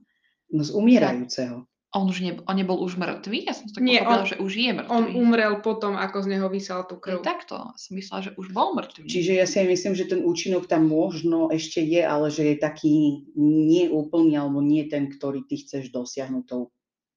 No 0.49 0.65
z 0.65 0.73
umierajúceho. 0.73 1.69
On 1.89 2.05
už 2.05 2.21
ne, 2.21 2.37
on 2.45 2.53
nebol 2.53 2.77
už 2.81 2.97
mŕtvý? 2.97 3.45
Ja 3.45 3.53
som 3.53 3.65
to 3.65 3.77
tak 3.77 3.85
Nie, 3.85 4.01
on- 4.01 4.25
že 4.25 4.37
už 4.37 4.51
je 4.51 4.71
mŕtvý. 4.73 4.89
On 4.89 5.05
umrel 5.13 5.57
potom, 5.61 5.93
ako 5.93 6.21
z 6.21 6.37
neho 6.37 6.45
vysal 6.45 6.85
tú 6.85 6.97
Je 6.97 7.17
krv. 7.17 7.21
takto. 7.21 7.69
Som 7.73 7.97
myslela, 7.97 8.29
že 8.29 8.31
už 8.33 8.49
bol 8.49 8.73
mŕtvý. 8.73 9.09
Čiže 9.09 9.31
ja 9.37 9.45
si 9.45 9.57
aj 9.57 9.67
myslím, 9.69 9.93
že 9.93 10.05
ten 10.05 10.21
účinok 10.21 10.65
tam 10.65 10.85
možno 10.85 11.49
ešte 11.49 11.81
je, 11.81 12.01
ale 12.01 12.29
že 12.29 12.45
je 12.45 12.55
taký 12.57 12.93
neúplný 13.37 14.37
alebo 14.37 14.61
nie 14.61 14.85
ten, 14.85 15.09
ktorý 15.09 15.45
ty 15.45 15.61
chceš 15.61 15.89
dosiahnuť 15.89 16.43
tou 16.45 16.69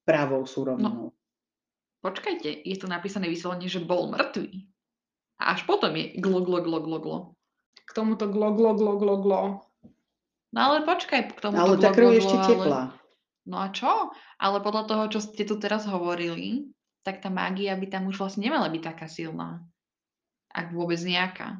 pravou 0.05 0.45
súrovinou. 0.45 1.13
Počkajte, 2.03 2.67
je 2.67 2.77
tu 2.77 2.91
napísané 2.91 3.31
vyslovene, 3.31 3.71
že 3.71 3.79
bol 3.79 4.11
mŕtvý. 4.11 4.67
A 5.39 5.55
až 5.55 5.63
potom 5.67 5.95
je 5.95 6.19
glo, 6.19 6.43
glo, 6.43 6.59
glo, 6.59 6.79
glo, 6.83 6.99
glo. 6.99 7.19
K 7.87 7.91
tomuto 7.95 8.27
glo, 8.27 8.55
glo, 8.55 8.75
glo, 8.75 8.99
glo, 8.99 9.15
glo. 9.23 9.41
No 10.53 10.59
ale 10.59 10.85
počkaj, 10.85 11.33
k 11.33 11.41
tomu 11.41 11.57
ale 11.57 11.79
tá 11.79 11.95
krv 11.95 12.13
je 12.13 12.21
ešte 12.23 12.39
teplá. 12.43 12.93
No 13.47 13.59
a 13.59 13.71
čo? 13.75 14.11
Ale 14.39 14.63
podľa 14.63 14.85
toho, 14.87 15.05
čo 15.11 15.19
ste 15.23 15.43
tu 15.43 15.59
teraz 15.59 15.87
hovorili, 15.87 16.71
tak 17.03 17.23
tá 17.23 17.31
mágia 17.31 17.75
by 17.75 17.87
tam 17.91 18.07
už 18.07 18.19
vlastne 18.19 18.47
nemala 18.47 18.71
byť 18.71 18.83
taká 18.83 19.07
silná. 19.11 19.63
Ak 20.55 20.71
vôbec 20.71 20.99
nejaká. 21.03 21.59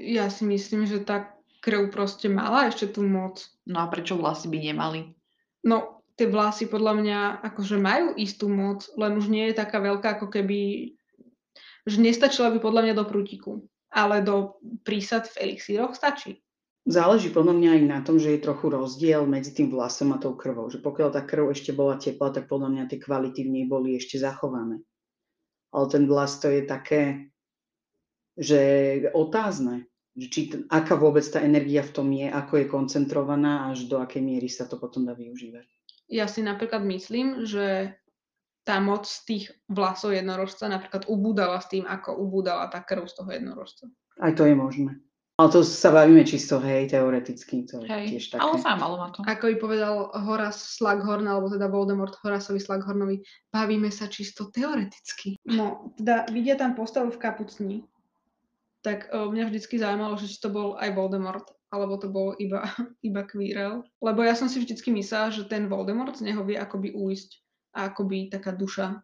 Ja 0.00 0.32
si 0.32 0.48
myslím, 0.48 0.88
že 0.88 1.04
tá 1.04 1.36
krv 1.60 1.92
proste 1.92 2.32
mala 2.32 2.72
ešte 2.72 2.88
tú 2.88 3.04
moc. 3.04 3.44
No 3.68 3.84
a 3.84 3.86
prečo 3.92 4.16
vlasy 4.16 4.48
by 4.48 4.58
nemali? 4.72 5.12
No, 5.60 5.99
tie 6.20 6.28
vlasy 6.28 6.68
podľa 6.68 6.92
mňa 7.00 7.18
akože 7.40 7.80
majú 7.80 8.12
istú 8.20 8.52
moc, 8.52 8.84
len 9.00 9.16
už 9.16 9.32
nie 9.32 9.48
je 9.48 9.56
taká 9.56 9.80
veľká, 9.80 10.20
ako 10.20 10.28
keby... 10.28 10.92
Že 11.88 11.96
nestačila 12.04 12.52
by 12.52 12.60
podľa 12.60 12.82
mňa 12.84 12.94
do 13.00 13.08
prútiku. 13.08 13.64
Ale 13.88 14.20
do 14.20 14.60
prísad 14.84 15.24
v 15.32 15.48
elixíroch 15.48 15.96
stačí. 15.96 16.44
Záleží 16.84 17.32
podľa 17.32 17.56
mňa 17.56 17.70
aj 17.72 17.82
na 17.88 17.98
tom, 18.04 18.20
že 18.20 18.36
je 18.36 18.44
trochu 18.44 18.68
rozdiel 18.68 19.24
medzi 19.24 19.56
tým 19.56 19.72
vlasom 19.72 20.12
a 20.12 20.20
tou 20.20 20.36
krvou. 20.36 20.68
Že 20.68 20.84
pokiaľ 20.84 21.08
tá 21.16 21.24
krv 21.24 21.56
ešte 21.56 21.72
bola 21.72 21.96
teplá, 21.96 22.28
tak 22.36 22.52
podľa 22.52 22.68
mňa 22.68 22.84
tie 22.92 23.00
kvality 23.00 23.48
v 23.48 23.52
nej 23.56 23.64
boli 23.64 23.96
ešte 23.96 24.20
zachované. 24.20 24.84
Ale 25.72 25.86
ten 25.88 26.04
vlas 26.04 26.36
to 26.36 26.52
je 26.52 26.62
také, 26.68 27.32
že 28.36 28.60
otázne, 29.16 29.88
že 30.14 30.26
či, 30.28 30.40
aká 30.68 31.00
vôbec 31.00 31.24
tá 31.24 31.40
energia 31.40 31.80
v 31.80 31.94
tom 31.94 32.08
je, 32.12 32.28
ako 32.28 32.52
je 32.60 32.66
koncentrovaná, 32.68 33.72
až 33.72 33.88
do 33.88 34.02
akej 34.02 34.20
miery 34.20 34.52
sa 34.52 34.68
to 34.68 34.76
potom 34.76 35.08
dá 35.08 35.16
využívať. 35.16 35.79
Ja 36.10 36.26
si 36.26 36.42
napríklad 36.42 36.82
myslím, 36.82 37.46
že 37.46 37.94
tá 38.66 38.82
moc 38.82 39.08
z 39.08 39.18
tých 39.24 39.44
vlasov 39.70 40.12
jednorožca 40.12 40.68
napríklad 40.68 41.08
ubúdala 41.08 41.62
s 41.62 41.70
tým, 41.70 41.86
ako 41.86 42.18
ubúdala 42.18 42.68
tá 42.68 42.82
krv 42.84 43.08
z 43.08 43.14
toho 43.16 43.30
jednorožca. 43.30 43.84
Aj 44.20 44.34
to 44.36 44.44
je 44.44 44.54
možné. 44.58 45.00
Ale 45.40 45.48
to 45.48 45.64
sa 45.64 45.88
bavíme 45.88 46.20
čisto, 46.20 46.60
hej, 46.60 46.92
teoreticky, 46.92 47.64
to 47.64 47.80
je 47.80 47.88
tiež 47.88 48.24
Hej, 48.28 48.32
také. 48.36 48.44
ale 48.44 48.60
zámalo 48.60 49.00
ma 49.00 49.08
to. 49.08 49.24
Ako 49.24 49.48
by 49.48 49.56
povedal 49.56 50.12
Horace 50.12 50.76
Slughorn, 50.76 51.24
alebo 51.24 51.48
teda 51.48 51.64
Voldemort 51.72 52.12
Horaceovi 52.20 52.60
Slughornovi, 52.60 53.24
bavíme 53.48 53.88
sa 53.88 54.04
čisto 54.04 54.52
teoreticky. 54.52 55.40
No, 55.48 55.96
teda 55.96 56.28
vidia 56.28 56.60
tam 56.60 56.76
postavu 56.76 57.08
v 57.08 57.22
kapucni, 57.24 57.88
tak 58.84 59.08
uh, 59.08 59.32
mňa 59.32 59.48
vždycky 59.48 59.80
zaujímalo, 59.80 60.20
že 60.20 60.28
či 60.28 60.44
to 60.44 60.52
bol 60.52 60.76
aj 60.76 60.92
Voldemort, 60.92 61.48
alebo 61.70 61.96
to 61.96 62.10
bol 62.10 62.34
iba, 62.36 62.66
iba 63.08 63.22
Quirrell. 63.24 63.86
Lebo 63.98 64.20
ja 64.20 64.34
som 64.34 64.46
si 64.46 64.58
vždycky 64.58 64.90
myslela, 64.90 65.30
že 65.30 65.46
ten 65.46 65.66
Voldemort 65.66 66.14
z 66.14 66.26
neho 66.26 66.42
vie 66.42 66.54
akoby 66.54 66.92
újsť 66.92 67.30
a 67.72 67.88
akoby 67.88 68.28
taká 68.28 68.50
duša 68.50 69.00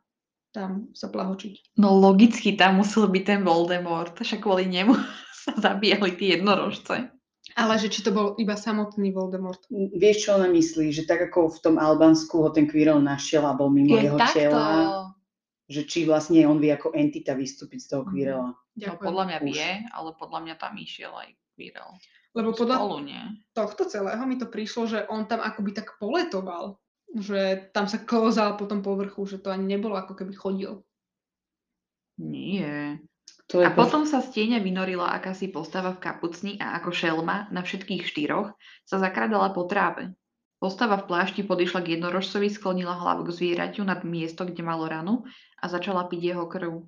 tam 0.51 0.89
sa 0.91 1.07
plahočiť. 1.07 1.77
No 1.77 1.93
logicky 1.93 2.57
tam 2.57 2.81
musel 2.81 3.07
byť 3.07 3.25
ten 3.25 3.41
Voldemort, 3.43 4.17
však 4.17 4.41
kvôli 4.41 4.67
nemu 4.67 4.97
sa 5.47 5.53
zabíjali 5.55 6.17
tie 6.17 6.29
jednorožce. 6.37 7.13
Ale 7.55 7.79
že 7.79 7.87
či 7.89 8.03
to 8.03 8.11
bol 8.11 8.35
iba 8.37 8.53
samotný 8.53 9.15
Voldemort. 9.15 9.63
Vieš, 9.71 10.27
čo 10.27 10.35
ona 10.35 10.51
myslí? 10.51 10.91
Že 10.91 11.03
tak 11.07 11.31
ako 11.31 11.55
v 11.55 11.59
tom 11.63 11.75
Albánsku 11.79 12.43
ho 12.43 12.51
ten 12.51 12.67
Quirrell 12.67 12.99
našiel 12.99 13.47
a 13.47 13.55
bol 13.55 13.71
mimo 13.71 13.95
jeho 13.97 14.19
tela, 14.35 14.67
že 15.71 15.87
či 15.87 16.03
vlastne 16.05 16.43
on 16.43 16.59
vie 16.59 16.75
ako 16.75 16.91
entita 16.93 17.39
vystúpiť 17.39 17.79
z 17.79 17.89
toho 17.93 18.03
Mhm. 18.03 18.11
Quirrella. 18.11 18.51
No 18.51 18.77
Ďakujem. 18.77 18.99
podľa 18.99 19.25
mňa 19.25 19.39
Už. 19.39 19.47
vie, 19.47 19.69
ale 19.89 20.09
podľa 20.19 20.41
mňa 20.43 20.55
tam 20.59 20.73
išiel 20.75 21.13
aj 21.15 21.29
Quirrell. 21.55 21.93
Lebo 22.37 22.53
podľa 22.53 22.77
Spolu, 22.77 22.99
nie? 23.01 23.23
tohto 23.57 23.89
celého 23.89 24.21
mi 24.29 24.37
to 24.37 24.45
prišlo, 24.45 24.83
že 24.85 24.99
on 25.09 25.25
tam 25.25 25.41
akoby 25.41 25.73
tak 25.73 25.97
poletoval. 25.97 26.77
Že 27.17 27.73
tam 27.73 27.89
sa 27.89 27.97
klozal 27.97 28.61
po 28.61 28.69
tom 28.69 28.85
povrchu, 28.85 29.25
že 29.25 29.41
to 29.41 29.49
ani 29.49 29.65
nebolo 29.65 29.97
ako 29.97 30.13
keby 30.13 30.37
chodil. 30.37 30.85
Nie. 32.21 33.01
To 33.49 33.63
je 33.63 33.65
A 33.65 33.73
potom 33.73 34.05
sa 34.05 34.21
z 34.21 34.37
tieňa 34.37 34.59
vynorila 34.59 35.17
akási 35.17 35.49
postava 35.49 35.95
v 35.95 36.03
kapucni 36.03 36.53
a 36.59 36.77
ako 36.83 36.91
šelma 36.91 37.49
na 37.55 37.63
všetkých 37.63 38.03
štyroch 38.03 38.53
sa 38.83 38.97
zakradala 38.99 39.55
po 39.55 39.65
tráve. 39.71 40.13
Postava 40.57 40.99
v 40.99 41.07
plášti 41.07 41.45
podišla 41.45 41.85
k 41.85 42.01
jednorožcovi, 42.01 42.49
sklonila 42.49 42.97
hlavu 42.97 43.29
k 43.29 43.35
zvieraťu 43.37 43.85
nad 43.87 44.03
miesto, 44.03 44.49
kde 44.49 44.67
malo 44.67 44.89
ranu 44.89 45.29
a 45.61 45.69
začala 45.69 46.09
piť 46.09 46.35
jeho 46.35 46.45
krv. 46.49 46.85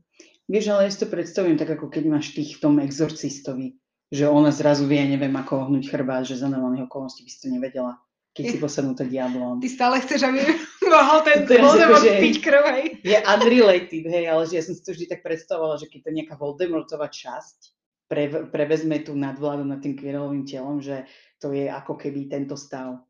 Vieš, 0.49 0.64
ale 0.72 0.88
ja 0.88 0.90
si 0.90 1.05
to 1.05 1.12
predstavujem 1.12 1.61
tak, 1.61 1.76
ako 1.76 1.92
keď 1.92 2.05
máš 2.09 2.32
tých 2.32 2.57
v 2.57 2.62
tom 2.64 2.74
exorcistovi, 2.80 3.76
že 4.09 4.24
ona 4.24 4.48
zrazu 4.48 4.88
vie, 4.88 5.04
neviem, 5.04 5.32
ako 5.36 5.68
ohnúť 5.68 5.92
chrbát, 5.92 6.24
že 6.24 6.40
za 6.40 6.48
normálnych 6.48 6.88
okolností 6.88 7.24
by 7.24 7.30
si 7.30 7.38
to 7.44 7.48
nevedela, 7.52 8.00
keď 8.32 8.44
si 8.48 8.56
posadnutá 8.56 9.04
diablom. 9.04 9.61
Ty 9.61 9.68
stále 9.68 10.00
chceš, 10.00 10.24
aby 10.24 10.40
mohol 10.92 11.20
ten 11.24 11.44
Voldemort 11.44 12.00
akože- 12.00 12.22
piť 12.24 12.36
krv, 12.40 12.62
hej? 12.72 12.84
Je 13.04 13.18
unrelated, 13.20 14.04
hej, 14.09 14.24
ale 14.28 14.42
že 14.48 14.54
ja 14.56 14.62
som 14.64 14.72
si 14.72 14.80
to 14.80 14.96
vždy 14.96 15.06
tak 15.12 15.20
predstavovala, 15.20 15.76
že 15.76 15.92
keď 15.92 16.00
to 16.09 16.11
nejaká 16.16 16.34
Voldemortová 16.40 17.12
časť 17.12 17.76
pre, 18.09 18.48
prevezme 18.48 19.04
tú 19.04 19.12
nadvládu 19.12 19.68
nad 19.68 19.84
tým 19.84 19.92
Quirrellovým 19.92 20.48
telom, 20.48 20.80
že 20.80 21.04
to 21.36 21.52
je 21.52 21.68
ako 21.68 22.00
keby 22.00 22.32
tento 22.32 22.56
stav. 22.56 23.04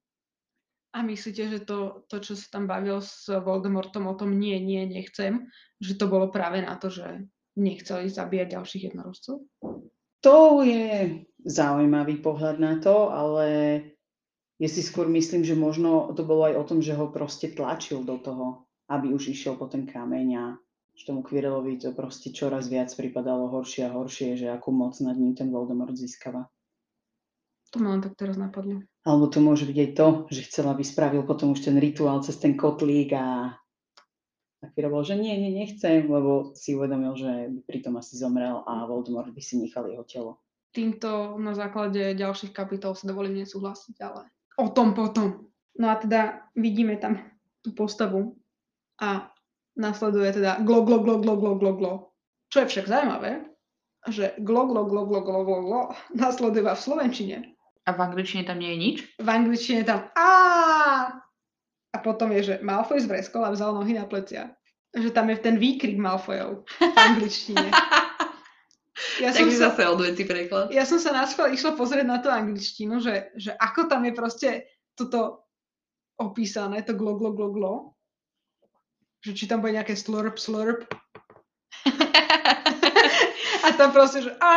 A 0.97 1.05
myslíte, 1.07 1.47
že 1.47 1.61
to, 1.63 2.03
to, 2.11 2.19
čo 2.19 2.35
sa 2.35 2.59
tam 2.59 2.67
bavil 2.67 2.99
s 2.99 3.31
Voldemortom 3.31 4.11
o 4.11 4.19
tom 4.19 4.35
nie, 4.35 4.59
nie, 4.59 4.83
nechcem, 4.89 5.47
že 5.79 5.95
to 5.95 6.11
bolo 6.11 6.33
práve 6.33 6.59
na 6.65 6.75
to, 6.75 6.91
že 6.91 7.29
nechceli 7.55 8.11
zabíjať 8.11 8.59
ďalších 8.59 8.83
jednorožcov? 8.91 9.47
To 10.27 10.67
je 10.67 11.23
zaujímavý 11.47 12.19
pohľad 12.19 12.59
na 12.59 12.83
to, 12.83 13.11
ale 13.11 13.47
ja 14.59 14.69
si 14.69 14.83
skôr 14.83 15.07
myslím, 15.07 15.47
že 15.47 15.55
možno 15.55 16.11
to 16.19 16.27
bolo 16.27 16.51
aj 16.51 16.55
o 16.59 16.65
tom, 16.67 16.79
že 16.83 16.99
ho 16.99 17.07
proste 17.15 17.55
tlačil 17.55 18.03
do 18.03 18.19
toho, 18.19 18.67
aby 18.91 19.15
už 19.15 19.31
išiel 19.31 19.55
po 19.55 19.71
ten 19.71 19.87
kameň 19.87 20.29
a 20.35 20.45
že 20.99 21.07
tomu 21.07 21.23
Quirrellovi 21.23 21.79
to 21.79 21.95
proste 21.95 22.35
čoraz 22.35 22.67
viac 22.67 22.91
pripadalo 22.91 23.47
horšie 23.55 23.87
a 23.87 23.95
horšie, 23.95 24.35
že 24.35 24.51
akú 24.51 24.75
moc 24.75 24.99
nad 24.99 25.15
ním 25.15 25.39
ten 25.39 25.55
Voldemort 25.55 25.95
získava. 25.95 26.51
To 27.71 27.79
ma 27.79 27.95
len 27.95 28.03
tak 28.03 28.19
teraz 28.19 28.35
napadlo. 28.35 28.83
Alebo 29.07 29.31
to 29.31 29.39
môže 29.39 29.69
byť 29.69 29.79
aj 29.79 29.91
to, 29.95 30.07
že 30.33 30.47
chcela, 30.51 30.75
aby 30.75 30.83
spravil 30.83 31.23
potom 31.23 31.55
už 31.55 31.71
ten 31.71 31.77
rituál 31.79 32.19
cez 32.25 32.35
ten 32.41 32.59
kotlík 32.59 33.15
a 33.15 33.55
a 34.59 34.67
Quirrell 34.75 34.91
bol, 34.91 35.07
že 35.07 35.15
nie, 35.15 35.39
nie, 35.39 35.55
nechcem, 35.55 36.11
lebo 36.11 36.51
si 36.59 36.75
uvedomil, 36.75 37.15
že 37.15 37.31
by 37.55 37.61
pritom 37.63 37.95
asi 37.95 38.19
zomrel 38.19 38.67
a 38.67 38.91
Voldemort 38.91 39.31
by 39.31 39.43
si 39.43 39.63
nechal 39.63 39.87
jeho 39.87 40.03
telo. 40.03 40.33
Týmto 40.75 41.39
na 41.39 41.55
základe 41.55 42.19
ďalších 42.19 42.51
kapitol 42.51 42.99
sa 42.99 43.07
dovolím 43.07 43.41
nesúhlasiť, 43.43 43.97
ale 44.03 44.29
o 44.59 44.67
tom 44.75 44.93
potom. 44.99 45.47
No 45.79 45.95
a 45.95 45.97
teda 45.97 46.51
vidíme 46.59 46.99
tam 46.99 47.23
tú 47.63 47.71
postavu 47.71 48.35
a 48.99 49.31
nasleduje 49.79 50.43
teda 50.43 50.59
glo, 50.67 50.83
glo, 50.83 50.99
glo, 50.99 51.23
glo, 51.23 51.39
glo, 51.39 51.55
glo, 51.55 51.73
glo. 51.79 51.95
Čo 52.51 52.67
je 52.67 52.71
však 52.75 52.91
zaujímavé, 52.91 53.47
že 54.11 54.35
glo, 54.43 54.67
glo, 54.67 54.91
glo, 54.91 55.07
glo, 55.07 55.23
glo, 55.23 55.41
glo, 55.47 55.59
glo 55.63 55.81
nasleduje 56.19 56.67
v 56.67 56.75
slovenčine. 56.75 57.39
A 57.89 57.95
v 57.95 58.05
angličtine 58.05 58.45
tam 58.45 58.61
nie 58.61 58.75
je 58.75 58.79
nič? 58.79 58.97
V 59.17 59.29
angličtine 59.29 59.81
tam 59.87 60.13
a 60.13 60.29
a 61.93 61.97
potom 61.99 62.33
je, 62.37 62.41
že 62.43 62.55
Malfoy 62.61 63.01
zvreskol 63.01 63.45
a 63.45 63.55
vzal 63.55 63.73
nohy 63.73 63.97
na 63.97 64.05
plecia. 64.05 64.53
Že 64.93 65.13
tam 65.13 65.29
je 65.33 65.37
ten 65.41 65.57
výkrik 65.57 65.97
Malfoyov 65.97 66.65
v 66.65 66.97
angličtine. 66.97 67.69
Ja 69.23 69.31
som, 69.31 69.47
Takže 69.47 69.63
sa, 69.63 69.71
zase 69.71 69.83
odveci 69.87 70.27
preklad. 70.27 70.75
ja 70.75 70.83
som 70.83 70.99
sa 70.99 71.15
na 71.15 71.23
išla 71.27 71.79
pozrieť 71.79 72.07
na 72.07 72.19
tú 72.19 72.35
angličtinu, 72.35 72.99
že, 72.99 73.31
že 73.39 73.55
ako 73.55 73.87
tam 73.87 74.03
je 74.03 74.13
proste 74.15 74.49
toto 74.99 75.47
opísané, 76.19 76.83
to 76.83 76.99
glo, 76.99 77.15
glo, 77.15 77.31
glo, 77.31 77.51
glo. 77.55 77.75
Že 79.23 79.33
či 79.39 79.45
tam 79.47 79.63
bude 79.63 79.79
nejaké 79.79 79.95
slurp, 79.95 80.39
slurp. 80.39 80.87
A 83.67 83.75
tam 83.79 83.91
proste, 83.95 84.23
že 84.23 84.35
a 84.39 84.53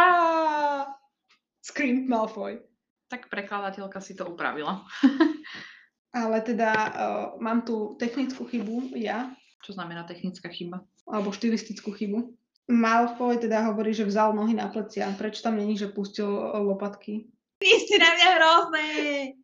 screamed 1.62 2.10
Malfoy. 2.10 2.62
Tak 3.10 3.30
prekladateľka 3.30 4.02
si 4.02 4.18
to 4.18 4.26
upravila. 4.30 4.82
Ale 6.12 6.44
teda 6.44 6.70
uh, 6.76 6.92
mám 7.40 7.64
tu 7.64 7.96
technickú 7.96 8.44
chybu, 8.44 8.92
ja, 9.00 9.32
Čo 9.64 9.80
znamená 9.80 10.04
technická 10.04 10.52
chyba? 10.52 10.84
alebo 11.08 11.34
štilistickú 11.34 11.92
chybu. 11.92 12.36
Malfoy 12.72 13.36
teda 13.42 13.68
hovorí, 13.68 13.92
že 13.92 14.08
vzal 14.08 14.32
nohy 14.32 14.56
na 14.56 14.72
plecia. 14.72 15.12
Prečo 15.18 15.44
tam 15.44 15.60
není, 15.60 15.76
že 15.76 15.92
pustil 15.92 16.30
eh, 16.30 16.62
lopatky 16.62 17.28
Vy 17.62 17.72
ste 17.86 18.02
na 18.02 18.10
mňa 18.18 18.28
hrozné! 18.38 18.88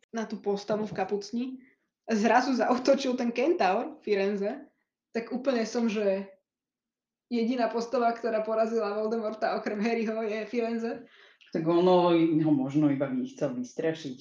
na 0.08 0.24
tú 0.24 0.40
postavu 0.40 0.88
v 0.88 0.96
kapucni? 0.96 1.44
Zrazu 2.08 2.56
zautočil 2.56 3.14
ten 3.14 3.28
kentaur 3.28 4.00
Firenze. 4.00 4.64
Tak 5.12 5.30
úplne 5.30 5.68
som, 5.68 5.86
že 5.86 6.24
jediná 7.28 7.68
postava, 7.68 8.08
ktorá 8.16 8.40
porazila 8.40 8.96
Voldemorta 8.96 9.54
okrem 9.60 9.78
Harryho 9.78 10.24
je 10.24 10.48
Firenze. 10.48 11.04
Tak 11.52 11.62
ono 11.68 12.16
ho 12.16 12.52
možno 12.52 12.88
iba 12.88 13.06
by 13.06 13.28
chcel 13.28 13.54
vystrašiť. 13.54 14.18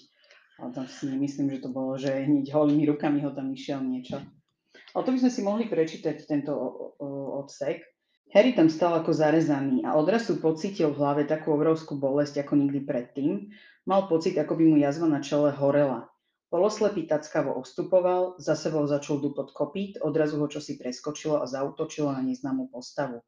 Ale 0.58 0.74
tam 0.74 0.86
si 0.90 1.06
nemyslím, 1.06 1.54
že 1.54 1.64
to 1.64 1.70
bolo, 1.70 1.98
že 2.02 2.10
hneď 2.10 2.50
holými 2.50 2.90
rukami 2.90 3.22
ho 3.22 3.30
tam 3.30 3.54
išiel 3.54 3.82
niečo. 3.86 4.18
Ale 4.98 5.04
to 5.06 5.14
by 5.14 5.20
sme 5.22 5.32
si 5.32 5.42
mohli 5.46 5.70
prečítať 5.70 6.26
tento 6.26 6.54
odsek. 7.38 7.86
Harry 8.34 8.52
tam 8.52 8.68
stal 8.68 8.98
ako 9.00 9.16
zarezaný 9.16 9.88
a 9.88 9.96
odrazu 9.96 10.36
pocítil 10.42 10.92
v 10.92 11.00
hlave 11.00 11.24
takú 11.24 11.56
obrovskú 11.56 11.96
bolesť 11.96 12.44
ako 12.44 12.60
nikdy 12.60 12.84
predtým. 12.84 13.54
Mal 13.88 14.10
pocit, 14.12 14.36
ako 14.36 14.60
by 14.60 14.64
mu 14.68 14.76
jazva 14.82 15.08
na 15.08 15.24
čele 15.24 15.54
horela. 15.56 16.12
Poloslepý 16.52 17.08
tackavo 17.08 17.56
ostupoval, 17.56 18.40
za 18.40 18.56
sebou 18.56 18.84
začal 18.88 19.20
dupot 19.20 19.52
kopít, 19.52 20.00
odrazu 20.00 20.40
ho 20.40 20.48
čosi 20.48 20.80
preskočilo 20.80 21.40
a 21.40 21.48
zautočilo 21.48 22.12
na 22.12 22.24
neznámú 22.24 22.68
postavu. 22.68 23.24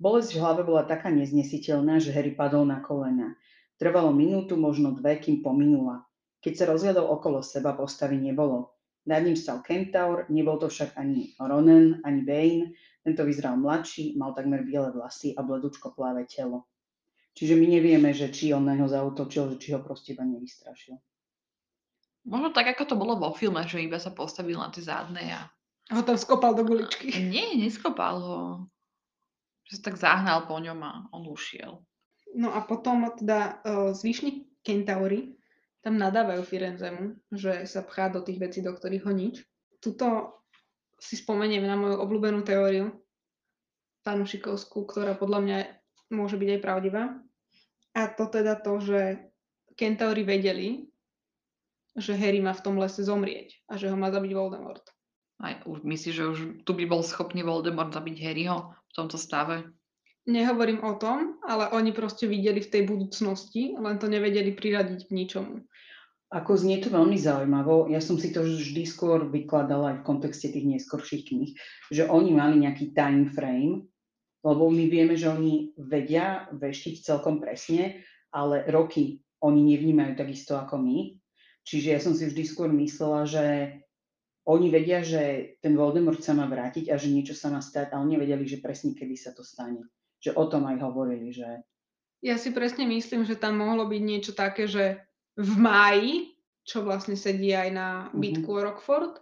Bolesť 0.00 0.36
v 0.36 0.40
hlave 0.40 0.62
bola 0.64 0.84
taká 0.88 1.12
neznesiteľná, 1.12 2.00
že 2.00 2.12
Harry 2.12 2.32
padol 2.32 2.64
na 2.68 2.80
kolena. 2.84 3.36
Trvalo 3.76 4.12
minútu, 4.12 4.56
možno 4.56 4.92
dve, 4.96 5.20
kým 5.20 5.44
pominula. 5.44 6.04
Keď 6.44 6.52
sa 6.52 6.68
rozhľadol 6.68 7.08
okolo 7.08 7.40
seba, 7.40 7.72
postavy 7.72 8.20
nebolo. 8.20 8.76
Nad 9.08 9.24
ním 9.24 9.32
stal 9.32 9.64
Kentaur, 9.64 10.28
nebol 10.28 10.60
to 10.60 10.68
však 10.68 10.92
ani 11.00 11.32
Ronan, 11.40 12.04
ani 12.04 12.20
Bane, 12.20 12.76
tento 13.00 13.24
vyzeral 13.24 13.56
mladší, 13.56 14.16
mal 14.20 14.36
takmer 14.36 14.60
biele 14.60 14.92
vlasy 14.92 15.32
a 15.36 15.40
bledučko 15.40 15.96
pláve 15.96 16.28
telo. 16.28 16.68
Čiže 17.32 17.56
my 17.56 17.66
nevieme, 17.80 18.12
že 18.12 18.28
či 18.28 18.52
on 18.52 18.68
na 18.68 18.76
neho 18.76 18.88
zautočil, 18.88 19.56
že 19.56 19.60
či 19.60 19.68
ho 19.72 19.80
proste 19.80 20.12
iba 20.12 20.24
nevystrašil. 20.24 21.00
Možno 22.28 22.52
tak, 22.52 22.72
ako 22.76 22.92
to 22.92 22.96
bolo 22.96 23.16
vo 23.16 23.32
filme, 23.36 23.64
že 23.64 23.84
iba 23.84 23.96
sa 24.00 24.12
postavil 24.12 24.56
na 24.56 24.68
tie 24.68 24.84
zádne 24.84 25.24
a... 25.32 25.48
Ho 25.92 26.00
tam 26.00 26.16
skopal 26.16 26.56
do 26.56 26.64
guličky. 26.64 27.12
Nie, 27.28 27.52
neskopal 27.56 28.16
ho. 28.20 28.40
Že 29.68 29.72
sa 29.76 29.82
tak 29.84 29.96
zahnal 30.00 30.48
po 30.48 30.56
ňom 30.56 30.80
a 30.80 30.92
on 31.12 31.28
ušiel. 31.28 31.84
No 32.32 32.52
a 32.56 32.64
potom 32.64 33.04
teda 33.16 33.60
uh, 33.60 33.92
zvyšní 33.92 34.48
kentauri 34.64 35.36
tam 35.84 36.00
nadávajú 36.00 36.40
Firenzemu, 36.48 37.20
že 37.28 37.68
sa 37.68 37.84
pchá 37.84 38.08
do 38.08 38.24
tých 38.24 38.40
vecí, 38.40 38.64
do 38.64 38.72
ktorých 38.72 39.04
ho 39.04 39.12
nič. 39.12 39.44
Tuto 39.84 40.40
si 40.96 41.20
spomeniem 41.20 41.68
na 41.68 41.76
moju 41.76 42.00
obľúbenú 42.00 42.40
teóriu, 42.40 43.04
Šikovskú, 44.04 44.84
ktorá 44.84 45.16
podľa 45.16 45.40
mňa 45.40 45.58
môže 46.12 46.36
byť 46.36 46.48
aj 46.56 46.60
pravdivá. 46.60 47.04
A 47.96 48.00
to 48.12 48.28
teda 48.28 48.60
to, 48.60 48.76
že 48.80 49.00
Kentauri 49.80 50.24
vedeli, 50.24 50.88
že 51.96 52.12
Harry 52.12 52.42
má 52.44 52.52
v 52.52 52.64
tom 52.64 52.76
lese 52.76 53.00
zomrieť 53.00 53.64
a 53.70 53.80
že 53.80 53.88
ho 53.88 53.96
má 53.96 54.12
zabiť 54.12 54.32
Voldemort. 54.36 54.84
Aj, 55.40 55.56
už 55.64 55.88
myslíš, 55.88 56.14
že 56.14 56.24
už 56.26 56.38
tu 56.68 56.72
by 56.76 56.84
bol 56.84 57.00
schopný 57.00 57.40
Voldemort 57.40 57.96
zabiť 57.96 58.16
Harryho 58.20 58.76
v 58.76 58.92
tomto 58.92 59.16
stave? 59.16 59.64
Nehovorím 60.24 60.80
o 60.80 60.96
tom, 60.96 61.36
ale 61.44 61.68
oni 61.76 61.92
proste 61.92 62.24
videli 62.24 62.64
v 62.64 62.72
tej 62.72 62.82
budúcnosti, 62.88 63.76
len 63.76 64.00
to 64.00 64.08
nevedeli 64.08 64.56
priradiť 64.56 65.04
k 65.04 65.10
ničomu. 65.12 65.60
Ako 66.32 66.56
znie 66.56 66.80
to 66.80 66.88
veľmi 66.88 67.20
zaujímavo, 67.20 67.92
ja 67.92 68.00
som 68.00 68.16
si 68.16 68.32
to 68.32 68.42
vždy 68.42 68.88
skôr 68.88 69.28
vykladala 69.28 69.94
aj 69.94 69.96
v 70.00 70.06
kontexte 70.08 70.48
tých 70.48 70.64
neskorších 70.64 71.28
kníh, 71.28 71.52
že 71.92 72.08
oni 72.08 72.32
mali 72.32 72.64
nejaký 72.64 72.96
time 72.96 73.28
frame, 73.28 73.84
lebo 74.40 74.72
my 74.72 74.84
vieme, 74.88 75.12
že 75.12 75.28
oni 75.28 75.76
vedia 75.76 76.48
veštiť 76.56 77.04
celkom 77.04 77.38
presne, 77.38 78.00
ale 78.32 78.64
roky 78.72 79.20
oni 79.44 79.76
nevnímajú 79.76 80.16
takisto 80.16 80.56
ako 80.56 80.80
my. 80.80 81.20
Čiže 81.68 81.88
ja 81.92 82.00
som 82.00 82.16
si 82.16 82.24
vždy 82.28 82.44
skôr 82.48 82.72
myslela, 82.72 83.28
že 83.28 83.44
oni 84.44 84.68
vedia, 84.68 85.00
že 85.00 85.56
ten 85.60 85.76
Voldemort 85.76 86.20
sa 86.20 86.32
má 86.32 86.48
vrátiť 86.48 86.92
a 86.92 87.00
že 87.00 87.12
niečo 87.12 87.32
sa 87.32 87.48
má 87.48 87.60
stať, 87.60 87.92
ale 87.92 88.16
nevedeli, 88.16 88.44
že 88.44 88.60
presne 88.60 88.92
kedy 88.92 89.16
sa 89.16 89.32
to 89.32 89.40
stane. 89.40 89.84
Že 90.24 90.30
o 90.40 90.44
tom 90.48 90.64
aj 90.64 90.80
hovorili, 90.80 91.28
že... 91.30 91.60
Ja 92.24 92.40
si 92.40 92.56
presne 92.56 92.88
myslím, 92.88 93.28
že 93.28 93.36
tam 93.36 93.60
mohlo 93.60 93.84
byť 93.84 94.02
niečo 94.02 94.32
také, 94.32 94.64
že 94.64 95.04
v 95.36 95.52
máji, 95.60 96.14
čo 96.64 96.80
vlastne 96.80 97.14
sedí 97.14 97.52
aj 97.52 97.68
na 97.70 97.88
mhm. 98.08 98.16
bitku 98.16 98.48
mm-hmm. 98.48 98.64
o 98.64 98.66
Rockford, 98.72 99.14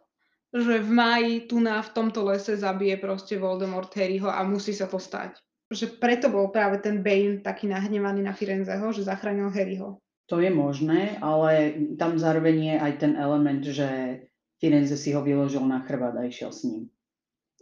že 0.53 0.85
v 0.85 0.91
máji 0.93 1.35
tu 1.49 1.59
na 1.59 1.81
v 1.81 1.91
tomto 1.97 2.29
lese 2.29 2.61
zabije 2.61 3.01
proste 3.01 3.41
Voldemort 3.41 3.89
Harryho 3.97 4.29
a 4.29 4.45
musí 4.45 4.77
sa 4.77 4.85
to 4.85 5.01
stať. 5.01 5.41
Že 5.73 5.97
preto 5.97 6.29
bol 6.29 6.53
práve 6.53 6.85
ten 6.85 7.01
Bane 7.01 7.41
taký 7.41 7.65
nahnevaný 7.73 8.21
na 8.21 8.37
Firenzeho, 8.37 8.93
že 8.93 9.09
zachránil 9.09 9.49
Harryho. 9.49 9.97
To 10.29 10.37
je 10.45 10.53
možné, 10.53 11.17
ale 11.25 11.73
tam 11.97 12.21
zároveň 12.21 12.57
je 12.61 12.77
aj 12.77 12.93
ten 13.01 13.13
element, 13.17 13.65
že 13.65 13.89
Firenze 14.61 15.01
si 15.01 15.17
ho 15.17 15.25
vyložil 15.25 15.65
na 15.65 15.81
chrbát 15.81 16.13
a 16.21 16.29
išiel 16.29 16.53
s 16.53 16.69
ním. 16.69 16.92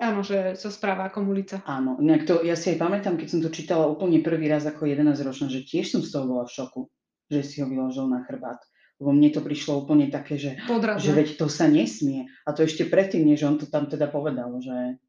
Áno, 0.01 0.25
že 0.25 0.57
sa 0.57 0.73
správa 0.73 1.13
ako 1.13 1.29
mulica. 1.29 1.61
Áno, 1.69 2.01
inak 2.01 2.25
to, 2.25 2.41
ja 2.41 2.57
si 2.57 2.73
aj 2.73 2.81
pamätám, 2.81 3.21
keď 3.21 3.29
som 3.29 3.41
to 3.45 3.53
čítala 3.53 3.85
úplne 3.85 4.25
prvý 4.25 4.49
raz 4.49 4.65
ako 4.65 4.89
11-ročná, 4.89 5.53
že 5.53 5.69
tiež 5.69 5.93
som 5.93 6.01
z 6.01 6.09
toho 6.09 6.25
bola 6.25 6.49
v 6.49 6.57
šoku 6.57 6.89
že 7.31 7.47
si 7.47 7.57
ho 7.63 7.71
vyložil 7.71 8.11
na 8.11 8.27
chrbát. 8.27 8.59
Lebo 8.99 9.17
mne 9.17 9.33
to 9.33 9.41
prišlo 9.41 9.87
úplne 9.87 10.13
také, 10.13 10.37
že, 10.37 10.61
že 11.01 11.11
veď 11.15 11.41
to 11.41 11.49
sa 11.49 11.71
nesmie. 11.71 12.29
A 12.45 12.53
to 12.53 12.67
ešte 12.67 12.85
predtým, 12.85 13.25
než 13.25 13.47
on 13.47 13.57
to 13.57 13.65
tam 13.65 13.89
teda 13.89 14.11
povedal, 14.11 14.53
že 14.61 15.01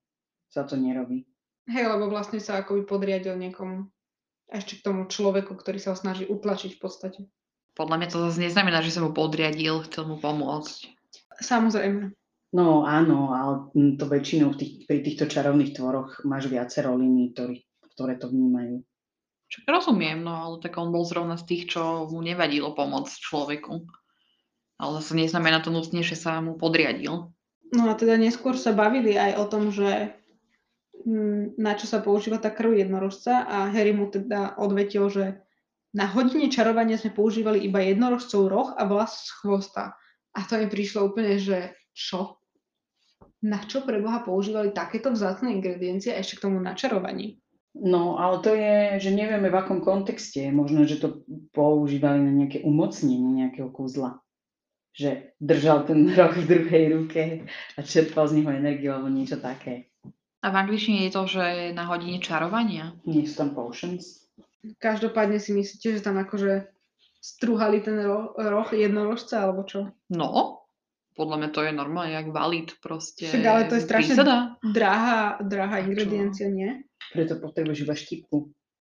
sa 0.47 0.63
to 0.63 0.79
nerobí. 0.79 1.27
Hej, 1.67 1.91
lebo 1.91 2.07
vlastne 2.07 2.39
sa 2.39 2.63
akoby 2.63 2.87
podriadil 2.87 3.35
niekomu. 3.35 3.91
A 4.47 4.53
ešte 4.63 4.79
k 4.79 4.85
tomu 4.85 5.11
človeku, 5.11 5.59
ktorý 5.59 5.81
sa 5.81 5.91
ho 5.91 5.97
snaží 5.99 6.23
utlačiť 6.23 6.77
v 6.77 6.79
podstate. 6.79 7.19
Podľa 7.75 7.95
mňa 7.99 8.07
to 8.07 8.17
zase 8.31 8.39
neznamená, 8.39 8.79
že 8.79 8.95
sa 8.95 9.03
mu 9.03 9.11
podriadil, 9.11 9.83
chcel 9.87 10.07
mu 10.07 10.19
pomôcť. 10.19 10.91
Samozrejme. 11.43 12.15
No 12.51 12.83
áno, 12.83 13.31
ale 13.31 13.71
to 13.95 14.05
väčšinou 14.11 14.51
tých, 14.59 14.83
pri 14.83 14.99
týchto 14.99 15.23
čarovných 15.31 15.71
tvoroch 15.71 16.19
máš 16.27 16.51
viacero 16.51 16.99
línií, 16.99 17.31
ktoré 17.95 18.19
to 18.19 18.27
vnímajú. 18.27 18.83
Čo 19.47 19.67
rozumiem, 19.67 20.23
no 20.23 20.31
ale 20.31 20.55
tak 20.63 20.75
on 20.79 20.91
bol 20.91 21.07
zrovna 21.07 21.39
z 21.39 21.47
tých, 21.47 21.75
čo 21.75 22.07
mu 22.11 22.19
nevadilo 22.19 22.75
pomôcť 22.75 23.11
človeku. 23.11 23.87
Ale 24.79 24.91
zase 24.99 25.15
neznamená 25.15 25.63
to 25.63 25.71
nutne, 25.71 26.03
že 26.03 26.19
sa 26.19 26.43
mu 26.43 26.59
podriadil. 26.59 27.31
No 27.71 27.83
a 27.87 27.95
teda 27.95 28.19
neskôr 28.19 28.59
sa 28.59 28.75
bavili 28.75 29.15
aj 29.15 29.31
o 29.39 29.45
tom, 29.47 29.71
že 29.71 30.11
hm, 31.07 31.55
na 31.55 31.79
čo 31.79 31.87
sa 31.87 32.03
používa 32.03 32.35
tá 32.35 32.51
krv 32.51 32.83
jednorožca 32.83 33.47
a 33.47 33.71
Harry 33.71 33.95
mu 33.95 34.11
teda 34.11 34.59
odvetil, 34.59 35.07
že 35.07 35.39
na 35.95 36.07
hodine 36.07 36.51
čarovania 36.51 36.99
sme 36.99 37.15
používali 37.15 37.63
iba 37.63 37.79
jednorožcov 37.79 38.41
roh 38.47 38.69
a 38.75 38.83
vlas 38.87 39.27
z 39.27 39.39
chvosta. 39.39 39.95
A 40.35 40.43
to 40.47 40.59
mi 40.59 40.67
prišlo 40.67 41.11
úplne, 41.11 41.39
že 41.39 41.75
čo? 41.91 42.40
Na 43.41 43.57
čo 43.65 43.81
pre 43.81 43.97
Boha 43.97 44.21
používali 44.21 44.69
takéto 44.69 45.09
vzácne 45.09 45.49
ingrediencie 45.57 46.13
a 46.13 46.21
ešte 46.21 46.37
k 46.37 46.45
tomu 46.45 46.61
na 46.61 46.77
čarovaní? 46.77 47.41
No, 47.73 48.19
ale 48.19 48.43
to 48.43 48.51
je, 48.53 48.99
že 48.99 49.15
nevieme 49.15 49.47
v 49.47 49.57
akom 49.57 49.79
kontexte. 49.79 50.51
Možno, 50.51 50.83
že 50.83 50.99
to 50.99 51.23
používali 51.55 52.19
na 52.19 52.31
nejaké 52.31 52.61
umocnenie 52.61 53.47
nejakého 53.47 53.71
kúzla. 53.71 54.19
Že 54.93 55.33
držal 55.39 55.87
ten 55.87 56.05
roh 56.17 56.35
v 56.35 56.45
druhej 56.45 56.85
ruke 56.93 57.21
a 57.49 57.79
čerpal 57.81 58.27
z 58.27 58.43
neho 58.43 58.51
energiu 58.51 58.93
alebo 58.93 59.09
niečo 59.09 59.39
také. 59.39 59.89
A 60.41 60.49
v 60.49 60.57
angličtine 60.57 61.05
je 61.07 61.13
to, 61.13 61.23
že 61.29 61.73
na 61.77 61.85
hodine 61.85 62.17
čarovania? 62.17 62.97
Nie 63.05 63.29
sú 63.29 63.45
tam 63.45 63.53
potions. 63.53 64.25
Každopádne 64.81 65.37
si 65.41 65.53
myslíte, 65.53 65.97
že 65.97 66.05
tam 66.05 66.17
akože 66.17 66.69
strúhali 67.21 67.85
ten 67.85 68.01
roh, 68.01 68.33
roh 68.37 68.69
jednorožca 68.73 69.45
alebo 69.45 69.65
čo? 69.65 69.93
No, 70.09 70.60
podľa 71.15 71.35
mňa 71.43 71.49
to 71.51 71.61
je 71.67 71.71
normálne, 71.75 72.15
jak 72.15 72.31
valid 72.31 72.69
proste. 72.79 73.27
Však 73.27 73.43
ale 73.43 73.67
to 73.67 73.75
je 73.75 73.83
strašne 73.83 74.15
drahá, 74.63 75.39
drahá 75.43 75.83
ingrediencia, 75.83 76.47
nie? 76.47 76.87
Preto 77.11 77.35
potrebuješ 77.37 77.83
iba 77.83 77.95
štipku. 77.95 78.37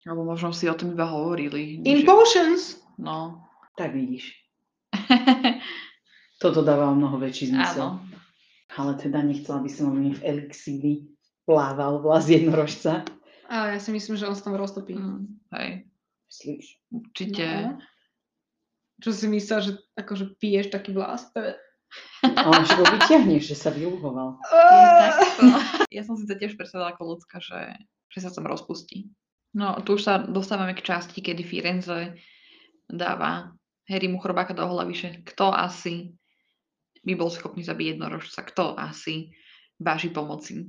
Alebo 0.06 0.22
možno 0.22 0.54
si 0.54 0.70
o 0.70 0.74
tom 0.74 0.94
iba 0.94 1.06
hovorili. 1.06 1.82
In 1.82 2.02
že... 2.02 2.06
potions! 2.06 2.62
No. 2.98 3.46
Tak 3.74 3.94
vidíš. 3.94 4.34
Toto 6.42 6.62
dáva 6.62 6.90
mnoho 6.94 7.18
väčší 7.18 7.54
zmysel. 7.54 7.98
Áno. 7.98 8.06
Ale 8.76 8.98
teda 8.98 9.24
nechcela 9.24 9.62
by 9.62 9.70
som, 9.70 9.94
aby 9.94 10.12
v 10.14 10.24
elixíri 10.26 10.94
plával 11.46 12.02
vlas 12.02 12.28
jednorožca. 12.28 13.06
A 13.46 13.74
ja 13.74 13.78
si 13.78 13.94
myslím, 13.94 14.18
že 14.18 14.26
on 14.26 14.34
sa 14.34 14.50
tam 14.50 14.58
roztopí. 14.58 14.98
Mm, 14.98 15.38
hej. 15.54 15.86
Myslíš? 16.26 16.66
Určite. 16.90 17.46
No. 17.46 17.78
Čo 18.98 19.10
si 19.14 19.26
myslel, 19.30 19.60
že 19.62 19.72
akože 19.94 20.34
piješ 20.40 20.74
taký 20.74 20.96
vlas? 20.96 21.30
Ale 22.26 22.64
že 22.66 22.74
ho 22.74 22.84
vyťahneš, 22.84 23.42
že 23.52 23.56
sa 23.56 23.70
vyluhoval. 23.70 24.40
Ja 25.92 26.02
som 26.02 26.18
si 26.18 26.26
to 26.26 26.34
tiež 26.34 26.58
predstavila 26.58 26.92
ako 26.92 27.16
ľudská, 27.16 27.38
že 27.38 27.76
že 28.16 28.24
sa 28.24 28.30
tam 28.32 28.48
rozpustí. 28.48 29.10
No, 29.56 29.76
tu 29.84 29.96
už 29.96 30.02
sa 30.04 30.14
dostávame 30.20 30.76
k 30.76 30.84
časti, 30.84 31.24
kedy 31.24 31.42
Firenze 31.44 32.16
dáva 32.88 33.56
Harry 33.88 34.08
mu 34.08 34.20
chrobáka 34.20 34.52
do 34.52 34.64
hlavy, 34.64 34.94
že 34.96 35.08
kto 35.24 35.52
asi 35.52 36.16
by 37.06 37.14
bol 37.14 37.30
schopný 37.30 37.62
zabiť 37.62 37.96
jednorožca, 37.96 38.40
kto 38.42 38.74
asi 38.76 39.36
váži 39.78 40.10
pomoci. 40.10 40.66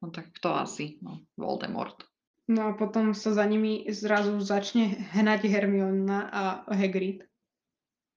No 0.00 0.10
tak 0.10 0.32
kto 0.38 0.54
asi? 0.54 0.98
No, 1.00 1.24
Voldemort. 1.36 2.06
No 2.46 2.68
a 2.68 2.76
potom 2.76 3.16
sa 3.16 3.32
za 3.32 3.44
nimi 3.48 3.88
zrazu 3.88 4.36
začne 4.38 5.10
hnať 5.16 5.48
Hermiona 5.48 6.28
a 6.28 6.42
Hagrid. 6.68 7.24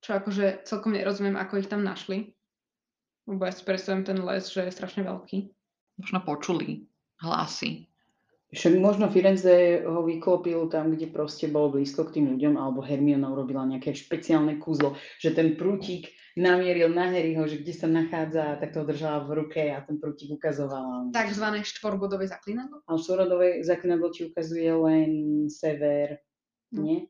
Čo 0.02 0.22
akože 0.22 0.64
celkom 0.64 0.94
nerozumiem, 0.94 1.36
ako 1.36 1.62
ich 1.62 1.70
tam 1.70 1.82
našli. 1.82 2.38
Lebo 3.28 3.44
ja 3.44 3.52
si 3.52 3.64
predstavím 3.68 4.08
ten 4.08 4.20
les, 4.24 4.48
že 4.48 4.64
je 4.64 4.72
strašne 4.72 5.04
veľký. 5.04 5.52
Možno 6.00 6.20
počuli 6.24 6.88
hlasy. 7.20 7.90
Však 8.48 8.80
možno 8.80 9.12
Firenze 9.12 9.84
ho 9.84 10.08
vyklopil 10.08 10.72
tam, 10.72 10.96
kde 10.96 11.12
proste 11.12 11.52
bol 11.52 11.68
blízko 11.68 12.08
k 12.08 12.16
tým 12.16 12.32
ľuďom, 12.32 12.56
alebo 12.56 12.80
Hermiona 12.80 13.28
urobila 13.28 13.68
nejaké 13.68 13.92
špeciálne 13.92 14.56
kúzlo, 14.56 14.96
že 15.20 15.36
ten 15.36 15.60
prútik 15.60 16.16
namieril 16.40 16.88
na 16.88 17.12
Harryho, 17.12 17.44
že 17.44 17.60
kde 17.60 17.74
sa 17.76 17.92
nachádza, 17.92 18.56
tak 18.64 18.72
to 18.72 18.88
držala 18.88 19.28
v 19.28 19.44
ruke 19.44 19.60
a 19.68 19.84
ten 19.84 20.00
prútik 20.00 20.32
ukazovala. 20.32 21.12
Takzvané 21.12 21.68
štvorbodové 21.68 22.32
zaklinadlo? 22.32 22.88
A 22.88 22.96
štvorbodové 22.96 23.68
zaklinadlo 23.68 24.16
ti 24.16 24.32
ukazuje 24.32 24.72
len 24.72 25.12
sever, 25.52 26.24
No. 26.72 26.84
nie? 26.84 27.08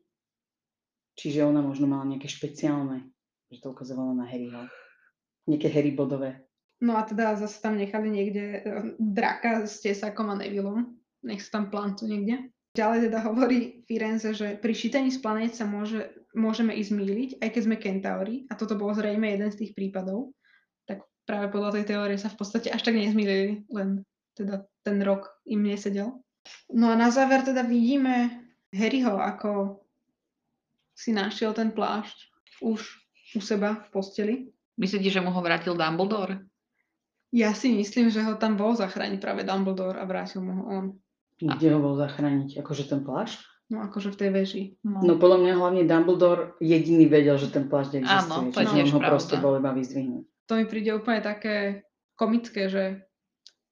Čiže 1.18 1.42
ona 1.42 1.58
možno 1.58 1.90
mala 1.90 2.06
nejaké 2.06 2.30
špeciálne, 2.30 3.02
že 3.50 3.58
to 3.58 3.74
ukazovalo 3.74 4.14
na 4.14 4.22
Harryho. 4.30 4.70
Nejaké 5.50 5.66
Harrybodové. 5.66 6.46
No 6.78 6.94
a 6.94 7.02
teda 7.02 7.34
zase 7.34 7.58
tam 7.58 7.74
nechali 7.74 8.06
niekde 8.06 8.44
eh, 8.62 8.62
draka 9.02 9.66
s 9.66 9.82
Tesakom 9.82 10.30
a 10.30 10.38
Nevillom. 10.38 10.94
Nech 11.26 11.42
sa 11.42 11.58
tam 11.58 11.74
plantu 11.74 12.06
niekde. 12.06 12.54
Ďalej 12.78 13.10
teda 13.10 13.18
hovorí 13.26 13.82
Firenze, 13.90 14.30
že 14.30 14.54
pri 14.54 14.70
šítení 14.70 15.10
z 15.10 15.18
planét 15.18 15.58
sa 15.58 15.66
môže, 15.66 16.14
môžeme 16.38 16.70
ísť 16.78 16.92
míliť, 16.94 17.30
aj 17.42 17.48
keď 17.50 17.62
sme 17.66 17.82
kentauri. 17.82 18.46
A 18.46 18.54
toto 18.54 18.78
bol 18.78 18.94
zrejme 18.94 19.26
jeden 19.26 19.50
z 19.50 19.66
tých 19.66 19.72
prípadov. 19.74 20.30
Tak 20.86 21.02
práve 21.26 21.50
podľa 21.50 21.82
tej 21.82 21.84
teórie 21.90 22.14
sa 22.14 22.30
v 22.30 22.38
podstate 22.38 22.70
až 22.70 22.86
tak 22.86 22.94
nezmýlili, 22.94 23.66
len 23.74 24.06
teda 24.38 24.62
ten 24.86 25.02
rok 25.02 25.26
im 25.50 25.66
nesedel. 25.66 26.22
No 26.70 26.86
a 26.92 26.94
na 26.94 27.10
záver 27.10 27.42
teda 27.42 27.66
vidíme 27.66 28.46
Harryho, 28.70 29.18
ako 29.18 29.82
si 30.98 31.14
našiel 31.14 31.54
ten 31.54 31.70
plášť 31.70 32.18
už 32.58 32.82
u 33.38 33.40
seba 33.40 33.86
v 33.86 33.88
posteli. 33.94 34.34
Myslíte, 34.74 35.14
že 35.14 35.22
mu 35.22 35.30
ho 35.30 35.38
vrátil 35.38 35.78
Dumbledore? 35.78 36.42
Ja 37.30 37.54
si 37.54 37.70
myslím, 37.70 38.10
že 38.10 38.26
ho 38.26 38.34
tam 38.34 38.58
bol 38.58 38.74
zachrániť 38.74 39.22
práve 39.22 39.46
Dumbledore 39.46 39.94
a 39.94 40.04
vrátil 40.08 40.42
mu 40.42 40.52
ho 40.58 40.62
on. 40.66 40.84
Kde 41.38 41.70
ho 41.70 41.78
bol 41.78 41.94
zachrániť? 41.94 42.58
Akože 42.58 42.90
ten 42.90 43.06
plášť? 43.06 43.38
No 43.68 43.84
akože 43.84 44.16
v 44.16 44.18
tej 44.18 44.30
veži. 44.32 44.62
No 44.82 45.20
podľa 45.20 45.38
mňa 45.44 45.52
hlavne 45.60 45.82
Dumbledore 45.86 46.58
jediný 46.58 47.06
vedel, 47.06 47.38
že 47.38 47.52
ten 47.52 47.70
plášť 47.70 48.02
existuje. 48.02 48.48
Áno, 48.48 48.50
to 48.50 48.58
je 48.64 48.68
tiež 48.74 48.90
ho 48.96 48.98
pravda. 48.98 49.12
proste 49.14 49.36
bol 49.38 49.60
iba 49.60 49.70
vyzdvihnúť. 49.70 50.24
To 50.48 50.52
mi 50.56 50.64
príde 50.64 50.90
úplne 50.96 51.20
také 51.20 51.84
komické, 52.16 52.72
že 52.72 53.06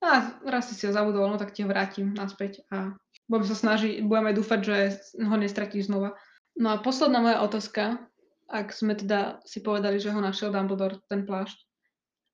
a 0.05 0.37
raz 0.45 0.69
si 0.69 0.77
si 0.77 0.85
ho 0.85 0.93
zabudol, 0.93 1.27
no 1.27 1.41
tak 1.41 1.57
ti 1.57 1.65
ho 1.65 1.73
vrátim 1.73 2.13
naspäť 2.13 2.63
a 2.69 2.95
budeme 3.27 3.49
sa 3.49 3.57
snažiť, 3.57 4.05
budeme 4.05 4.37
dúfať, 4.37 4.61
že 4.61 4.77
ho 5.25 5.35
nestratíš 5.41 5.89
znova. 5.89 6.15
No 6.57 6.73
a 6.73 6.81
posledná 6.81 7.21
moja 7.21 7.45
otázka, 7.45 8.01
ak 8.49 8.73
sme 8.73 8.97
teda 8.97 9.45
si 9.45 9.61
povedali, 9.61 10.01
že 10.01 10.09
ho 10.09 10.21
našiel 10.23 10.49
Dumbledore, 10.49 11.03
ten 11.11 11.29
plášť. 11.29 11.57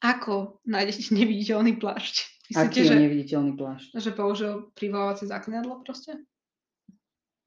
Ako 0.03 0.63
nájdeš 0.67 1.11
neviditeľný 1.11 1.79
plášť? 1.79 2.15
Myslíte, 2.53 2.69
Aký 2.69 2.79
je 2.85 2.91
že, 2.91 2.97
neviditeľný 2.99 3.53
plášť? 3.59 3.89
že 3.97 4.11
použil 4.13 4.53
privolávacie 4.77 5.27
zaklinadlo 5.27 5.83
proste? 5.83 6.21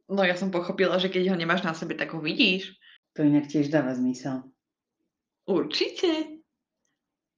No 0.06 0.22
ja 0.22 0.38
som 0.38 0.54
pochopila, 0.54 1.02
že 1.02 1.10
keď 1.10 1.34
ho 1.34 1.38
nemáš 1.38 1.66
na 1.66 1.74
sebe, 1.74 1.98
tak 1.98 2.14
ho 2.14 2.22
vidíš. 2.22 2.78
To 3.18 3.24
inak 3.26 3.48
tiež 3.50 3.72
dáva 3.72 3.96
zmysel. 3.96 4.44
Určite. 5.46 6.42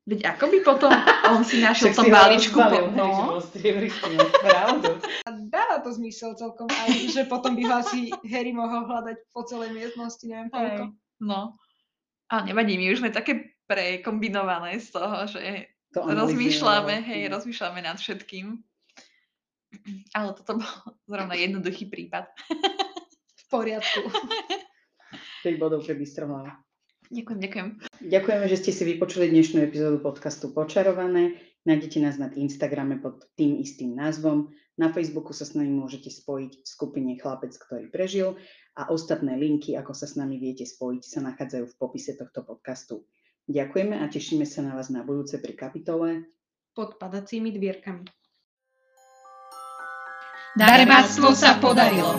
Veď 0.07 0.19
ako 0.35 0.45
by 0.47 0.57
potom 0.63 0.91
on 1.35 1.43
si 1.43 1.59
našiel 1.59 1.91
ho 1.91 2.03
balíčku. 2.07 2.55
Po... 2.55 2.79
No, 2.95 3.39
pravdu. 4.41 4.91
Dáva 5.47 5.79
to 5.79 5.95
zmysel 5.95 6.35
celkom 6.35 6.67
aj, 6.67 6.91
že 7.15 7.23
potom 7.25 7.55
by 7.55 7.63
ho 7.63 7.73
asi 7.79 8.11
Harry 8.27 8.51
mohol 8.51 8.83
hľadať 8.83 9.17
po 9.31 9.47
celej 9.47 9.71
miestnosti, 9.71 10.23
neviem 10.27 10.51
koľko. 10.51 10.83
hej, 10.91 10.93
no. 11.23 11.55
A 12.27 12.43
nevadí, 12.43 12.75
my 12.75 12.91
už 12.91 12.99
sme 12.99 13.15
také 13.15 13.55
prekombinované 13.65 14.83
z 14.83 14.91
toho, 14.91 15.23
že 15.31 15.71
To 15.95 16.03
rozmýšľame, 16.03 16.95
ale- 16.99 17.07
hej, 17.07 17.21
rozmýšľame 17.31 17.79
nad 17.79 17.95
všetkým. 17.95 18.59
Ale 20.17 20.35
toto 20.35 20.59
bol 20.59 20.71
zrovna 21.07 21.35
jednoduchý 21.39 21.87
prípad. 21.87 22.27
V 23.35 23.43
poriadku. 23.47 24.03
5 25.47 25.55
bodov 25.63 25.87
pre 25.87 25.95
Bystrohlava. 25.95 26.59
Ďakujem, 27.07 27.39
ďakujem. 27.39 27.67
Ďakujeme, 28.03 28.45
že 28.51 28.59
ste 28.59 28.71
si 28.75 28.83
vypočuli 28.83 29.31
dnešnú 29.31 29.63
epizódu 29.63 30.03
podcastu 30.03 30.51
Počarované. 30.51 31.39
Nájdete 31.63 32.03
nás 32.03 32.19
na 32.19 32.27
Instagrame 32.35 32.99
pod 32.99 33.23
tým 33.39 33.55
istým 33.63 33.95
názvom. 33.95 34.51
Na 34.77 34.93
Facebooku 34.93 35.33
sa 35.33 35.41
s 35.41 35.57
nami 35.57 35.73
môžete 35.73 36.13
spojiť 36.13 36.61
v 36.61 36.67
skupine 36.69 37.17
Chlapec, 37.17 37.49
ktorý 37.57 37.89
prežil 37.89 38.37
a 38.77 38.93
ostatné 38.93 39.33
linky, 39.33 39.73
ako 39.73 39.97
sa 39.97 40.05
s 40.05 40.13
nami 40.13 40.37
viete 40.37 40.69
spojiť, 40.69 41.01
sa 41.01 41.19
nachádzajú 41.25 41.65
v 41.65 41.77
popise 41.81 42.13
tohto 42.13 42.45
podcastu. 42.45 43.01
Ďakujeme 43.49 43.97
a 43.97 44.05
tešíme 44.05 44.45
sa 44.45 44.61
na 44.61 44.77
vás 44.77 44.93
na 44.93 45.01
budúce 45.01 45.41
pri 45.41 45.57
kapitole. 45.57 46.29
Pod 46.77 47.01
padacími 47.01 47.49
dvierkami. 47.57 48.05
Darebáctvo 50.57 51.33
sa 51.33 51.57
podarilo. 51.57 52.13